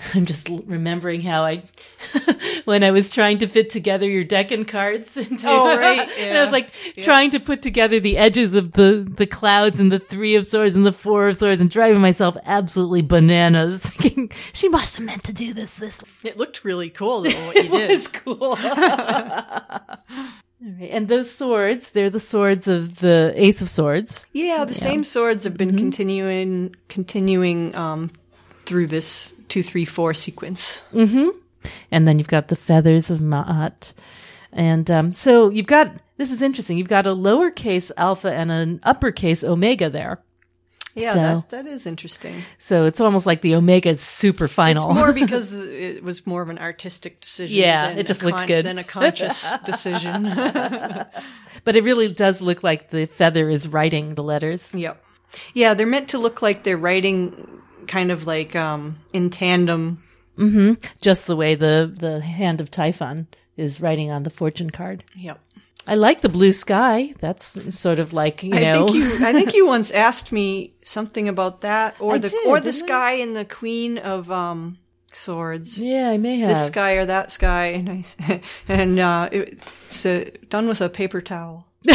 I'm 0.14 0.26
just 0.26 0.48
remembering 0.66 1.20
how 1.20 1.42
I, 1.42 1.62
when 2.64 2.82
I 2.84 2.90
was 2.90 3.10
trying 3.10 3.38
to 3.38 3.46
fit 3.46 3.70
together 3.70 4.08
your 4.08 4.24
decan 4.24 4.66
cards, 4.66 5.16
into, 5.16 5.46
Oh, 5.48 5.76
right, 5.76 6.08
and 6.18 6.38
I 6.38 6.40
was 6.40 6.46
yeah. 6.48 6.50
like 6.50 6.72
trying 7.00 7.30
to 7.30 7.40
put 7.40 7.62
together 7.62 8.00
the 8.00 8.16
edges 8.16 8.54
of 8.54 8.72
the 8.72 9.06
the 9.16 9.26
clouds 9.26 9.80
and 9.80 9.90
the 9.92 9.98
three 9.98 10.36
of 10.36 10.46
swords 10.46 10.74
and 10.74 10.86
the 10.86 10.92
four 10.92 11.28
of 11.28 11.36
swords, 11.36 11.60
and 11.60 11.70
driving 11.70 12.00
myself 12.00 12.36
absolutely 12.44 13.02
bananas, 13.02 13.78
thinking 13.80 14.30
she 14.52 14.68
must 14.68 14.96
have 14.96 15.04
meant 15.06 15.24
to 15.24 15.32
do 15.32 15.52
this 15.54 15.76
this 15.76 16.02
It 16.24 16.36
looked 16.36 16.64
really 16.64 16.90
cool 16.90 17.22
though 17.22 17.46
what 17.46 17.56
you 17.56 17.68
did. 17.68 17.90
is 17.90 18.06
cool. 18.08 18.56
All 20.62 20.68
right. 20.78 20.90
And 20.90 21.08
those 21.08 21.30
swords, 21.34 21.92
they're 21.92 22.10
the 22.10 22.20
swords 22.20 22.68
of 22.68 22.98
the 22.98 23.32
Ace 23.34 23.62
of 23.62 23.70
Swords. 23.70 24.26
Yeah, 24.32 24.66
the 24.66 24.74
same 24.74 25.04
swords 25.04 25.44
have 25.44 25.56
been 25.56 25.76
continuing 25.78 26.74
continuing 26.88 27.74
um, 27.74 28.10
through 28.70 28.86
this 28.86 29.34
two, 29.48 29.64
three, 29.64 29.84
four 29.84 30.14
sequence. 30.14 30.84
And 30.94 32.06
then 32.06 32.18
you've 32.20 32.28
got 32.28 32.46
the 32.46 32.54
feathers 32.56 33.10
of 33.10 33.18
Ma'at. 33.18 33.92
And 34.52 34.88
um, 34.90 35.10
so 35.10 35.48
you've 35.48 35.66
got, 35.66 35.92
this 36.18 36.30
is 36.30 36.40
interesting, 36.40 36.78
you've 36.78 36.86
got 36.88 37.04
a 37.08 37.10
lowercase 37.10 37.90
alpha 37.96 38.30
and 38.32 38.52
an 38.52 38.78
uppercase 38.84 39.42
omega 39.42 39.90
there. 39.90 40.20
Yeah, 40.94 41.12
So- 41.14 41.18
that 41.18 41.48
that 41.50 41.66
is 41.66 41.84
interesting. 41.84 42.42
So 42.60 42.84
it's 42.84 43.00
almost 43.00 43.26
like 43.26 43.42
the 43.42 43.56
omega 43.56 43.88
is 43.90 44.00
super 44.00 44.46
final. 44.46 44.88
It's 44.90 44.98
more 45.00 45.12
because 45.26 45.52
it 45.52 46.04
was 46.04 46.24
more 46.28 46.42
of 46.42 46.48
an 46.48 46.58
artistic 46.58 47.20
decision. 47.20 47.56
Yeah, 47.56 47.90
it 47.90 48.06
just 48.06 48.22
a 48.22 48.26
looked 48.26 48.46
good. 48.46 48.66
than 48.66 48.78
a 48.78 48.84
conscious 48.84 49.44
decision. 49.64 50.24
but 51.64 51.74
it 51.76 51.82
really 51.82 52.08
does 52.12 52.40
look 52.40 52.62
like 52.62 52.90
the 52.90 53.06
feather 53.06 53.50
is 53.50 53.66
writing 53.66 54.14
the 54.14 54.22
letters. 54.22 54.72
yep. 54.74 55.02
Yeah, 55.54 55.74
they're 55.74 55.86
meant 55.86 56.08
to 56.10 56.18
look 56.18 56.42
like 56.42 56.64
they're 56.64 56.76
writing 56.76 57.46
kind 57.90 58.12
of 58.12 58.26
like 58.26 58.54
um, 58.54 59.00
in 59.12 59.28
tandem. 59.30 60.02
Just 61.02 61.26
the 61.26 61.36
way 61.36 61.54
the, 61.54 61.92
the 61.94 62.20
hand 62.20 62.62
of 62.62 62.70
Typhon 62.70 63.26
is 63.58 63.80
writing 63.82 64.10
on 64.10 64.22
the 64.22 64.30
fortune 64.30 64.70
card. 64.70 65.04
Yep. 65.14 65.38
I 65.86 65.96
like 65.96 66.20
the 66.20 66.28
blue 66.28 66.52
sky. 66.52 67.12
That's 67.18 67.58
sort 67.76 67.98
of 67.98 68.12
like, 68.12 68.42
you 68.42 68.54
I 68.54 68.60
know. 68.60 68.86
think 68.86 68.96
you. 68.96 69.14
I 69.26 69.32
think 69.32 69.54
you 69.54 69.66
once 69.66 69.90
asked 69.90 70.30
me 70.30 70.74
something 70.82 71.28
about 71.28 71.62
that, 71.62 71.96
or 72.00 72.14
I 72.14 72.18
the 72.18 72.28
did, 72.28 72.46
or 72.46 72.60
the 72.60 72.70
didn't 72.72 72.84
I? 72.84 72.86
sky 72.86 73.12
and 73.14 73.34
the 73.36 73.44
Queen 73.44 73.98
of 73.98 74.30
um, 74.30 74.78
Swords. 75.12 75.82
yeah, 75.82 76.10
I 76.10 76.16
may 76.18 76.38
have. 76.38 76.50
This 76.50 76.66
sky 76.68 76.92
or 76.92 77.06
that 77.06 77.30
sky, 77.32 77.66
and 77.66 77.88
I 78.20 78.40
and 78.68 78.98
uh, 79.00 79.28
it, 79.32 79.58
it's 79.86 80.06
uh, 80.06 80.30
done 80.48 80.68
with 80.68 80.80
a 80.80 80.88
paper 80.88 81.20
towel. 81.20 81.66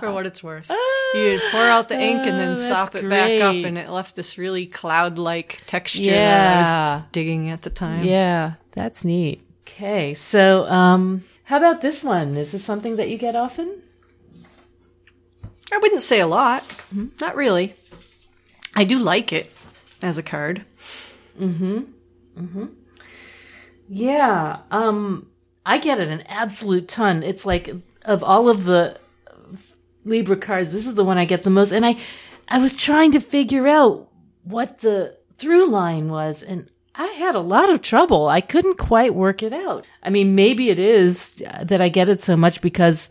For 0.00 0.10
what 0.12 0.26
it's 0.26 0.42
worth, 0.42 0.70
You'd 1.14 1.40
pour 1.50 1.62
out 1.62 1.88
the 1.88 2.00
ink 2.00 2.26
and 2.26 2.38
then 2.38 2.52
Oh, 2.52 2.54
sop 2.54 2.94
it 2.94 3.08
back 3.08 3.40
up, 3.40 3.54
and 3.64 3.76
it 3.78 3.90
left 3.90 4.14
this 4.16 4.38
really 4.38 4.66
cloud-like 4.66 5.62
texture 5.66 6.02
that 6.02 6.10
I 6.12 6.14
Yeah. 6.14 6.96
was 6.96 7.04
digging 7.12 7.50
at 7.50 7.62
the 7.62 7.70
time. 7.70 8.04
Yeah, 8.04 8.54
that's 8.72 9.04
neat. 9.04 9.46
Okay, 9.68 10.14
so 10.14 10.64
um, 10.66 11.24
how 11.44 11.56
about 11.58 11.80
this 11.82 12.02
one? 12.04 12.36
Is 12.36 12.52
this 12.52 12.64
something 12.64 12.96
that 12.96 13.08
you 13.10 13.18
get 13.18 13.36
often? 13.36 13.82
I 15.72 15.78
wouldn't 15.78 16.02
say 16.02 16.20
a 16.20 16.26
lot, 16.26 16.64
not 17.20 17.36
really. 17.36 17.74
I 18.74 18.84
do 18.84 18.98
like 18.98 19.32
it 19.32 19.52
as 20.02 20.16
a 20.18 20.22
card. 20.22 20.64
Mhm. 21.40 21.86
Mhm. 22.38 22.70
Yeah, 23.88 24.58
um, 24.70 25.26
I 25.66 25.78
get 25.78 25.98
it 25.98 26.08
an 26.08 26.22
absolute 26.28 26.86
ton. 26.86 27.24
It's 27.24 27.44
like 27.44 27.74
of 28.04 28.22
all 28.22 28.48
of 28.48 28.64
the 28.64 28.98
Libra 30.04 30.36
cards, 30.36 30.72
this 30.72 30.86
is 30.86 30.94
the 30.94 31.04
one 31.04 31.18
I 31.18 31.24
get 31.24 31.42
the 31.42 31.50
most. 31.50 31.72
And 31.72 31.84
I, 31.84 31.96
I 32.46 32.60
was 32.60 32.76
trying 32.76 33.10
to 33.12 33.20
figure 33.20 33.66
out 33.66 34.08
what 34.44 34.78
the 34.78 35.18
through 35.38 35.66
line 35.66 36.08
was, 36.08 36.42
and 36.44 36.70
I 36.94 37.08
had 37.08 37.34
a 37.34 37.40
lot 37.40 37.68
of 37.68 37.82
trouble. 37.82 38.28
I 38.28 38.40
couldn't 38.40 38.78
quite 38.78 39.14
work 39.14 39.42
it 39.42 39.52
out. 39.52 39.84
I 40.02 40.08
mean, 40.08 40.36
maybe 40.36 40.70
it 40.70 40.78
is 40.78 41.32
that 41.62 41.80
I 41.80 41.88
get 41.88 42.08
it 42.08 42.22
so 42.22 42.36
much 42.36 42.62
because 42.62 43.10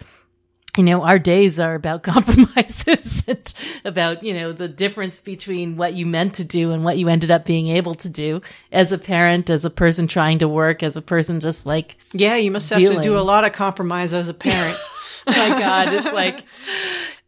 you 0.78 0.84
know, 0.84 1.04
our 1.04 1.20
days 1.20 1.60
are 1.60 1.76
about 1.76 2.04
compromises 2.04 3.24
and 3.28 3.54
about, 3.84 4.24
you 4.24 4.34
know, 4.34 4.52
the 4.52 4.68
difference 4.68 5.20
between 5.20 5.78
what 5.78 5.94
you 5.94 6.06
meant 6.06 6.36
to 6.36 6.44
do 6.44 6.72
and 6.72 6.84
what 6.84 6.98
you 6.98 7.08
ended 7.08 7.32
up 7.32 7.46
being 7.46 7.68
able 7.68 7.94
to 7.96 8.10
do 8.10 8.42
as 8.72 8.92
a 8.92 8.98
parent, 8.98 9.50
as 9.50 9.66
a 9.66 9.70
person 9.70 10.08
trying 10.08 10.40
to 10.40 10.48
work, 10.48 10.84
as 10.84 10.98
a 10.98 11.02
person 11.02 11.40
just 11.40 11.66
like, 11.66 11.98
Yeah, 12.14 12.36
you 12.36 12.52
must 12.52 12.70
have 12.70 12.80
to 12.80 13.02
do 13.02 13.18
a 13.18 13.22
lot 13.22 13.46
of 13.46 13.54
compromise 13.54 14.14
as 14.14 14.28
a 14.28 14.34
parent. 14.34 14.78
oh 15.28 15.32
my 15.32 15.60
God, 15.60 15.94
it's 15.94 16.14
like, 16.14 16.44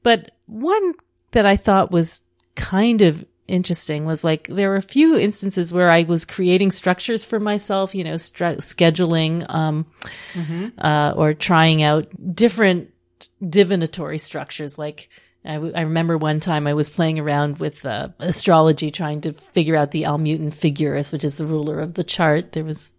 but 0.04 0.32
one 0.46 0.94
that 1.32 1.46
I 1.46 1.58
thought 1.58 1.92
was 1.92 2.24
kind 2.56 3.02
of 3.02 3.26
interesting 3.48 4.06
was 4.06 4.24
like 4.24 4.48
there 4.48 4.70
were 4.70 4.76
a 4.76 4.82
few 4.82 5.18
instances 5.18 5.72
where 5.72 5.90
I 5.90 6.04
was 6.04 6.26
creating 6.26 6.72
structures 6.72 7.24
for 7.24 7.40
myself, 7.40 7.96
you 7.96 8.04
know, 8.04 8.16
stru- 8.16 8.58
scheduling, 8.58 9.46
um, 9.50 9.86
uh, 10.78 11.14
or 11.16 11.34
trying 11.34 11.82
out 11.82 12.08
different 12.36 12.92
divinatory 13.48 14.18
structures. 14.18 14.78
Like 14.78 15.10
I, 15.46 15.54
w- 15.56 15.74
I 15.76 15.82
remember 15.82 16.18
one 16.18 16.40
time 16.40 16.68
I 16.68 16.74
was 16.74 16.90
playing 16.90 17.20
around 17.20 17.60
with 17.60 17.86
uh, 17.86 18.10
astrology, 18.20 18.92
trying 18.92 19.22
to 19.22 19.34
figure 19.34 19.76
out 19.76 19.92
the 19.92 20.04
Almuten 20.04 20.52
Figuris, 20.52 21.12
which 21.12 21.24
is 21.24 21.36
the 21.36 21.46
ruler 21.46 21.80
of 21.80 21.94
the 21.94 22.04
chart. 22.04 22.52
There 22.52 22.66
was, 22.66 22.92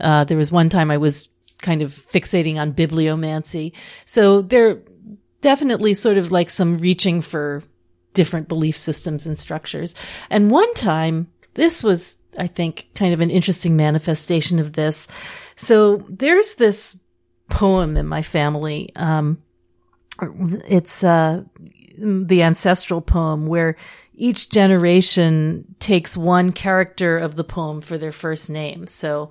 uh, 0.00 0.24
there 0.24 0.38
was 0.38 0.52
one 0.52 0.68
time 0.68 0.90
I 0.90 0.98
was 0.98 1.28
kind 1.62 1.82
of 1.82 1.92
fixating 1.92 2.60
on 2.60 2.72
bibliomancy. 2.74 3.72
So 4.04 4.42
there 4.42 4.82
definitely 5.40 5.94
sort 5.94 6.18
of 6.18 6.30
like 6.30 6.50
some 6.50 6.78
reaching 6.78 7.22
for 7.22 7.62
different 8.14 8.48
belief 8.48 8.76
systems 8.76 9.26
and 9.26 9.38
structures. 9.38 9.94
And 10.30 10.50
one 10.50 10.72
time, 10.74 11.28
this 11.54 11.84
was, 11.84 12.18
I 12.36 12.46
think, 12.46 12.88
kind 12.94 13.14
of 13.14 13.20
an 13.20 13.30
interesting 13.30 13.76
manifestation 13.76 14.58
of 14.58 14.72
this. 14.72 15.08
So 15.56 15.98
there's 16.08 16.54
this 16.54 16.98
poem 17.48 17.96
in 17.96 18.06
my 18.06 18.22
family. 18.22 18.90
Um, 18.96 19.42
it's, 20.20 21.04
uh, 21.04 21.44
the 21.98 22.42
ancestral 22.42 23.00
poem 23.00 23.46
where 23.46 23.76
each 24.14 24.48
generation 24.50 25.74
takes 25.78 26.16
one 26.16 26.52
character 26.52 27.18
of 27.18 27.36
the 27.36 27.44
poem 27.44 27.80
for 27.80 27.98
their 27.98 28.12
first 28.12 28.50
name. 28.50 28.86
So 28.86 29.30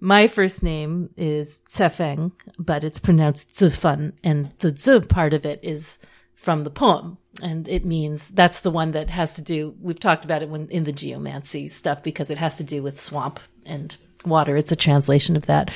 my 0.00 0.26
first 0.26 0.62
name 0.62 1.10
is 1.16 1.62
Tsefeng, 1.68 2.32
but 2.58 2.84
it's 2.84 2.98
pronounced 2.98 3.54
Zifan, 3.54 4.14
and 4.24 4.50
the 4.60 4.74
Z 4.74 5.00
part 5.08 5.34
of 5.34 5.44
it 5.44 5.60
is 5.62 5.98
from 6.34 6.64
the 6.64 6.70
poem. 6.70 7.18
And 7.42 7.68
it 7.68 7.84
means 7.84 8.30
that's 8.30 8.60
the 8.60 8.70
one 8.70 8.92
that 8.92 9.10
has 9.10 9.34
to 9.34 9.42
do, 9.42 9.74
we've 9.80 10.00
talked 10.00 10.24
about 10.24 10.42
it 10.42 10.48
when 10.48 10.68
in 10.68 10.84
the 10.84 10.92
geomancy 10.92 11.68
stuff 11.68 12.02
because 12.02 12.30
it 12.30 12.38
has 12.38 12.56
to 12.56 12.64
do 12.64 12.82
with 12.82 13.00
swamp 13.00 13.40
and 13.66 13.96
water. 14.24 14.56
It's 14.56 14.72
a 14.72 14.76
translation 14.76 15.36
of 15.36 15.46
that. 15.46 15.70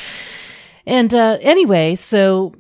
And 0.87 1.13
uh, 1.15 1.39
anyway, 1.41 1.95
so 1.95 2.55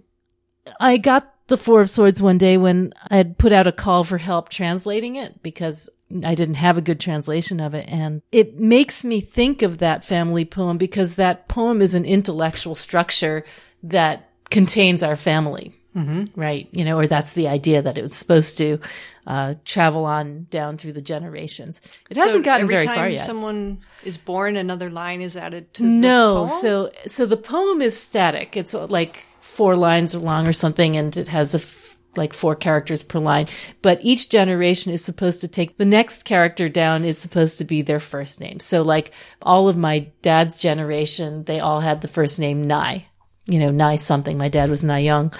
I 0.81 0.99
got 0.99 1.34
the 1.47 1.57
Four 1.57 1.81
of 1.83 1.91
Swords 1.91 2.23
one 2.23 2.39
day 2.39 2.57
when 2.57 2.93
I 3.11 3.17
had 3.17 3.39
put 3.39 3.53
out 3.53 3.67
a 3.67 3.73
call 3.73 4.05
for 4.05 4.19
help 4.19 4.49
translating 4.49 5.17
it 5.17 5.43
because 5.43 5.91
I 6.25 6.35
didn't 6.35 6.55
have 6.55 6.79
a 6.79 6.83
good 6.83 7.01
translation 7.01 7.61
of 7.61 7.75
it. 7.75 7.89
And 7.89 8.23
it 8.33 8.59
makes 8.59 9.05
me 9.05 9.21
think 9.21 9.63
of 9.63 9.79
that 9.79 10.05
family 10.05 10.45
poem 10.45 10.79
because 10.79 11.17
that 11.17 11.49
poem 11.49 11.83
is 11.83 11.95
an 11.95 12.05
intellectual 12.05 12.75
structure 12.75 13.45
that 13.83 14.31
contains 14.51 15.03
our 15.03 15.17
family. 15.17 15.73
Mm-hmm. 15.97 16.39
Right. 16.41 16.69
You 16.73 16.85
know, 16.85 16.99
or 16.99 17.07
that's 17.07 17.35
the 17.35 17.47
idea 17.47 17.81
that 17.83 17.97
it 17.97 18.03
was 18.03 18.15
supposed 18.17 18.59
to 18.59 18.81
uh, 19.29 19.55
travel 19.65 20.05
on 20.05 20.49
down 20.51 20.77
through 20.77 20.93
the 20.93 21.01
generations. 21.03 21.81
It 22.11 22.17
hasn't 22.17 22.39
So 22.39 22.43
gotten 22.43 22.67
very 22.69 22.87
far 22.87 23.09
yet. 23.09 23.25
someone 23.25 23.79
is 24.03 24.17
born, 24.17 24.57
another 24.57 24.91
line 24.91 25.21
is 25.21 25.37
added 25.37 25.73
to 25.75 25.85
No, 25.85 26.47
the 26.47 26.49
poem? 26.49 26.61
so 26.61 26.91
so 27.07 27.27
the 27.27 27.37
poem 27.37 27.81
is 27.81 27.97
static. 27.99 28.57
It's 28.57 28.75
uh, 28.75 28.87
like 28.87 29.25
four 29.55 29.77
lines 29.77 30.21
long 30.21 30.47
or 30.47 30.53
something, 30.53 30.97
and 30.97 31.17
it 31.17 31.29
has 31.29 31.55
a 31.55 31.59
f- 31.59 31.97
like 32.17 32.33
four 32.33 32.55
characters 32.55 33.03
per 33.03 33.19
line. 33.19 33.49
But 33.83 33.99
each 34.03 34.29
generation 34.29 34.93
is 34.93 35.05
supposed 35.05 35.41
to 35.41 35.49
take 35.49 35.79
the 35.79 35.85
next 35.85 36.25
character 36.25 36.69
down 36.69 37.05
is 37.05 37.19
supposed 37.19 37.59
to 37.59 37.65
be 37.65 37.83
their 37.83 38.01
first 38.01 38.41
name. 38.41 38.61
So 38.61 38.83
like 38.83 39.13
all 39.43 39.69
of 39.69 39.77
my 39.77 40.11
dad's 40.23 40.59
generation, 40.59 41.45
they 41.45 41.61
all 41.61 41.81
had 41.81 42.01
the 42.01 42.09
first 42.09 42.39
name 42.39 42.63
Nai. 42.63 43.07
You 43.47 43.59
know, 43.59 43.71
Nai 43.71 43.97
something. 43.97 44.39
My 44.39 44.49
dad 44.49 44.71
was 44.71 44.85
Nai 44.85 45.01
Young. 45.01 45.33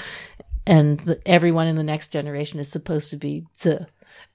and 0.67 0.99
the, 1.01 1.21
everyone 1.27 1.69
in 1.69 1.77
the 1.77 1.83
next 1.83 2.09
generation 2.13 2.59
is 2.61 2.69
supposed 2.71 3.11
to 3.11 3.17
be 3.17 3.45
Z. 3.59 3.79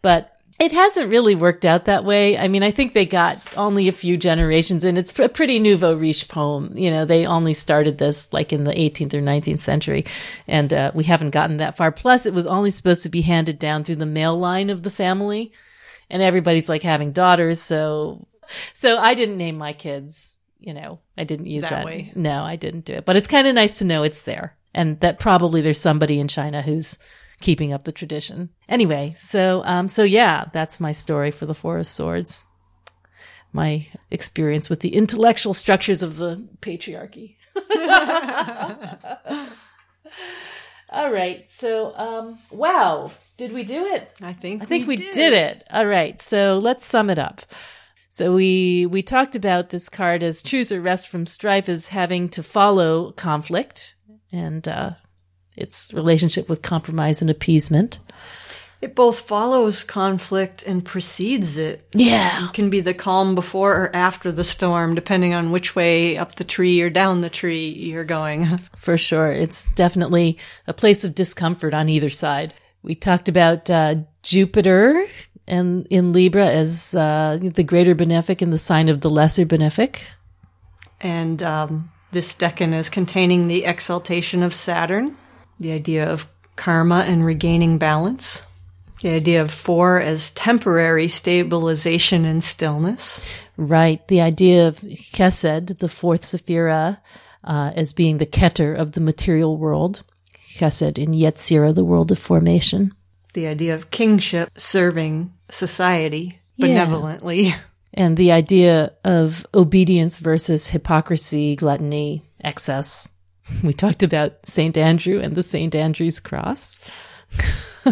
But 0.01 0.38
it 0.59 0.73
hasn't 0.73 1.09
really 1.09 1.35
worked 1.35 1.63
out 1.63 1.85
that 1.85 2.03
way. 2.03 2.37
I 2.37 2.49
mean, 2.49 2.63
I 2.63 2.71
think 2.71 2.93
they 2.93 3.05
got 3.05 3.39
only 3.55 3.87
a 3.87 3.93
few 3.93 4.17
generations 4.17 4.83
in. 4.83 4.97
It's 4.97 5.17
a 5.17 5.29
pretty 5.29 5.57
nouveau 5.57 5.93
riche 5.95 6.27
poem. 6.27 6.77
You 6.77 6.91
know, 6.91 7.05
they 7.05 7.25
only 7.25 7.53
started 7.53 7.97
this 7.97 8.31
like 8.33 8.51
in 8.51 8.65
the 8.65 8.73
18th 8.73 9.13
or 9.13 9.21
19th 9.21 9.59
century, 9.59 10.05
and 10.47 10.73
uh, 10.73 10.91
we 10.93 11.05
haven't 11.05 11.29
gotten 11.29 11.57
that 11.57 11.77
far. 11.77 11.91
Plus, 11.91 12.25
it 12.25 12.33
was 12.33 12.45
only 12.45 12.71
supposed 12.71 13.03
to 13.03 13.09
be 13.09 13.21
handed 13.21 13.57
down 13.57 13.83
through 13.85 13.95
the 13.95 14.05
male 14.05 14.37
line 14.37 14.69
of 14.69 14.83
the 14.83 14.91
family, 14.91 15.53
and 16.09 16.21
everybody's 16.21 16.67
like 16.69 16.83
having 16.83 17.13
daughters, 17.13 17.61
so 17.61 18.27
so 18.73 18.97
I 18.97 19.13
didn't 19.13 19.37
name 19.37 19.57
my 19.57 19.71
kids. 19.73 20.35
You 20.59 20.73
know, 20.73 20.99
I 21.17 21.23
didn't 21.23 21.45
use 21.45 21.63
That 21.63 21.69
that. 21.69 21.85
way. 21.85 22.11
No, 22.15 22.43
I 22.43 22.57
didn't 22.57 22.83
do 22.83 22.95
it. 22.95 23.05
But 23.05 23.15
it's 23.15 23.29
kind 23.29 23.47
of 23.47 23.55
nice 23.55 23.77
to 23.77 23.85
know 23.85 24.03
it's 24.03 24.23
there, 24.23 24.57
and 24.73 24.99
that 24.99 25.19
probably 25.19 25.61
there's 25.61 25.79
somebody 25.79 26.19
in 26.19 26.27
China 26.27 26.61
who's 26.61 26.99
keeping 27.39 27.73
up 27.73 27.83
the 27.83 27.91
tradition. 27.91 28.49
Anyway, 28.67 29.13
so 29.15 29.61
um, 29.65 29.87
so 29.87 30.03
yeah, 30.03 30.45
that's 30.53 30.79
my 30.79 30.91
story 30.91 31.31
for 31.31 31.45
the 31.45 31.55
Four 31.55 31.77
of 31.77 31.87
Swords. 31.87 32.43
My 33.51 33.87
experience 34.11 34.69
with 34.69 34.81
the 34.81 34.93
intellectual 34.95 35.53
structures 35.53 36.03
of 36.03 36.17
the 36.17 36.47
patriarchy. 36.61 37.35
All 40.91 41.11
right, 41.11 41.45
so 41.51 41.95
um, 41.95 42.39
wow, 42.51 43.11
did 43.39 43.53
we 43.53 43.63
do 43.63 43.85
it? 43.85 44.11
I 44.21 44.33
think 44.33 44.63
I 44.63 44.65
think 44.65 44.85
we, 44.85 44.97
did. 44.97 45.33
it. 45.33 45.63
All 45.71 45.85
right. 45.85 46.21
So 46.21 46.59
let's 46.61 46.85
sum 46.85 47.09
it 47.09 47.17
up. 47.17 47.41
So 48.09 48.33
we 48.33 48.85
we 48.85 49.01
talked 49.01 49.35
about 49.37 49.69
this 49.69 49.87
card 49.87 50.23
as 50.23 50.43
choose 50.43 50.73
or 50.73 50.81
rest 50.81 51.07
from 51.07 51.25
strife 51.25 51.69
as 51.69 51.87
having 51.87 52.27
to 52.29 52.43
follow 52.43 53.11
conflict 53.11 53.95
and 54.31 54.67
uh, 54.67 54.91
its 55.59 55.93
relationship 55.93 56.49
with 56.49 56.61
compromise 56.61 57.21
and 57.21 57.29
appeasement. 57.29 57.99
It 58.81 58.95
both 58.95 59.19
follows 59.19 59.83
conflict 59.83 60.63
and 60.63 60.85
precedes 60.85 61.57
it. 61.57 61.85
Yeah. 61.91 62.45
It 62.45 62.53
can 62.53 62.69
be 62.69 62.79
the 62.79 62.93
calm 62.93 63.35
before 63.35 63.75
or 63.75 63.95
after 63.95 64.31
the 64.31 64.45
storm, 64.45 64.95
depending 64.95 65.33
on 65.33 65.51
which 65.51 65.75
way 65.75 66.17
up 66.17 66.35
the 66.35 66.45
tree 66.45 66.81
or 66.81 66.89
down 66.89 67.19
the 67.19 67.29
tree 67.29 67.67
you're 67.67 68.05
going. 68.05 68.57
For 68.77 68.97
sure. 68.97 69.33
It's 69.33 69.65
definitely 69.73 70.37
a 70.65 70.73
place 70.73 71.03
of 71.03 71.13
discomfort 71.13 71.73
on 71.73 71.89
either 71.89 72.09
side. 72.09 72.53
We 72.81 72.95
talked 72.95 73.27
about 73.27 73.69
uh, 73.69 73.95
Jupiter 74.23 75.05
and 75.45 75.85
in 75.89 76.13
Libra 76.13 76.47
as 76.47 76.95
uh, 76.95 77.37
the 77.41 77.63
greater 77.63 77.95
benefic 77.95 78.41
and 78.41 78.53
the 78.53 78.57
sign 78.57 78.87
of 78.87 79.01
the 79.01 79.09
lesser 79.09 79.45
benefic. 79.45 79.99
And 81.01 81.43
um, 81.43 81.91
this 82.11 82.33
decan 82.33 82.73
is 82.73 82.89
containing 82.89 83.47
the 83.47 83.65
exaltation 83.65 84.41
of 84.41 84.53
Saturn, 84.53 85.17
the 85.59 85.71
idea 85.71 86.09
of 86.09 86.27
karma 86.55 87.05
and 87.07 87.25
regaining 87.25 87.77
balance, 87.77 88.43
the 89.01 89.09
idea 89.09 89.41
of 89.41 89.51
four 89.51 89.99
as 90.01 90.31
temporary 90.31 91.07
stabilization 91.07 92.25
and 92.25 92.43
stillness, 92.43 93.25
Right. 93.57 94.05
The 94.07 94.21
idea 94.21 94.69
of 94.69 94.79
Chesed, 94.79 95.79
the 95.79 95.89
fourth 95.89 96.21
Sephira, 96.23 96.97
uh, 97.43 97.71
as 97.75 97.91
being 97.91 98.17
the 98.17 98.25
Keter 98.25 98.73
of 98.73 98.93
the 98.93 99.01
material 99.01 99.57
world. 99.57 100.03
Chesed 100.55 100.97
in 100.97 101.11
Yetzirah, 101.11 101.75
the 101.75 101.83
world 101.83 102.11
of 102.11 102.19
formation. 102.19 102.93
the 103.33 103.47
idea 103.47 103.75
of 103.75 103.91
kingship 103.91 104.49
serving 104.57 105.31
society 105.49 106.39
Yeah. 106.57 106.67
benevolently. 106.67 107.53
And 107.93 108.15
the 108.17 108.31
idea 108.31 108.93
of 109.03 109.45
obedience 109.53 110.17
versus 110.17 110.69
hypocrisy, 110.69 111.55
gluttony, 111.55 112.23
excess. 112.43 113.07
We 113.63 113.73
talked 113.73 114.03
about 114.03 114.45
St. 114.45 114.77
Andrew 114.77 115.19
and 115.19 115.35
the 115.35 115.43
St. 115.43 115.73
Andrew's 115.75 116.19
cross. 116.19 116.79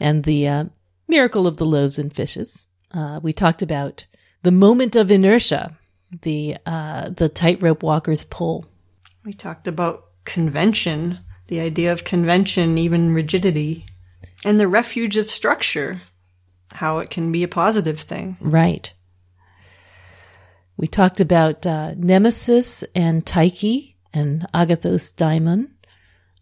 and 0.00 0.24
the 0.24 0.48
uh, 0.48 0.64
miracle 1.08 1.46
of 1.46 1.56
the 1.56 1.66
loaves 1.66 1.98
and 1.98 2.14
fishes. 2.14 2.66
Uh, 2.92 3.20
we 3.22 3.32
talked 3.32 3.62
about 3.62 4.06
the 4.42 4.52
moment 4.52 4.94
of 4.96 5.10
inertia, 5.10 5.76
the 6.22 6.56
uh, 6.64 7.08
the 7.10 7.28
tightrope 7.28 7.82
walker's 7.82 8.24
pull. 8.24 8.66
We 9.24 9.32
talked 9.32 9.66
about 9.66 10.04
convention, 10.24 11.18
the 11.48 11.60
idea 11.60 11.92
of 11.92 12.04
convention, 12.04 12.78
even 12.78 13.12
rigidity, 13.12 13.86
and 14.44 14.60
the 14.60 14.68
refuge 14.68 15.16
of 15.16 15.30
structure, 15.30 16.02
how 16.72 16.98
it 16.98 17.10
can 17.10 17.32
be 17.32 17.42
a 17.42 17.48
positive 17.48 18.00
thing. 18.00 18.36
Right. 18.40 18.92
We 20.76 20.86
talked 20.86 21.20
about 21.20 21.66
uh, 21.66 21.94
Nemesis 21.96 22.84
and 22.94 23.24
Tyche 23.24 23.94
and 24.12 24.46
Agathos 24.52 25.14
Daimon. 25.14 25.70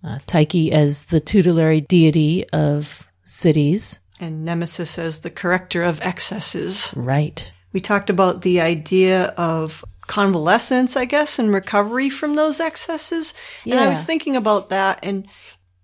Uh, 0.03 0.19
Tyche 0.27 0.71
as 0.71 1.05
the 1.05 1.21
tutelary 1.21 1.81
deity 1.81 2.49
of 2.51 3.09
cities. 3.25 4.01
And 4.21 4.45
Nemesis 4.45 4.99
as 4.99 5.21
the 5.21 5.31
corrector 5.31 5.83
of 5.83 6.01
excesses. 6.01 6.93
Right. 6.95 7.53
We 7.73 7.81
talked 7.81 8.11
about 8.11 8.43
the 8.43 8.61
idea 8.61 9.27
of 9.37 9.85
convalescence, 10.07 10.97
I 10.97 11.07
guess, 11.07 11.39
and 11.39 11.53
recovery 11.53 12.11
from 12.11 12.37
those 12.37 12.61
excesses. 12.61 13.35
Yeah. 13.65 13.77
And 13.77 13.85
I 13.85 13.89
was 13.89 14.05
thinking 14.05 14.37
about 14.37 14.69
that 14.69 14.99
and 15.03 15.27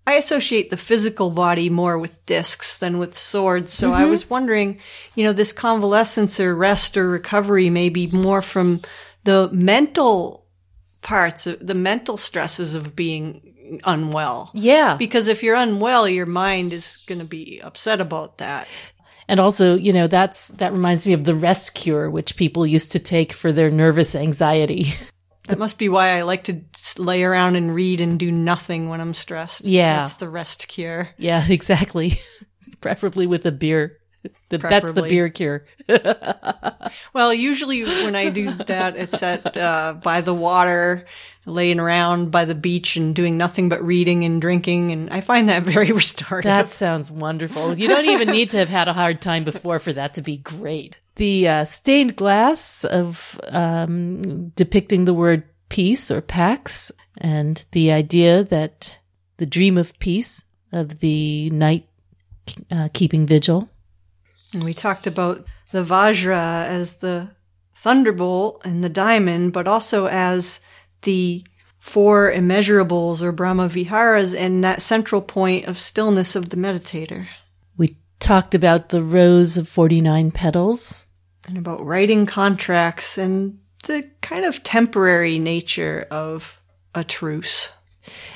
I 0.07 0.13
associate 0.13 0.69
the 0.69 0.77
physical 0.77 1.29
body 1.29 1.69
more 1.69 1.97
with 1.97 2.25
discs 2.25 2.77
than 2.77 2.97
with 2.97 3.17
swords. 3.17 3.71
So 3.71 3.93
I 3.93 4.01
mm-hmm. 4.01 4.09
was 4.09 4.29
wondering, 4.29 4.79
you 5.15 5.23
know, 5.23 5.33
this 5.33 5.53
convalescence 5.53 6.39
or 6.39 6.55
rest 6.55 6.97
or 6.97 7.07
recovery 7.07 7.69
may 7.69 7.89
be 7.89 8.07
more 8.07 8.41
from 8.41 8.81
the 9.23 9.49
mental 9.51 10.45
parts 11.01 11.47
of 11.47 11.65
the 11.65 11.75
mental 11.75 12.17
stresses 12.17 12.73
of 12.73 12.95
being 12.95 13.79
unwell. 13.83 14.51
Yeah. 14.53 14.97
Because 14.97 15.27
if 15.27 15.43
you're 15.43 15.55
unwell, 15.55 16.09
your 16.09 16.25
mind 16.25 16.73
is 16.73 16.97
going 17.05 17.19
to 17.19 17.25
be 17.25 17.61
upset 17.61 18.01
about 18.01 18.39
that. 18.39 18.67
And 19.27 19.39
also, 19.39 19.75
you 19.75 19.93
know, 19.93 20.07
that's 20.07 20.49
that 20.49 20.73
reminds 20.73 21.07
me 21.07 21.13
of 21.13 21.23
the 21.23 21.35
rest 21.35 21.73
cure, 21.75 22.09
which 22.09 22.35
people 22.35 22.65
used 22.65 22.91
to 22.93 22.99
take 22.99 23.31
for 23.31 23.51
their 23.51 23.69
nervous 23.69 24.15
anxiety. 24.15 24.93
That 25.51 25.59
must 25.59 25.77
be 25.77 25.87
why 25.89 26.17
I 26.17 26.23
like 26.23 26.45
to 26.45 26.61
lay 26.97 27.23
around 27.23 27.55
and 27.55 27.73
read 27.75 28.01
and 28.01 28.19
do 28.19 28.31
nothing 28.31 28.89
when 28.89 28.99
I'm 28.99 29.13
stressed. 29.13 29.65
Yeah. 29.65 29.97
That's 29.97 30.15
the 30.15 30.29
rest 30.29 30.67
cure. 30.67 31.09
yeah, 31.17 31.45
exactly. 31.49 32.19
Preferably 32.81 33.27
with 33.27 33.45
a 33.45 33.51
beer. 33.51 33.97
The, 34.49 34.57
that's 34.59 34.91
the 34.91 35.03
beer 35.03 35.29
cure. 35.29 35.65
Well, 37.13 37.33
usually 37.33 37.83
when 37.83 38.15
I 38.15 38.29
do 38.29 38.51
that, 38.51 38.97
it's 38.97 39.21
at, 39.23 39.55
uh, 39.55 39.93
by 40.01 40.21
the 40.21 40.33
water, 40.33 41.05
laying 41.45 41.79
around 41.79 42.31
by 42.31 42.45
the 42.45 42.55
beach 42.55 42.97
and 42.97 43.15
doing 43.15 43.37
nothing 43.37 43.69
but 43.69 43.83
reading 43.83 44.23
and 44.23 44.41
drinking. 44.41 44.91
And 44.91 45.09
I 45.09 45.21
find 45.21 45.49
that 45.49 45.63
very 45.63 45.91
restorative. 45.91 46.49
That 46.49 46.69
sounds 46.69 47.09
wonderful. 47.09 47.77
You 47.77 47.87
don't 47.87 48.05
even 48.05 48.29
need 48.29 48.51
to 48.51 48.57
have 48.57 48.69
had 48.69 48.87
a 48.87 48.93
hard 48.93 49.21
time 49.21 49.43
before 49.43 49.79
for 49.79 49.93
that 49.93 50.15
to 50.15 50.21
be 50.21 50.37
great. 50.37 50.97
The 51.21 51.47
uh, 51.47 51.65
stained 51.65 52.15
glass 52.15 52.83
of 52.83 53.39
um, 53.49 54.49
depicting 54.55 55.05
the 55.05 55.13
word 55.13 55.43
peace 55.69 56.09
or 56.09 56.19
pax, 56.19 56.91
and 57.15 57.63
the 57.73 57.91
idea 57.91 58.43
that 58.45 58.97
the 59.37 59.45
dream 59.45 59.77
of 59.77 59.99
peace 59.99 60.45
of 60.71 60.99
the 60.99 61.51
night 61.51 61.87
uh, 62.71 62.89
keeping 62.91 63.27
vigil. 63.27 63.69
And 64.51 64.63
we 64.63 64.73
talked 64.73 65.05
about 65.05 65.45
the 65.71 65.83
Vajra 65.83 66.65
as 66.65 66.95
the 66.95 67.29
thunderbolt 67.75 68.63
and 68.65 68.83
the 68.83 68.89
diamond, 68.89 69.53
but 69.53 69.67
also 69.67 70.07
as 70.07 70.59
the 71.03 71.45
four 71.77 72.33
immeasurables 72.33 73.21
or 73.21 73.31
Brahma 73.31 73.69
Viharas 73.69 74.33
and 74.33 74.63
that 74.63 74.81
central 74.81 75.21
point 75.21 75.65
of 75.65 75.77
stillness 75.77 76.35
of 76.35 76.49
the 76.49 76.57
meditator. 76.57 77.27
We 77.77 77.95
talked 78.17 78.55
about 78.55 78.89
the 78.89 79.03
rose 79.03 79.55
of 79.55 79.67
49 79.67 80.31
petals. 80.31 81.05
And 81.51 81.57
about 81.57 81.85
writing 81.85 82.25
contracts 82.25 83.17
and 83.17 83.59
the 83.83 84.09
kind 84.21 84.45
of 84.45 84.63
temporary 84.63 85.37
nature 85.37 86.07
of 86.09 86.61
a 86.95 87.03
truce. 87.03 87.71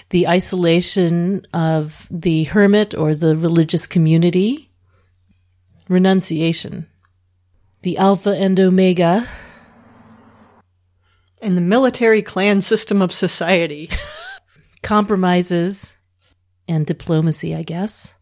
the 0.10 0.28
isolation 0.28 1.48
of 1.54 2.10
the 2.12 2.44
hermit 2.44 2.94
or 2.94 3.16
the 3.16 3.38
religious 3.38 3.88
community, 3.88 4.70
renunciation, 5.88 6.88
the 7.84 7.98
alpha 7.98 8.32
and 8.36 8.60
omega, 8.60 9.26
And 11.42 11.56
the 11.56 11.62
military 11.62 12.22
clan 12.22 12.60
system 12.60 13.02
of 13.02 13.14
society. 13.14 13.90
compromises, 14.84 15.98
and 16.68 16.86
diplomacy, 16.86 17.56
I 17.56 17.64
guess. 17.64 18.14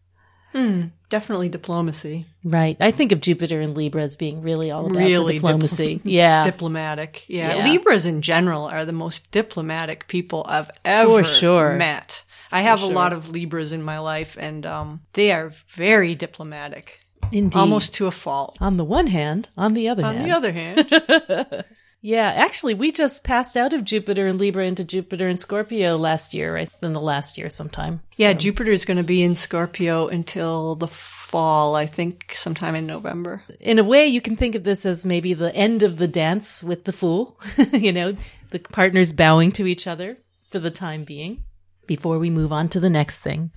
Hmm. 0.52 0.86
Definitely 1.14 1.48
diplomacy. 1.48 2.26
Right. 2.42 2.76
I 2.80 2.90
think 2.90 3.12
of 3.12 3.20
Jupiter 3.20 3.60
and 3.60 3.76
Libra 3.76 4.02
as 4.02 4.16
being 4.16 4.42
really 4.42 4.72
all 4.72 4.86
about 4.86 4.98
Really 4.98 5.34
diplomacy. 5.34 6.00
yeah. 6.04 6.42
Diplomatic. 6.42 7.22
Yeah. 7.28 7.58
Yeah. 7.58 7.70
Libras 7.70 8.04
in 8.04 8.20
general 8.20 8.64
are 8.64 8.84
the 8.84 8.90
most 8.90 9.30
diplomatic 9.30 10.08
people 10.08 10.44
I've 10.48 10.72
ever 10.84 11.22
sure. 11.22 11.74
met. 11.74 12.24
I 12.50 12.62
have 12.62 12.80
a 12.80 12.86
sure. 12.86 12.92
lot 12.92 13.12
of 13.12 13.30
Libras 13.30 13.70
in 13.70 13.80
my 13.80 14.00
life 14.00 14.36
and 14.40 14.66
um, 14.66 15.02
they 15.12 15.30
are 15.30 15.52
very 15.68 16.16
diplomatic. 16.16 16.98
Indeed. 17.30 17.60
Almost 17.60 17.94
to 17.94 18.08
a 18.08 18.10
fault. 18.10 18.58
on 18.60 18.76
the 18.76 18.84
one 18.84 19.06
hand, 19.06 19.50
on 19.56 19.74
the 19.74 19.88
other 19.88 20.04
On 20.04 20.16
hand. 20.16 20.28
the 20.28 20.34
other 20.34 20.52
hand, 20.52 21.64
Yeah, 22.04 22.30
actually, 22.36 22.74
we 22.74 22.92
just 22.92 23.24
passed 23.24 23.56
out 23.56 23.72
of 23.72 23.82
Jupiter 23.82 24.26
and 24.26 24.38
Libra 24.38 24.66
into 24.66 24.84
Jupiter 24.84 25.26
and 25.26 25.40
Scorpio 25.40 25.96
last 25.96 26.34
year, 26.34 26.52
right? 26.52 26.68
In 26.82 26.92
the 26.92 27.00
last 27.00 27.38
year 27.38 27.48
sometime. 27.48 28.02
Yeah, 28.16 28.34
Jupiter 28.34 28.72
is 28.72 28.84
going 28.84 28.98
to 28.98 29.02
be 29.02 29.22
in 29.22 29.34
Scorpio 29.34 30.06
until 30.08 30.74
the 30.74 30.86
fall, 30.86 31.74
I 31.74 31.86
think, 31.86 32.34
sometime 32.34 32.74
in 32.74 32.84
November. 32.84 33.42
in 33.58 33.78
a 33.78 33.84
way, 33.84 34.06
you 34.06 34.20
can 34.20 34.36
think 34.36 34.54
of 34.54 34.64
this 34.64 34.84
as 34.84 35.06
maybe 35.06 35.32
the 35.32 35.56
end 35.56 35.82
of 35.82 35.96
the 35.96 36.06
dance 36.06 36.62
with 36.62 36.84
the 36.84 36.92
fool. 36.92 37.40
you 37.72 37.90
know, 37.90 38.14
the 38.50 38.58
partners 38.58 39.10
bowing 39.10 39.50
to 39.52 39.66
each 39.66 39.86
other 39.86 40.18
for 40.50 40.58
the 40.58 40.70
time 40.70 41.04
being 41.04 41.42
before 41.86 42.18
we 42.18 42.28
move 42.28 42.52
on 42.52 42.68
to 42.68 42.80
the 42.80 42.90
next 42.90 43.20
thing. 43.20 43.50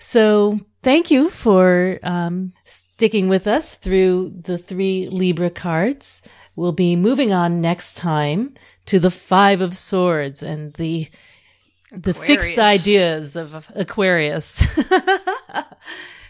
So 0.00 0.58
thank 0.82 1.12
you 1.12 1.30
for 1.30 2.00
um, 2.02 2.52
sticking 2.64 3.28
with 3.28 3.46
us 3.46 3.74
through 3.76 4.34
the 4.42 4.58
three 4.58 5.08
Libra 5.08 5.50
cards. 5.50 6.20
We'll 6.56 6.72
be 6.72 6.96
moving 6.96 7.32
on 7.32 7.60
next 7.60 7.96
time 7.96 8.54
to 8.86 8.98
the 8.98 9.10
Five 9.10 9.60
of 9.60 9.76
Swords 9.76 10.42
and 10.42 10.72
the 10.74 11.08
the 11.90 12.14
fixed 12.14 12.58
ideas 12.58 13.36
of 13.36 13.70
Aquarius. 13.74 14.62